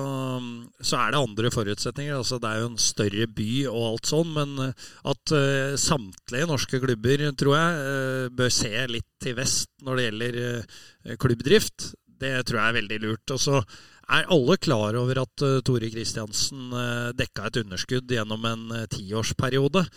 så, 0.81 0.99
er 0.99 1.15
det 1.15 1.23
andre 1.23 1.53
forutsetninger. 1.55 2.17
Altså, 2.19 2.41
det 2.43 2.51
er 2.51 2.61
jo 2.61 2.71
en 2.73 2.81
større 2.83 3.29
by 3.39 3.51
og 3.71 3.85
alt 3.93 4.11
sånn, 4.11 4.35
men 4.37 4.57
at 4.67 5.33
uh, 5.33 5.77
samtlige 5.81 6.51
norske 6.51 6.83
klubber, 6.83 7.25
tror 7.39 7.57
jeg, 7.57 7.87
uh, 7.87 8.35
bør 8.37 8.53
se 8.53 8.73
litt 8.91 9.09
til 9.23 9.39
vest 9.39 9.71
når 9.87 9.97
det 9.97 10.09
gjelder 10.09 10.41
uh, 10.43 11.17
klubbdrift, 11.23 11.93
det 12.21 12.35
tror 12.49 12.61
jeg 12.61 12.69
er 12.69 12.81
veldig 12.83 13.03
lurt. 13.07 13.37
Og 13.37 13.41
så 13.41 13.63
er 14.07 14.29
alle 14.31 14.57
klar 14.63 14.97
over 14.99 15.23
at 15.25 15.43
uh, 15.45 15.59
Tore 15.67 15.91
Kristiansen 15.91 16.71
uh, 16.75 17.11
dekka 17.17 17.49
et 17.49 17.59
underskudd 17.65 18.13
gjennom 18.13 18.45
en 18.47 18.69
uh, 18.75 18.85
tiårsperiode. 18.93 19.89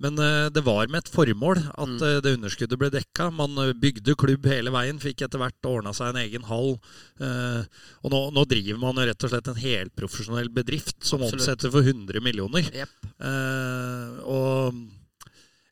men 0.00 0.14
det 0.54 0.62
var 0.64 0.86
med 0.88 1.02
et 1.02 1.08
formål 1.12 1.58
at 1.58 1.90
mm. 1.90 2.20
det 2.24 2.30
underskuddet 2.38 2.78
ble 2.78 2.88
dekka. 2.94 3.26
Man 3.34 3.58
bygde 3.76 4.14
klubb 4.16 4.46
hele 4.48 4.70
veien, 4.72 5.00
fikk 5.02 5.26
etter 5.26 5.42
hvert 5.42 5.66
ordna 5.68 5.92
seg 5.92 6.14
en 6.14 6.20
egen 6.22 6.46
hall. 6.48 6.70
og 7.18 8.14
nå, 8.14 8.20
nå, 8.32 8.44
driver 8.48 8.78
man 8.80 9.02
rett 9.02 9.26
og 9.26 9.32
slett 9.32 9.50
en 9.50 9.60
helprofesjonell 9.60 10.48
bedrift 10.54 10.94
som 11.02 11.20
Absolutt. 11.20 11.42
omsetter 11.42 11.74
for 11.74 11.84
100 11.84 12.22
millioner. 12.24 12.70
Yep. 12.70 12.94
og 14.30 14.80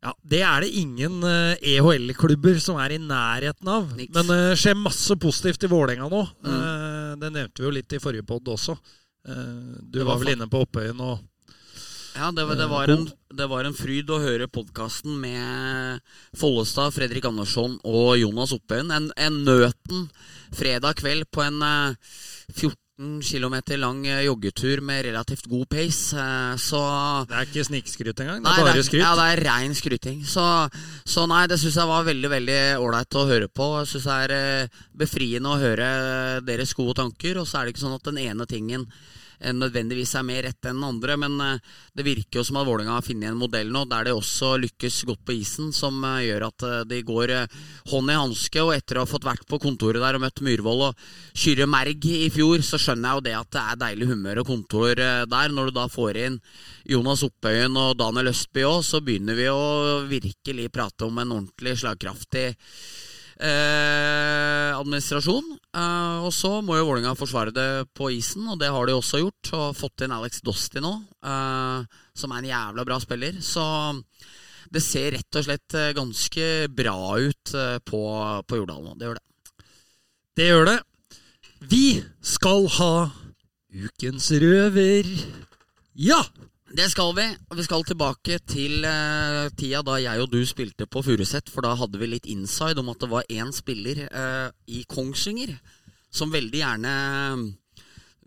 ja, 0.03 0.13
Det 0.35 0.43
er 0.51 0.67
det 0.67 0.75
ingen 0.83 1.23
EHL-klubber 1.25 2.61
som 2.61 2.83
er 2.83 2.99
i 2.99 3.01
nærheten 3.01 3.71
av. 3.79 3.95
Niks. 3.97 4.13
Men 4.19 4.29
det 4.35 4.61
skjer 4.61 4.77
masse 4.83 5.17
positivt 5.17 5.65
i 5.65 5.73
Vålerenga 5.73 6.11
nå. 6.11 6.27
Mm 6.43 6.98
det 7.17 7.33
nevnte 7.33 7.63
vi 7.63 7.69
jo 7.69 7.75
litt 7.75 7.97
i 7.97 8.01
forrige 8.03 8.27
pod 8.29 8.49
også. 8.53 8.77
Eh, 9.29 9.75
du 9.83 10.01
var, 10.03 10.15
var 10.15 10.23
vel 10.23 10.35
inne 10.37 10.49
på 10.51 10.63
Oppøyen 10.67 11.01
og 11.05 11.19
ja, 12.19 12.33
det 12.35 12.45
var, 12.49 12.57
det, 12.59 12.67
var 12.67 12.91
en, 12.91 13.05
det 13.39 13.47
var, 13.47 13.67
en, 13.69 13.77
fryd 13.77 14.09
å 14.11 14.17
høre 14.19 14.49
podkasten 14.51 15.21
med 15.23 16.01
Follestad, 16.35 16.91
Fredrik 16.97 17.29
Andersson 17.29 17.77
og 17.87 18.17
Jonas 18.19 18.51
Oppøyen. 18.57 18.91
En, 18.91 19.07
en 19.15 19.37
nøten 19.47 20.09
fredag 20.51 20.99
kveld 20.99 21.29
på 21.31 21.45
en 21.45 21.63
14 21.63 22.75
14 22.99 23.23
km 23.23 23.79
lang 23.79 24.07
eh, 24.07 24.25
joggetur 24.27 24.81
med 24.83 25.05
relativt 25.07 25.47
god 25.47 25.69
pace. 25.69 26.17
Eh, 26.19 26.57
så 26.59 26.81
Det 27.29 27.37
er 27.37 27.47
ikke 27.47 27.65
snikskryt 27.65 28.21
engang? 28.21 28.43
Det 28.43 28.51
er 28.51 28.57
nei, 28.59 28.67
bare 28.67 28.83
skryt? 28.83 29.03
Ja, 29.03 29.13
det 29.15 29.27
er 29.33 29.43
rein 29.47 29.75
skryting. 29.75 30.25
Så, 30.27 30.43
så 31.07 31.27
nei, 31.31 31.47
det 31.47 31.61
syns 31.63 31.79
jeg 31.79 31.87
var 31.87 32.09
veldig 32.09 32.31
veldig 32.33 32.59
ålreit 32.83 33.15
å 33.15 33.27
høre 33.29 33.49
på. 33.49 33.69
Jeg 33.79 33.93
syns 33.93 34.09
det 34.09 34.17
er 34.25 34.35
eh, 34.35 34.83
befriende 34.99 35.53
å 35.55 35.61
høre 35.63 35.89
deres 36.43 36.75
gode 36.75 36.99
tanker. 36.99 37.39
Og 37.39 37.47
så 37.47 37.61
er 37.61 37.67
det 37.69 37.77
ikke 37.77 37.87
sånn 37.87 37.99
at 38.01 38.11
den 38.11 38.19
ene 38.19 38.49
tingen 38.51 38.89
nødvendigvis 39.55 40.15
er 40.19 40.27
mer 40.27 40.43
rett 40.49 40.69
enn 40.71 40.85
andre. 40.85 41.17
Men 41.21 41.37
eh, 41.45 41.63
det 41.97 42.07
virker 42.07 42.41
jo 42.41 42.45
som 42.49 42.59
at 42.61 42.67
Vålerenga 42.69 42.97
har 42.97 43.07
funnet 43.07 43.31
en 43.31 43.41
modell 43.41 43.73
nå 43.73 43.85
der 43.91 44.09
det 44.09 44.15
også 44.17 44.55
lykkes 44.63 45.01
godt 45.09 45.25
på 45.29 45.37
isen, 45.39 45.73
som 45.77 45.99
eh, 46.05 46.27
gjør 46.29 46.49
at 46.49 46.67
de 46.91 47.01
går 47.07 47.35
hånd 47.93 48.13
i 48.13 48.19
hanske. 48.19 48.63
Og 48.65 48.75
etter 48.77 48.99
å 48.99 49.07
ha 49.07 49.11
fått 49.11 49.27
vært 49.29 49.47
på 49.49 49.61
kontoret 49.63 50.03
der 50.03 50.19
og 50.19 50.25
møtt 50.25 50.45
Myhrvold 50.45 50.87
og 50.91 51.03
Kyrre 51.39 51.69
Merg 51.71 52.09
i 52.11 52.29
fjor, 52.35 52.63
så 52.67 52.81
skjønner 52.81 53.09
jeg 53.11 53.19
jo 53.21 53.27
det 53.29 53.37
at 53.39 53.53
det 53.55 53.65
er 53.65 53.83
deilig 53.85 54.11
humør 54.13 54.43
og 54.43 54.53
kontor 54.53 54.95
der. 54.99 55.55
Når 55.59 55.71
du 55.71 55.77
da 55.79 55.89
får 55.91 56.19
inn 56.27 56.41
Jonas 56.89 57.25
Oppøyen 57.27 57.77
og 57.79 57.97
Daniel 58.01 58.33
Østby 58.33 58.67
òg, 58.69 58.81
så 58.87 59.03
begynner 59.05 59.39
vi 59.39 59.51
å 59.53 60.07
virkelig 60.09 60.71
prate 60.75 61.07
om 61.07 61.23
en 61.23 61.39
ordentlig 61.41 61.79
slagkraftig 61.81 62.51
eh, 63.39 64.71
administrasjon. 64.75 65.55
Eh, 65.75 66.19
og 66.27 66.33
så 66.35 66.59
må 66.65 66.79
jo 66.79 66.89
Vålinga 66.89 67.15
forsvare 67.19 67.55
det 67.55 67.71
på 67.97 68.11
isen, 68.15 68.47
og 68.51 68.59
det 68.61 68.71
har 68.75 68.89
de 68.89 68.97
også 68.97 69.23
gjort. 69.23 69.53
Og 69.59 69.79
fått 69.79 70.05
inn 70.05 70.15
Alex 70.15 70.43
Dosti 70.47 70.83
nå, 70.85 70.95
eh, 71.23 72.03
som 72.19 72.35
er 72.35 72.43
en 72.43 72.51
jævla 72.51 72.87
bra 72.89 73.01
spiller. 73.03 73.39
Så 73.45 73.65
det 74.73 74.83
ser 74.85 75.15
rett 75.17 75.39
og 75.39 75.47
slett 75.47 75.79
eh, 75.79 75.95
ganske 75.97 76.51
bra 76.75 76.99
ut 77.17 77.55
eh, 77.57 77.79
på, 77.85 78.03
på 78.45 78.61
Jordal 78.61 78.85
nå. 78.85 78.97
Det 78.99 79.09
gjør 79.09 79.21
det. 79.21 79.25
Det 80.39 80.51
gjør 80.51 80.69
det. 80.69 80.79
Vi 81.71 81.87
skal 82.23 82.69
ha 82.79 82.93
ukens 83.75 84.31
røver. 84.43 85.09
Ja! 85.99 86.23
Det 86.69 86.85
skal 86.93 87.15
vi. 87.17 87.25
og 87.49 87.57
Vi 87.57 87.65
skal 87.65 87.85
tilbake 87.87 88.39
til 88.45 88.85
uh, 88.85 89.49
tida 89.57 89.81
da 89.87 89.95
jeg 90.03 90.21
og 90.21 90.29
du 90.33 90.43
spilte 90.45 90.85
på 90.85 91.01
Furuset. 91.05 91.49
For 91.49 91.65
da 91.65 91.73
hadde 91.79 92.01
vi 92.01 92.11
litt 92.11 92.29
inside 92.29 92.81
om 92.83 92.91
at 92.93 93.01
det 93.01 93.09
var 93.09 93.31
én 93.33 93.53
spiller 93.57 94.05
uh, 94.13 94.51
i 94.69 94.83
Kongsvinger 94.89 95.55
som 96.13 96.33
veldig 96.33 96.61
gjerne 96.61 96.93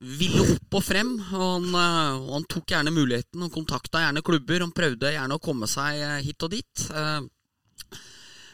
ville 0.01 0.41
opp 0.55 0.79
og 0.79 0.85
frem. 0.85 1.13
Og 1.21 1.45
han, 1.45 1.69
uh, 1.69 2.33
han 2.33 2.49
tok 2.49 2.73
gjerne 2.73 2.95
muligheten 2.95 3.45
og 3.45 3.53
kontakta 3.53 4.07
gjerne 4.07 4.25
klubber. 4.25 4.65
Han 4.65 4.73
prøvde 4.73 5.13
gjerne 5.13 5.37
å 5.37 5.43
komme 5.43 5.69
seg 5.69 6.01
hit 6.25 6.41
og 6.41 6.55
dit. 6.57 6.87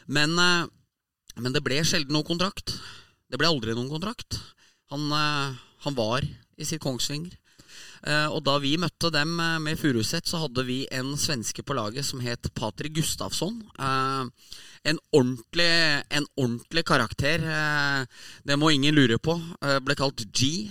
Men, 0.08 0.36
men, 0.36 1.52
det 1.52 1.64
ble 1.64 1.80
sjelden 1.84 2.12
noen 2.16 2.28
kontrakt. 2.28 2.76
Det 3.28 3.40
ble 3.40 3.48
aldri 3.48 3.72
noen 3.76 3.90
kontrakt. 3.92 4.36
Han, 4.92 5.08
han 5.12 5.96
var 5.96 6.24
i 6.24 6.64
sitt 6.68 6.80
Kongsvinger. 6.84 7.36
Eh, 8.06 8.28
og 8.30 8.42
da 8.46 8.58
vi 8.62 8.76
møtte 8.80 9.10
dem 9.14 9.38
eh, 9.42 9.58
med 9.62 9.78
Furuset, 9.80 10.28
så 10.28 10.44
hadde 10.44 10.64
vi 10.68 10.82
en 10.94 11.14
svenske 11.18 11.64
på 11.66 11.76
laget 11.78 12.06
som 12.06 12.22
het 12.24 12.50
Patrik 12.58 12.94
Gustafsson. 12.98 13.60
Eh, 13.78 14.54
en 14.88 15.00
ordentlig, 15.12 15.70
en 16.14 16.26
ordentlig 16.38 16.84
karakter. 16.86 17.42
Det 18.46 18.56
må 18.56 18.70
ingen 18.70 18.94
lure 18.94 19.18
på. 19.18 19.34
Ble 19.84 19.96
kalt 19.98 20.22
G 20.30 20.70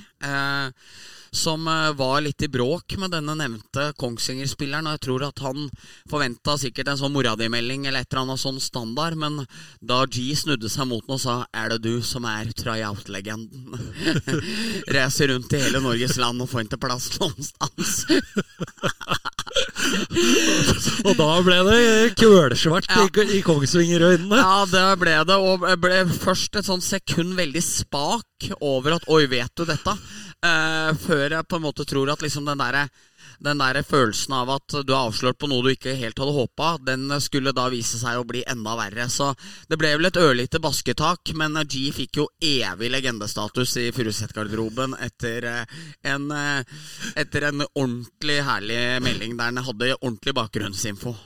som 1.38 1.68
eh, 1.68 1.92
var 1.98 2.22
litt 2.26 2.42
i 2.42 2.50
bråk 2.52 2.98
med 3.02 3.14
denne 3.14 3.36
nevnte 3.38 3.92
Kongsvinger-spilleren. 4.02 4.90
Og 4.90 4.98
jeg 4.98 5.04
tror 5.06 5.28
at 5.30 5.44
han 5.46 5.70
forventa 6.10 6.58
sikkert 6.60 6.92
en 6.92 7.00
sånn 7.00 7.16
mora 7.16 7.36
di-melding 7.40 7.88
eller 7.88 8.04
et 8.04 8.12
eller 8.12 8.26
annet 8.26 8.44
sånn 8.44 8.60
standard. 8.64 9.16
Men 9.20 9.34
da 9.80 10.04
G 10.10 10.30
snudde 10.38 10.70
seg 10.72 10.90
mot 10.90 11.06
den 11.06 11.18
og 11.18 11.22
sa 11.22 11.36
'Er 11.54 11.76
det 11.76 11.82
du 11.86 12.02
som 12.02 12.26
er 12.26 12.52
tryout-legenden?' 12.58 13.78
Reiser 14.98 15.34
rundt 15.34 15.54
i 15.54 15.62
hele 15.62 15.84
Norges 15.84 16.18
land 16.18 16.42
og 16.42 16.50
får 16.50 16.66
ikke 16.66 16.84
plass 16.88 17.12
noenstans. 17.20 17.92
og 21.08 21.14
da 21.18 21.30
ble 21.46 21.58
det 21.68 21.80
kølsvart 22.20 22.88
ja. 22.90 23.06
i, 23.06 23.08
i 23.38 23.40
Kongsvinger-øynene. 23.46 24.40
Ja, 24.42 24.66
det 24.70 24.86
ble 25.02 25.16
det. 25.28 25.38
Og 25.38 25.66
ble 25.82 25.98
først 26.12 26.56
et 26.60 26.68
sånn 26.68 26.84
sekund 26.84 27.36
veldig 27.38 27.64
spak 27.64 28.50
over 28.62 28.98
at 28.98 29.08
'oi, 29.08 29.26
vet 29.32 29.54
du 29.58 29.66
dette'? 29.66 29.98
Uh, 30.38 30.94
før 31.02 31.34
jeg 31.34 31.48
på 31.50 31.58
en 31.58 31.64
måte 31.66 31.86
tror 31.90 32.12
at 32.14 32.22
liksom 32.22 32.46
den 32.46 32.60
derre 32.62 32.84
den 33.44 33.62
der 33.62 33.82
følelsen 33.86 34.34
av 34.38 34.52
at 34.56 34.78
du 34.86 34.94
er 34.94 35.08
avslørt 35.08 35.38
på 35.40 35.50
noe 35.50 35.66
du 35.66 35.72
ikke 35.74 35.96
helt 36.00 36.18
hadde 36.18 36.36
håpa, 36.36 36.72
den 36.88 37.10
skulle 37.24 37.54
da 37.56 37.68
vise 37.74 38.00
seg 38.00 38.20
å 38.20 38.26
bli 38.28 38.44
enda 38.50 38.76
verre. 38.80 39.08
Så 39.12 39.32
det 39.70 39.78
ble 39.80 39.94
vel 39.98 40.10
et 40.10 40.20
ørlite 40.22 40.62
basketak, 40.64 41.34
men 41.38 41.58
G 41.70 41.88
fikk 41.96 42.22
jo 42.22 42.28
evig 42.44 42.90
legendestatus 42.94 43.78
i 43.82 43.88
Furuset-garderoben 43.96 44.98
etter, 45.06 45.46
eh, 45.52 45.78
en, 46.14 46.32
eh, 46.32 46.64
etter 47.16 47.50
en 47.52 47.66
ordentlig 47.68 48.40
herlig 48.48 48.82
melding 49.06 49.38
der 49.38 49.52
han 49.52 49.64
hadde 49.64 49.94
ordentlig 50.02 50.38
bakgrunnsinfo. 50.38 51.16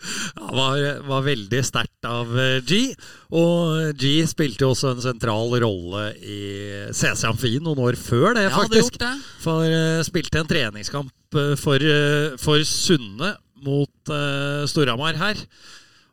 Ja, 0.00 0.46
var, 0.56 0.78
var 1.04 1.24
veldig 1.26 1.58
sterkt 1.60 2.06
av 2.08 2.30
eh, 2.40 2.62
G. 2.64 2.78
Og 3.36 3.92
G 4.00 4.14
spilte 4.28 4.64
jo 4.64 4.70
også 4.72 4.94
en 4.94 5.02
sentral 5.04 5.52
rolle 5.60 6.06
i 6.24 6.38
CC 6.96 7.26
Amfi 7.28 7.58
noen 7.60 7.82
år 7.84 7.98
før 8.00 8.32
det, 8.38 8.46
faktisk. 8.54 8.96
Ja, 8.96 9.10
det. 9.10 9.28
For 9.44 9.68
uh, 9.68 10.00
spilte 10.06 10.40
en 10.40 10.48
treningskamp 10.48 11.12
Eh, 11.30 11.54
for, 11.56 11.78
eh, 11.78 12.36
for 12.38 12.62
Sunne 12.66 13.36
mot 13.60 14.10
uh, 14.10 14.66
Storhamar 14.66 15.18
her. 15.20 15.38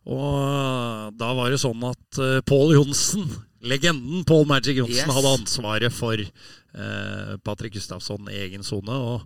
Og 0.08 1.14
da 1.20 1.32
var 1.36 1.52
det 1.52 1.62
sånn 1.62 1.82
at 1.88 2.20
uh, 2.20 2.40
Pål 2.48 2.76
Johnsen, 2.76 3.26
legenden 3.64 4.26
Paul 4.28 4.46
Magic 4.48 4.82
Johnsen, 4.82 5.08
yes. 5.08 5.16
hadde 5.16 5.32
ansvaret 5.40 5.96
for 5.96 6.20
uh, 6.20 7.38
Patrick 7.48 7.78
Gustafsson 7.78 8.28
i 8.30 8.42
egen 8.46 8.68
sone. 8.68 8.92
Og 8.92 9.24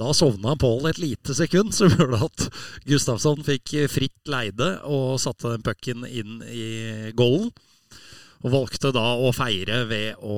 da 0.00 0.14
sovna 0.16 0.56
Pål 0.58 0.90
et 0.90 1.02
lite 1.02 1.36
sekund, 1.36 1.76
som 1.76 1.92
gjorde 1.92 2.22
at 2.24 2.48
Gustafsson 2.88 3.44
fikk 3.46 3.76
fritt 3.92 4.32
leide 4.32 4.78
og 4.88 5.20
satte 5.22 5.52
den 5.54 5.64
pucken 5.66 6.08
inn 6.08 6.40
i 6.48 7.12
goalen. 7.16 7.52
Og 8.46 8.52
valgte 8.52 8.92
da 8.94 9.04
å 9.18 9.32
feire 9.34 9.80
ved 9.90 10.20
å 10.22 10.36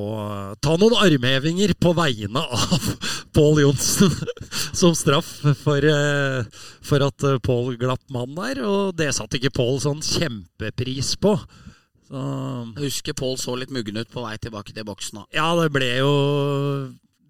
ta 0.64 0.76
noen 0.80 0.96
armhevinger 1.04 1.74
på 1.76 1.92
vegne 1.98 2.40
av 2.40 2.86
Pål 3.36 3.60
Johnsen 3.66 4.14
som 4.80 4.96
straff 4.96 5.28
for, 5.60 5.84
eh, 5.84 6.46
for 6.86 7.04
at 7.04 7.26
eh, 7.28 7.40
Pål 7.44 7.76
glapp 7.80 8.06
mann 8.12 8.32
der. 8.38 8.62
Og 8.64 8.96
det 8.96 9.12
satte 9.16 9.36
ikke 9.36 9.52
Pål 9.60 9.82
sånn 9.84 10.00
kjempepris 10.04 11.12
på. 11.20 11.36
Så. 12.10 12.24
Jeg 12.74 12.88
husker 12.88 13.14
Pål 13.20 13.36
så 13.38 13.54
litt 13.60 13.70
muggen 13.74 14.00
ut 14.00 14.10
på 14.10 14.24
vei 14.24 14.34
tilbake 14.40 14.74
til 14.74 14.88
boksen. 14.88 15.20
da. 15.20 15.28
Ja, 15.36 15.52
det 15.60 15.68
ble 15.76 15.92
jo 16.00 16.14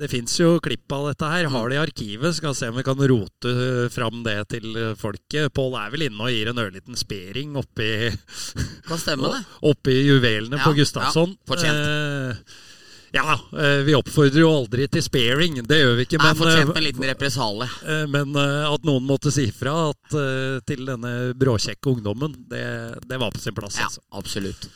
det 0.00 0.08
fins 0.08 0.32
jo 0.40 0.54
klipp 0.64 0.90
av 0.96 1.10
dette 1.10 1.28
her. 1.28 1.48
Har 1.52 1.68
det 1.68 1.76
i 1.76 1.82
arkivet. 1.82 2.34
Skal 2.38 2.54
se 2.56 2.70
om 2.72 2.78
vi 2.80 2.84
kan 2.86 2.96
rote 3.10 3.52
fram 3.92 4.22
det 4.24 4.38
til 4.56 4.72
folket. 4.98 5.52
Pål 5.56 5.76
er 5.82 5.92
vel 5.94 6.06
inne 6.08 6.24
og 6.26 6.32
gir 6.32 6.50
en 6.54 6.62
ørliten 6.64 6.96
spering 6.98 7.54
oppi 7.60 7.90
Kan 8.88 8.98
stemme 9.02 9.30
det. 9.36 9.44
oppi 9.70 9.98
juvelene 10.08 10.56
ja, 10.58 10.64
på 10.64 10.74
Gustavsson. 10.80 11.36
Ja, 11.36 11.48
fortjent. 11.54 11.86
Eh, 11.86 12.66
Ja, 13.10 13.32
eh, 13.58 13.80
vi 13.82 13.90
oppfordrer 13.98 14.38
jo 14.44 14.50
aldri 14.54 14.84
til 14.86 15.02
sparing, 15.02 15.56
det 15.66 15.80
gjør 15.80 15.96
vi 15.98 16.04
ikke. 16.06 16.18
Nei, 16.22 16.28
Men, 16.30 16.36
fortjent 16.38 16.70
en 16.70 16.76
eh, 16.78 16.84
liten 16.84 17.06
represalie. 17.08 17.66
eh, 17.82 18.04
men 18.06 18.36
eh, 18.38 18.68
at 18.70 18.84
noen 18.86 19.02
måtte 19.08 19.32
si 19.34 19.48
fra 19.50 19.72
at, 19.90 20.14
eh, 20.14 20.60
til 20.68 20.84
denne 20.86 21.10
bråkjekke 21.34 21.90
ungdommen, 21.90 22.36
det, 22.52 22.62
det 23.10 23.18
var 23.18 23.34
på 23.34 23.42
sin 23.42 23.56
plass. 23.58 23.80
Ja, 23.82 23.88
Altså. 23.90 24.04
absolutt. 24.14 24.68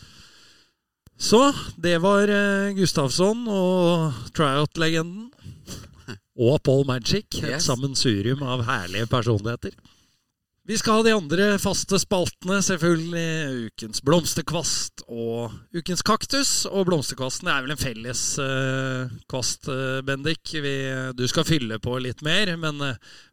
Så 1.18 1.40
det 1.76 1.98
var 2.02 2.28
eh, 2.28 2.74
Gustavsson 2.76 3.46
og 3.48 4.12
tryout-legenden. 4.34 5.30
Og 6.34 6.58
Paul 6.66 6.82
Magic. 6.86 7.28
Et 7.38 7.54
Yes. 7.54 7.68
sammensurium 7.68 8.42
av 8.42 8.64
herlige 8.66 9.06
personligheter. 9.06 9.70
Vi 10.66 10.78
skal 10.80 10.96
ha 10.96 11.02
de 11.04 11.12
andre 11.12 11.58
faste 11.60 11.98
spaltene, 12.00 12.56
selvfølgelig. 12.64 13.68
Ukens 13.68 14.00
blomsterkvast 14.02 15.04
og 15.06 15.52
ukens 15.76 16.02
kaktus. 16.02 16.52
Og 16.66 16.88
blomsterkvasten 16.88 17.50
er 17.52 17.62
vel 17.62 17.74
en 17.76 17.80
felles 17.82 18.22
uh, 18.40 19.12
kvast, 19.28 19.68
uh, 19.68 20.00
Bendik. 20.02 20.54
Vi, 20.56 20.74
du 21.14 21.26
skal 21.28 21.44
fylle 21.44 21.78
på 21.78 21.98
litt 22.00 22.24
mer, 22.24 22.56
men 22.56 22.80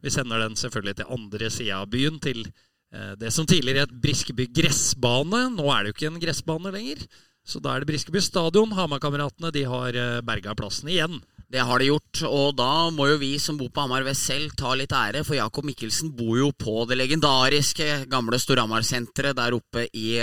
vi 0.04 0.12
sender 0.12 0.44
den 0.44 0.60
selvfølgelig 0.60 1.00
til 1.00 1.16
andre 1.18 1.50
sida 1.50 1.80
av 1.80 1.90
byen. 1.90 2.20
Til 2.22 2.44
det 2.92 3.30
som 3.32 3.46
tidligere 3.48 3.86
het 3.86 3.92
Briskeby 4.04 4.50
gressbane. 4.52 5.46
Nå 5.56 5.70
er 5.72 5.86
det 5.86 5.94
jo 5.94 5.96
ikke 5.96 6.10
en 6.12 6.20
gressbane 6.20 6.74
lenger. 6.76 7.06
Så 7.48 7.60
da 7.62 7.74
er 7.74 7.82
det 7.82 7.90
Briskeby 7.90 8.22
stadion. 8.24 8.74
Hamarkameratene 8.78 9.52
de 9.54 9.66
har 9.68 9.98
eh, 9.98 10.22
berga 10.26 10.56
plassen 10.58 10.92
igjen. 10.92 11.20
Det 11.52 11.60
har 11.68 11.82
de 11.82 11.90
gjort, 11.90 12.22
og 12.30 12.54
da 12.56 12.88
må 12.96 13.10
jo 13.10 13.18
vi 13.20 13.34
som 13.42 13.58
bor 13.60 13.68
på 13.76 13.84
Hamar 13.84 14.06
Vest 14.08 14.24
selv 14.30 14.54
ta 14.56 14.72
litt 14.78 14.94
ære, 14.96 15.26
for 15.28 15.36
Jakob 15.36 15.66
Mikkelsen 15.68 16.14
bor 16.16 16.38
jo 16.40 16.48
på 16.56 16.86
det 16.88 16.96
legendariske 16.96 18.06
gamle 18.12 18.40
Storhamar-senteret 18.40 19.36
der 19.36 19.58
oppe 19.58 19.84
i, 19.92 20.14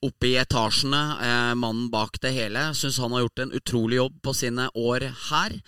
oppe 0.00 0.30
i 0.30 0.38
etasjene. 0.40 1.02
Eh, 1.26 1.52
mannen 1.60 1.90
bak 1.92 2.16
det 2.24 2.32
hele. 2.38 2.70
Syns 2.78 3.02
han 3.04 3.12
har 3.12 3.26
gjort 3.26 3.44
en 3.44 3.54
utrolig 3.60 4.00
jobb 4.00 4.16
på 4.24 4.36
sine 4.40 4.70
år 4.72 5.10
her. 5.28 5.60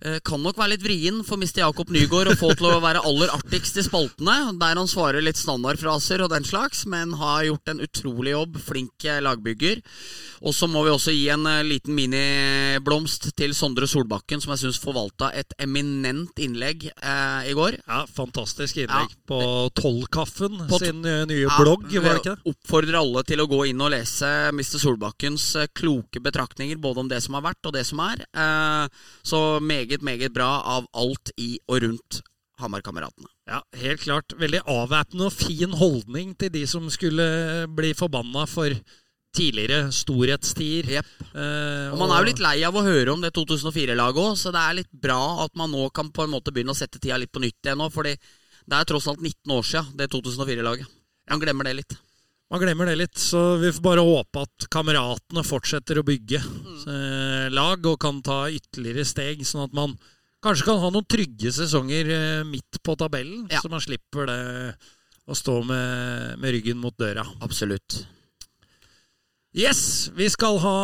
Eh, 0.00 0.18
kan 0.22 0.42
nok 0.42 0.58
være 0.60 0.76
litt 0.76 0.84
vrien 0.84 1.22
for 1.26 1.40
Mr. 1.40 1.64
Jakob 1.64 1.88
Nygaard 1.90 2.30
å 2.30 2.36
få 2.38 2.52
til 2.58 2.68
å 2.70 2.78
være 2.82 3.02
aller 3.08 3.32
artigst 3.34 3.80
i 3.80 3.82
spaltene, 3.86 4.36
der 4.60 4.78
han 4.78 4.90
svarer 4.90 5.24
litt 5.24 5.40
standardfraser 5.40 6.22
og 6.22 6.30
den 6.30 6.46
slags, 6.46 6.84
men 6.86 7.16
har 7.18 7.48
gjort 7.48 7.72
en 7.72 7.82
utrolig 7.82 8.34
jobb. 8.36 8.60
Flink 8.62 9.06
eh, 9.08 9.18
lagbygger. 9.24 9.80
Og 10.46 10.54
så 10.54 10.68
må 10.70 10.84
vi 10.86 10.92
også 10.94 11.14
gi 11.14 11.24
en 11.34 11.46
eh, 11.50 11.64
liten 11.66 11.96
miniblomst 11.98 13.30
til 13.38 13.54
Sondre 13.58 13.88
Solbakken, 13.90 14.42
som 14.42 14.54
jeg 14.54 14.62
syns 14.66 14.78
forvalta 14.82 15.32
et 15.34 15.56
eminent 15.62 16.38
innlegg 16.42 16.86
eh, 16.92 17.50
i 17.50 17.56
går. 17.58 17.80
Ja, 17.82 18.04
Fantastisk 18.14 18.78
innlegg 18.78 19.10
Ja, 19.10 19.18
på 19.28 19.40
Tollkaffen 19.76 20.56
På 20.70 20.78
sin 20.80 21.02
nye 21.02 21.42
Ja, 21.42 21.56
blogg, 21.58 21.88
var 21.90 22.14
det 22.14 22.22
ikke 22.22 22.36
det? 22.36 22.52
Oppfordrer 22.52 23.00
alle 23.00 23.24
til 23.26 23.42
å 23.42 23.48
gå 23.50 23.64
inn 23.70 23.82
og 23.82 23.92
lese 23.94 24.30
Mr. 24.54 24.78
Solbakkens 24.80 25.48
kloke 25.76 26.22
betraktninger, 26.22 26.78
både 26.82 27.02
om 27.02 27.10
det 27.10 27.20
som 27.24 27.36
har 27.38 27.46
vært 27.50 27.68
og 27.68 27.74
det 27.74 27.84
som 27.88 28.02
er. 28.06 28.22
Eh, 28.30 28.86
Så 29.26 29.42
meget, 29.64 29.87
meget 30.04 30.32
bra 30.34 30.62
av 30.76 30.86
alt 30.94 31.32
i 31.36 31.58
og 31.68 31.82
rundt 31.82 32.20
Hamar-kameratene. 32.58 33.28
Ja, 33.48 33.60
helt 33.78 34.00
klart. 34.02 34.34
Veldig 34.38 34.64
avvæpnende 34.66 35.28
og 35.28 35.32
fin 35.32 35.72
holdning 35.78 36.34
til 36.38 36.50
de 36.50 36.64
som 36.66 36.88
skulle 36.90 37.66
bli 37.70 37.92
forbanna 37.94 38.46
for 38.50 38.74
tidligere 39.36 39.92
storhetstider. 39.94 40.90
Yep. 40.98 41.12
Eh, 41.34 41.92
Og 41.92 41.98
Man 42.00 42.10
er 42.10 42.22
jo 42.22 42.28
litt 42.30 42.42
lei 42.42 42.56
av 42.66 42.74
å 42.74 42.82
høre 42.82 43.12
om 43.12 43.22
det 43.22 43.30
2004-laget 43.36 44.22
òg, 44.24 44.34
så 44.40 44.50
det 44.54 44.62
er 44.64 44.78
litt 44.80 44.90
bra 44.90 45.44
at 45.44 45.54
man 45.54 45.70
nå 45.70 45.88
kan 45.94 46.10
på 46.10 46.24
en 46.24 46.34
måte 46.34 46.50
begynne 46.52 46.74
å 46.74 46.78
sette 46.78 46.98
tida 46.98 47.18
litt 47.20 47.32
på 47.32 47.42
nytt 47.44 47.62
igjen 47.62 47.78
nå. 47.78 47.88
Fordi 47.94 48.16
det 48.18 48.76
er 48.76 48.88
tross 48.88 49.06
alt 49.08 49.22
19 49.22 49.54
år 49.54 49.64
sia, 49.64 49.84
det 49.94 50.10
2004-laget. 50.10 50.86
Man 51.30 51.40
glemmer 51.40 51.68
det 51.68 51.76
litt. 51.82 51.98
Man 52.48 52.62
glemmer 52.62 52.88
det 52.88 52.96
litt, 52.96 53.18
så 53.20 53.58
vi 53.60 53.70
får 53.76 53.84
bare 53.84 54.04
håpe 54.04 54.44
at 54.46 54.68
kameratene 54.72 55.42
fortsetter 55.44 56.00
å 56.00 56.06
bygge 56.06 56.40
mm. 56.40 57.50
lag 57.52 57.84
og 57.90 57.98
kan 58.00 58.22
ta 58.24 58.46
ytterligere 58.48 59.04
steg, 59.04 59.42
sånn 59.44 59.66
at 59.66 59.74
man 59.76 59.92
kanskje 60.44 60.68
kan 60.70 60.80
ha 60.80 60.88
noen 60.94 61.08
trygge 61.10 61.52
sesonger 61.52 62.12
eh, 62.14 62.44
midt 62.48 62.80
på 62.80 62.96
tabellen, 62.96 63.44
Ja. 63.52 63.60
så 63.60 63.68
man 63.68 63.84
slipper 63.84 64.30
det 64.30 64.40
å 65.28 65.36
stå 65.36 65.60
med, 65.68 66.38
med 66.40 66.56
ryggen 66.56 66.80
mot 66.80 66.96
døra. 66.96 67.26
Absolutt. 67.44 68.00
Yes, 69.56 70.10
vi 70.14 70.28
skal 70.30 70.58
ha 70.62 70.78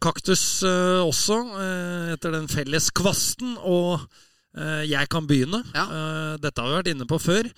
kaktus 0.00 0.62
uh, 0.64 1.02
også, 1.02 1.38
uh, 1.56 2.12
etter 2.14 2.34
den 2.36 2.48
felles 2.48 2.90
kvasten. 2.94 3.56
Og 3.58 3.98
uh, 3.98 4.82
jeg 4.84 5.08
kan 5.12 5.26
begynne. 5.28 5.62
Ja. 5.74 5.86
Eh, 5.88 6.34
dette 6.42 6.60
har 6.60 6.70
vi 6.70 6.78
vært 6.78 6.92
inne 6.92 7.08
på 7.08 7.18
før. 7.20 7.48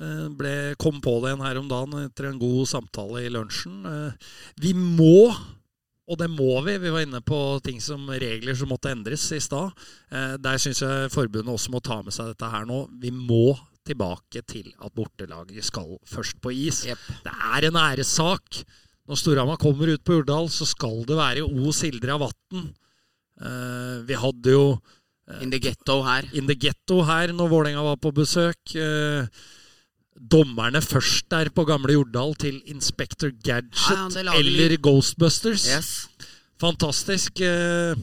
Eh, 0.00 0.28
ble, 0.32 0.74
kom 0.80 1.00
på 1.04 1.18
det 1.20 1.32
igjen 1.32 1.44
her 1.44 1.58
om 1.60 1.66
dagen 1.68 1.98
etter 2.00 2.30
en 2.30 2.40
god 2.40 2.68
samtale 2.70 3.26
i 3.26 3.32
lunsjen. 3.32 3.82
Eh, 3.84 4.30
vi 4.64 4.72
må, 4.76 5.28
og 6.08 6.20
det 6.20 6.30
må 6.32 6.54
vi, 6.64 6.78
vi 6.80 6.92
var 6.94 7.04
inne 7.04 7.20
på 7.24 7.40
ting 7.64 7.80
som 7.82 8.08
regler 8.08 8.56
som 8.56 8.72
måtte 8.72 8.92
endres 8.92 9.26
i 9.36 9.40
stad. 9.42 9.74
Eh, 10.10 10.38
der 10.40 10.62
syns 10.62 10.80
jeg 10.84 11.12
forbundet 11.12 11.52
også 11.52 11.74
må 11.74 11.82
ta 11.84 12.00
med 12.00 12.16
seg 12.16 12.32
dette 12.32 12.52
her 12.54 12.64
nå. 12.68 12.86
Vi 13.02 13.12
må 13.12 13.52
tilbake 13.84 14.44
til 14.46 14.70
at 14.78 14.94
bortelaget 14.94 15.66
skal 15.66 15.98
først 16.08 16.38
på 16.40 16.54
is. 16.54 16.84
Yep. 16.88 17.04
Det 17.26 17.36
er 17.52 17.68
en 17.68 17.80
æressak. 17.82 18.62
Når 19.10 19.18
Storhamar 19.18 19.58
kommer 19.60 19.90
ut 19.90 20.04
på 20.06 20.20
Urdal, 20.20 20.46
så 20.54 20.64
skal 20.70 21.02
det 21.04 21.18
være 21.18 21.42
O 21.44 21.72
Sildre 21.74 22.14
av 22.14 22.22
Vatn. 22.22 22.68
Vi 24.06 24.14
hadde 24.14 24.52
jo 24.54 24.76
In 25.40 25.50
the 25.50 25.58
ghetto 25.58 25.96
her. 26.06 26.28
In 26.38 26.46
the 26.46 26.54
ghetto 26.54 27.00
her 27.08 27.32
når 27.34 27.50
Vålerenga 27.50 27.82
var 27.82 27.98
på 27.98 28.12
besøk. 28.14 28.60
Dommerne 30.16 30.80
først 30.84 31.26
der 31.32 31.48
på 31.54 31.64
gamle 31.68 31.94
Jordal 31.96 32.34
til 32.40 32.60
Inspector 32.70 33.32
Gadget 33.42 33.72
Ja, 33.90 34.08
ja, 34.22 34.34
eller 34.38 34.76
Ghostbusters. 34.76 35.64
Yes. 35.68 36.08
Fantastisk. 36.62 37.40
Eh, 37.40 37.96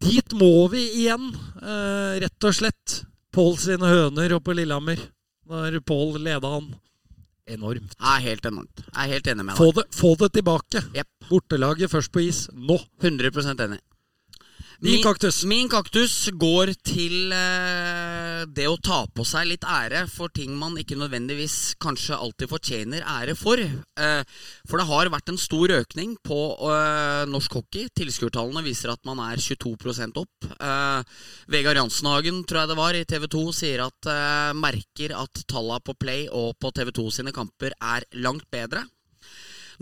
dit 0.00 0.32
må 0.38 0.68
vi 0.72 0.84
igjen, 1.02 1.34
eh, 1.60 2.20
rett 2.24 2.46
og 2.48 2.54
slett. 2.54 3.02
Pål 3.34 3.56
sine 3.58 3.90
høner 3.90 4.36
oppe 4.36 4.52
på 4.52 4.56
Lillehammer. 4.56 4.98
Når 5.50 5.80
Pål 5.84 6.20
leda 6.22 6.48
han 6.54 6.70
enormt. 7.50 7.92
Er 8.00 8.22
helt 8.24 8.46
enormt. 8.48 8.84
Jeg 8.86 9.02
er 9.02 9.12
helt 9.12 9.26
enig 9.26 9.44
med 9.44 9.56
Få 9.58 9.72
deg. 9.72 9.82
det, 9.82 9.98
få 9.98 10.14
det 10.16 10.30
tilbake. 10.38 10.84
Yep. 10.94 11.08
Bortelaget 11.28 11.90
først 11.90 12.12
på 12.12 12.22
is. 12.24 12.48
Nå. 12.54 12.78
100% 13.02 13.60
enig. 13.66 13.80
Din 14.82 15.02
kaktus. 15.02 15.44
Min 15.46 15.68
kaktus 15.70 16.30
går 16.34 16.72
til 16.82 17.32
eh, 17.32 18.42
det 18.50 18.66
å 18.66 18.78
ta 18.82 19.04
på 19.06 19.24
seg 19.26 19.46
litt 19.52 19.66
ære 19.66 20.04
for 20.10 20.32
ting 20.34 20.56
man 20.58 20.74
ikke 20.80 20.98
nødvendigvis 20.98 21.76
kanskje 21.82 22.18
alltid 22.18 22.50
fortjener 22.50 23.06
ære 23.06 23.36
for. 23.38 23.60
Eh, 23.60 24.22
for 24.66 24.80
det 24.80 24.88
har 24.88 25.12
vært 25.14 25.30
en 25.30 25.38
stor 25.40 25.74
økning 25.78 26.16
på 26.26 26.40
eh, 26.72 27.22
norsk 27.30 27.60
hockey. 27.60 27.86
Tilskuertallene 27.94 28.64
viser 28.66 28.92
at 28.94 29.02
man 29.06 29.22
er 29.22 29.38
22 29.38 30.10
opp. 30.20 30.50
Eh, 30.58 31.22
Vegard 31.54 31.78
Jansenhagen, 31.78 32.42
tror 32.42 32.64
jeg 32.64 32.72
det 32.72 32.80
var, 32.80 32.98
i 32.98 33.06
TV 33.06 33.28
2 33.30 33.44
sier 33.54 33.86
at 33.86 34.10
eh, 34.10 34.50
merker 34.58 35.14
at 35.20 35.46
tallene 35.46 35.80
på 35.84 35.94
Play 36.00 36.26
og 36.32 36.58
på 36.58 36.74
TV 36.74 36.90
2 36.98 37.08
sine 37.20 37.36
kamper 37.36 37.76
er 37.78 38.06
langt 38.26 38.50
bedre. 38.52 38.84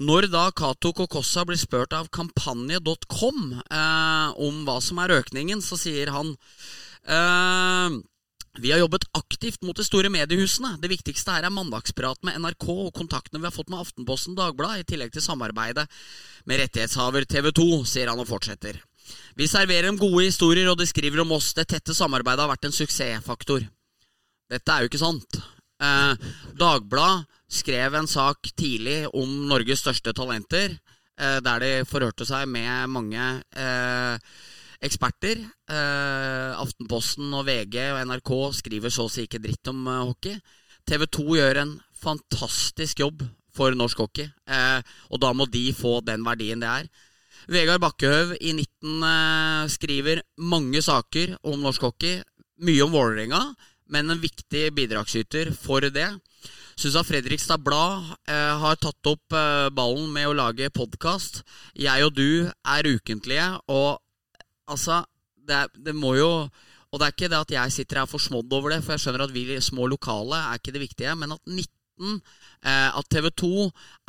Når 0.00 0.28
da 0.32 0.46
Cato 0.56 0.92
Kokossa 0.96 1.44
blir 1.48 1.60
spurt 1.60 1.92
av 1.96 2.08
kampanje.com 2.14 3.42
eh, 3.60 4.30
om 4.40 4.62
hva 4.66 4.78
som 4.80 5.00
er 5.02 5.18
økningen, 5.18 5.60
så 5.64 5.76
sier 5.80 6.12
han 6.14 6.32
eh, 7.04 8.00
vi 8.60 8.72
har 8.72 8.82
jobbet 8.82 9.06
aktivt 9.16 9.62
mot 9.64 9.76
de 9.76 9.84
store 9.84 10.10
mediehusene. 10.12 10.74
Det 10.80 10.90
viktigste 10.92 11.32
her 11.32 11.46
er 11.48 11.54
mandagsprat 11.54 12.20
med 12.26 12.36
NRK 12.40 12.66
og 12.68 12.90
kontaktene 12.96 13.40
vi 13.40 13.48
har 13.48 13.54
fått 13.54 13.70
med 13.72 13.80
Aftenposten 13.80 14.36
Dagbladet, 14.36 14.82
i 14.82 14.90
tillegg 14.92 15.12
til 15.14 15.24
samarbeidet 15.24 15.86
med 16.44 16.60
rettighetshaver 16.60 17.24
TV 17.24 17.48
2, 17.56 17.68
sier 17.88 18.12
han 18.12 18.20
og 18.20 18.28
fortsetter. 18.28 18.76
Vi 19.40 19.48
serverer 19.48 19.88
dem 19.88 20.00
gode 20.00 20.26
historier, 20.26 20.68
og 20.68 20.76
de 20.78 20.86
skriver 20.88 21.24
om 21.24 21.32
oss. 21.36 21.54
Det 21.56 21.64
tette 21.72 21.96
samarbeidet 21.96 22.44
har 22.44 22.52
vært 22.52 22.68
en 22.68 22.76
suksessfaktor. 22.76 23.64
Dette 24.52 24.74
er 24.74 24.84
jo 24.84 24.92
ikke 24.92 25.00
sant. 25.00 25.40
Eh, 25.82 26.28
Dagbladet 26.60 27.24
skrev 27.52 27.96
en 27.98 28.08
sak 28.08 28.50
tidlig 28.56 29.04
om 29.12 29.28
Norges 29.50 29.82
største 29.84 30.14
talenter, 30.16 30.78
eh, 31.20 31.38
der 31.44 31.62
de 31.62 31.70
forhørte 31.88 32.26
seg 32.28 32.48
med 32.48 32.88
mange 32.94 33.26
eh, 33.52 34.32
eksperter. 34.82 35.44
Eh, 35.68 36.50
Aftenposten 36.56 37.30
og 37.36 37.46
VG 37.46 37.78
og 37.92 38.02
NRK 38.08 38.32
skriver 38.62 38.94
så 38.94 39.06
å 39.06 39.12
si 39.12 39.26
ikke 39.28 39.42
dritt 39.44 39.72
om 39.72 39.84
hockey. 40.08 40.40
TV 40.88 41.06
2 41.06 41.28
gjør 41.38 41.62
en 41.62 41.78
fantastisk 42.02 43.04
jobb 43.04 43.22
for 43.54 43.76
norsk 43.76 44.00
hockey, 44.00 44.24
og 45.12 45.20
da 45.20 45.28
må 45.36 45.44
de 45.46 45.68
få 45.76 46.00
den 46.02 46.24
verdien 46.26 46.58
det 46.58 46.70
er. 46.72 46.86
Vegard 47.50 47.82
Bakkehøv 47.82 48.36
i 48.38 48.52
19 48.54 49.02
eh, 49.06 49.70
skriver 49.72 50.22
mange 50.38 50.82
saker 50.84 51.36
om 51.42 51.62
norsk 51.64 51.88
hockey. 51.88 52.20
Mye 52.62 52.84
om 52.84 52.92
Vålerenga, 52.94 53.40
men 53.90 54.12
en 54.12 54.22
viktig 54.22 54.68
bidragsyter 54.76 55.50
for 55.56 55.82
det. 55.90 56.06
Syns 56.72 56.96
at 56.96 57.08
Fredrikstad 57.08 57.60
Blad 57.64 58.12
eh, 58.30 58.54
har 58.62 58.78
tatt 58.80 59.08
opp 59.10 59.36
eh, 59.36 59.68
ballen 59.76 60.08
med 60.14 60.30
å 60.30 60.36
lage 60.36 60.70
podkast. 60.72 61.42
Jeg 61.76 62.06
og 62.06 62.14
du 62.16 62.48
er 62.48 62.88
ukentlige, 62.88 63.48
og 63.68 64.00
altså 64.70 65.02
det, 65.36 65.64
er, 65.64 65.72
det 65.74 65.94
må 65.96 66.14
jo 66.16 66.30
Og 66.92 67.00
det 67.00 67.06
er 67.06 67.14
ikke 67.14 67.28
det 67.32 67.38
at 67.40 67.52
jeg 67.54 67.72
sitter 67.72 68.02
her 68.02 68.08
forsmådd 68.08 68.52
over 68.52 68.74
det, 68.74 68.82
for 68.84 68.92
jeg 68.92 69.00
skjønner 69.00 69.22
at 69.24 69.32
vi 69.32 69.56
små 69.64 69.86
lokale 69.88 70.36
er 70.36 70.58
ikke 70.60 70.74
det 70.74 70.82
viktige, 70.82 71.14
men 71.16 71.32
at 71.32 71.40
19 71.48 72.18
eh, 72.68 72.90
at 72.92 73.08
TV 73.08 73.30
2 73.32 73.68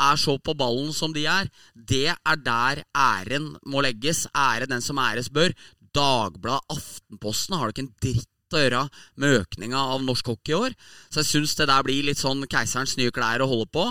er 0.09 0.19
så 0.19 0.35
på 0.35 0.55
ballen 0.59 0.91
som 0.91 1.15
de 1.15 1.23
er, 1.31 1.47
det 1.73 2.09
er 2.11 2.41
der 2.43 2.83
æren 2.91 3.53
må 3.63 3.85
legges. 3.87 4.25
Ære 4.35 4.67
den 4.67 4.83
som 4.83 4.99
æres 4.99 5.31
bør. 5.31 5.55
Dagbladet, 5.95 6.75
Aftenposten 6.75 7.55
har 7.55 7.71
det 7.71 7.77
ikke 7.77 7.85
en 7.87 7.95
dritt 8.03 8.32
å 8.57 8.63
gjøre 8.63 8.83
med 9.21 9.39
økninga 9.41 9.81
av 9.95 10.05
norsk 10.05 10.31
hockey 10.33 10.53
i 10.53 10.59
år. 10.59 10.77
Så 11.09 11.21
jeg 11.21 11.29
syns 11.31 11.55
det 11.59 11.69
der 11.71 11.83
blir 11.85 12.05
litt 12.07 12.21
sånn 12.21 12.45
keiserens 12.49 12.95
nye 12.99 13.13
klær 13.13 13.43
å 13.43 13.49
holde 13.51 13.69
på. 13.73 13.85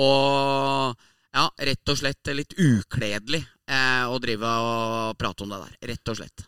Og 0.00 1.04
ja, 1.34 1.48
rett 1.70 1.90
og 1.90 1.98
slett 1.98 2.30
litt 2.34 2.54
ukledelig 2.60 3.42
eh, 3.42 4.04
å 4.06 4.18
drive 4.22 4.56
og 4.64 5.16
prate 5.18 5.46
om 5.46 5.54
det 5.54 5.62
der. 5.64 5.78
Rett 5.94 6.12
og 6.12 6.20
slett. 6.20 6.46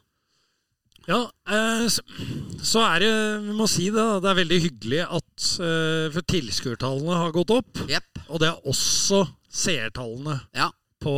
Ja, 1.06 1.20
eh, 1.46 1.84
så, 1.86 2.80
er 2.82 3.02
det 3.04 3.10
Vi 3.44 3.52
må 3.54 3.68
si 3.70 3.84
det, 3.94 4.04
det 4.24 4.30
er 4.30 4.38
veldig 4.40 4.56
hyggelig 4.64 5.04
at 5.04 5.44
eh, 5.62 6.08
For 6.10 6.26
tilskuertallene 6.26 7.20
har 7.20 7.34
gått 7.36 7.52
opp. 7.54 7.84
Yep. 7.86 8.24
Og 8.26 8.42
det 8.42 8.48
er 8.50 8.66
også 8.66 9.22
seertallene 9.46 10.40
Ja. 10.56 10.72
på 11.02 11.14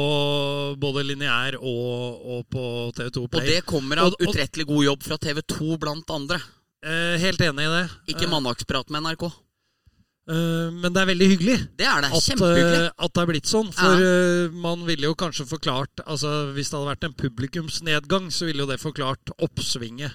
både 0.76 1.04
lineær 1.08 1.56
og, 1.60 2.20
og 2.34 2.44
på 2.50 2.62
TV2 2.98 3.28
Play. 3.30 3.40
Og 3.40 3.46
det 3.46 3.64
kommer 3.66 3.98
av 3.98 4.06
Og- 4.12 4.16
og- 4.20 4.28
utrettelig 4.28 4.66
god 4.66 4.84
jobb 4.84 5.02
fra 5.02 5.16
TV 5.18 5.40
2, 5.42 5.78
blant 5.78 6.10
andre. 6.10 6.40
Eh, 6.84 7.16
helt 7.18 7.40
enig 7.40 7.64
i 7.66 7.72
det. 7.74 7.90
Ikke 8.14 8.26
Eh, 8.28 8.30
mandagsprat 8.30 8.90
med 8.90 9.02
NRK. 9.02 9.24
eh, 10.28 10.70
men 10.70 10.92
det 10.92 11.00
er 11.02 11.06
veldig 11.08 11.28
hyggelig. 11.32 11.58
Det 11.78 11.86
er 11.86 12.00
det. 12.02 12.10
at, 12.12 12.30
eh, 12.40 12.90
at 12.98 13.12
det 13.14 13.22
er 13.22 13.26
blitt 13.32 13.46
sånn. 13.48 13.72
For 13.74 13.94
eh, 13.96 14.48
man 14.52 14.84
ville 14.86 15.08
jo 15.08 15.14
kanskje 15.14 15.46
forklart 15.48 16.02
altså 16.06 16.52
Hvis 16.54 16.70
det 16.70 16.78
hadde 16.78 16.92
vært 16.96 17.04
en 17.08 17.14
publikumsnedgang, 17.14 18.28
så 18.30 18.46
ville 18.46 18.60
jo 18.64 18.66
det 18.70 18.78
forklart 18.80 19.32
oppsvinget 19.40 20.12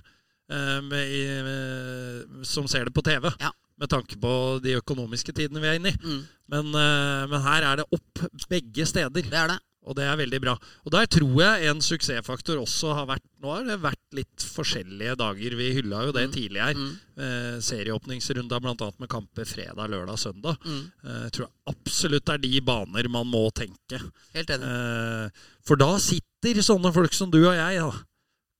eh, 0.51 0.81
med, 0.81 1.07
i, 1.09 1.23
med, 1.43 2.45
som 2.45 2.67
ser 2.67 2.85
det 2.85 2.93
på 2.93 3.01
TV. 3.03 3.31
Ja. 3.41 3.51
Med 3.79 3.89
tanke 3.89 4.15
på 4.21 4.61
de 4.61 4.75
økonomiske 4.79 5.33
tidene 5.33 5.59
vi 5.59 5.67
er 5.67 5.79
inne 5.79 5.89
i. 5.89 5.97
Mm, 6.03 6.23
Men, 6.53 6.67
men 6.71 7.41
her 7.41 7.63
er 7.63 7.75
det 7.77 7.85
opp 7.91 8.19
begge 8.49 8.85
steder. 8.85 9.09
det 9.23 9.33
er 9.33 9.47
det. 9.47 9.59
Og 9.85 9.95
det 9.97 10.05
er 10.07 10.15
veldig 10.15 10.39
bra. 10.39 10.53
Og 10.85 10.91
der 10.95 11.05
tror 11.11 11.41
jeg 11.41 11.67
en 11.67 11.81
suksessfaktor 11.83 12.61
også 12.61 12.93
har 12.95 13.05
vært 13.09 13.23
Nå 13.43 13.51
har 13.51 13.65
det 13.67 13.75
vært 13.83 13.99
litt 14.15 14.39
forskjellige 14.55 15.17
dager. 15.19 15.55
Vi 15.59 15.73
hylla 15.75 16.05
jo 16.05 16.13
det 16.15 16.29
Mm. 16.29 16.31
tidlig 16.31 16.61
her. 16.63 16.73
Mm, 16.79 16.93
Eh, 17.13 17.57
serieåpningsrunda 17.59 18.59
bl.a. 18.63 18.91
med 18.97 19.09
kamper 19.09 19.43
fredag, 19.45 19.89
lørdag, 19.91 20.17
søndag. 20.17 20.55
mm. 20.63 20.91
Eh, 21.03 21.23
Jeg 21.25 21.31
tror 21.33 21.49
absolutt 21.67 22.23
det 22.25 22.33
er 22.33 22.37
de 22.37 22.61
baner 22.61 23.09
man 23.09 23.27
må 23.27 23.51
tenke. 23.53 23.99
Helt 24.33 24.47
enig. 24.49 24.63
Eh, 24.63 25.29
For 25.67 25.75
da 25.75 25.97
sitter 25.99 26.55
sånne 26.63 26.93
folk 26.93 27.13
som 27.13 27.29
du 27.29 27.41
og 27.45 27.53
jeg 27.53 27.79
da, 27.83 27.91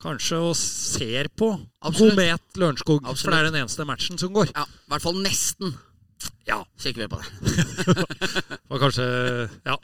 kanskje 0.03 0.35
og 0.43 0.55
ser 0.59 1.29
på 1.29 1.53
Absolutt. 1.81 2.17
Komet 2.17 2.41
Lørenskog. 2.59 3.07
For 3.17 3.31
det 3.31 3.39
er 3.39 3.49
den 3.51 3.61
eneste 3.63 3.85
matchen 3.87 4.17
som 4.19 4.33
går. 4.33 4.51
Ja, 4.53 4.63
I 4.65 4.89
hvert 4.91 5.01
fall 5.01 5.13
nesten. 5.23 5.73
Ja. 6.45 6.63
Kikker 6.77 7.07
vi 7.07 7.07
på 7.07 7.19
det. 7.23 8.57
Og 8.69 8.79
kanskje 8.79 9.49
Ja. 9.65 9.77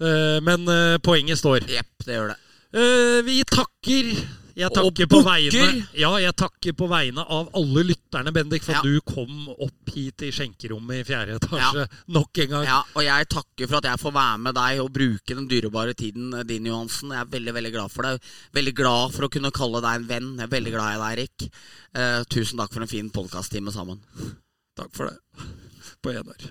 Eh, 0.00 0.40
Men 0.44 0.68
eh, 0.68 0.98
poenget 1.02 1.38
står. 1.40 1.66
Jepp, 1.68 1.94
det 2.06 2.18
gjør 2.18 2.34
det. 2.34 2.38
Eh, 2.78 3.22
Vi 3.26 3.40
takker. 3.48 4.12
Jeg 4.58 4.72
takker 4.74 5.06
på 5.06 5.20
vegne 5.22 5.66
Ja, 5.94 6.08
jeg 6.18 6.34
takker 6.34 6.72
på 6.74 6.88
vegne 6.90 7.22
av 7.30 7.46
alle 7.54 7.84
lytterne, 7.86 8.32
Bendik, 8.34 8.64
for 8.66 8.74
at 8.74 8.82
du 8.82 8.96
kom 9.06 9.46
opp 9.54 9.92
hit 9.94 10.24
i 10.26 10.32
skjenkerommet 10.34 10.98
i 10.98 11.04
fjerde 11.06 11.36
etasje 11.38 11.84
nok 12.10 12.40
en 12.42 12.50
gang. 12.56 12.64
Ja, 12.66 12.80
og 12.90 13.04
jeg 13.06 13.28
takker 13.30 13.70
for 13.70 13.78
at 13.78 13.86
jeg 13.86 14.00
får 14.02 14.16
være 14.16 14.40
med 14.48 14.56
deg 14.58 14.80
og 14.82 14.90
bruke 14.96 15.36
den 15.38 15.46
dyrebare 15.46 15.94
tiden 15.94 16.34
din, 16.50 16.66
Johansen. 16.66 17.14
Jeg 17.14 17.22
er 17.22 17.30
veldig 17.36 17.54
veldig 17.54 17.72
glad 17.76 17.94
for 17.94 18.02
det. 18.08 18.16
Veldig 18.58 18.74
glad 18.82 19.14
for 19.14 19.28
å 19.28 19.30
kunne 19.30 19.54
kalle 19.54 19.84
deg 19.86 19.94
en 20.02 20.08
venn. 20.10 20.34
Jeg 20.42 20.48
er 20.48 20.54
veldig 20.56 20.74
glad 20.74 20.90
i 20.90 20.98
deg, 21.04 21.14
Erik. 21.14 21.48
Eh, 21.94 22.20
tusen 22.34 22.58
takk 22.58 22.74
for 22.74 22.82
en 22.82 22.90
fin 22.90 23.14
podkasttime 23.14 23.70
sammen. 23.78 24.02
Takk 24.74 24.90
for 24.90 25.12
det. 25.12 25.46
På 26.02 26.10
ener. 26.18 26.50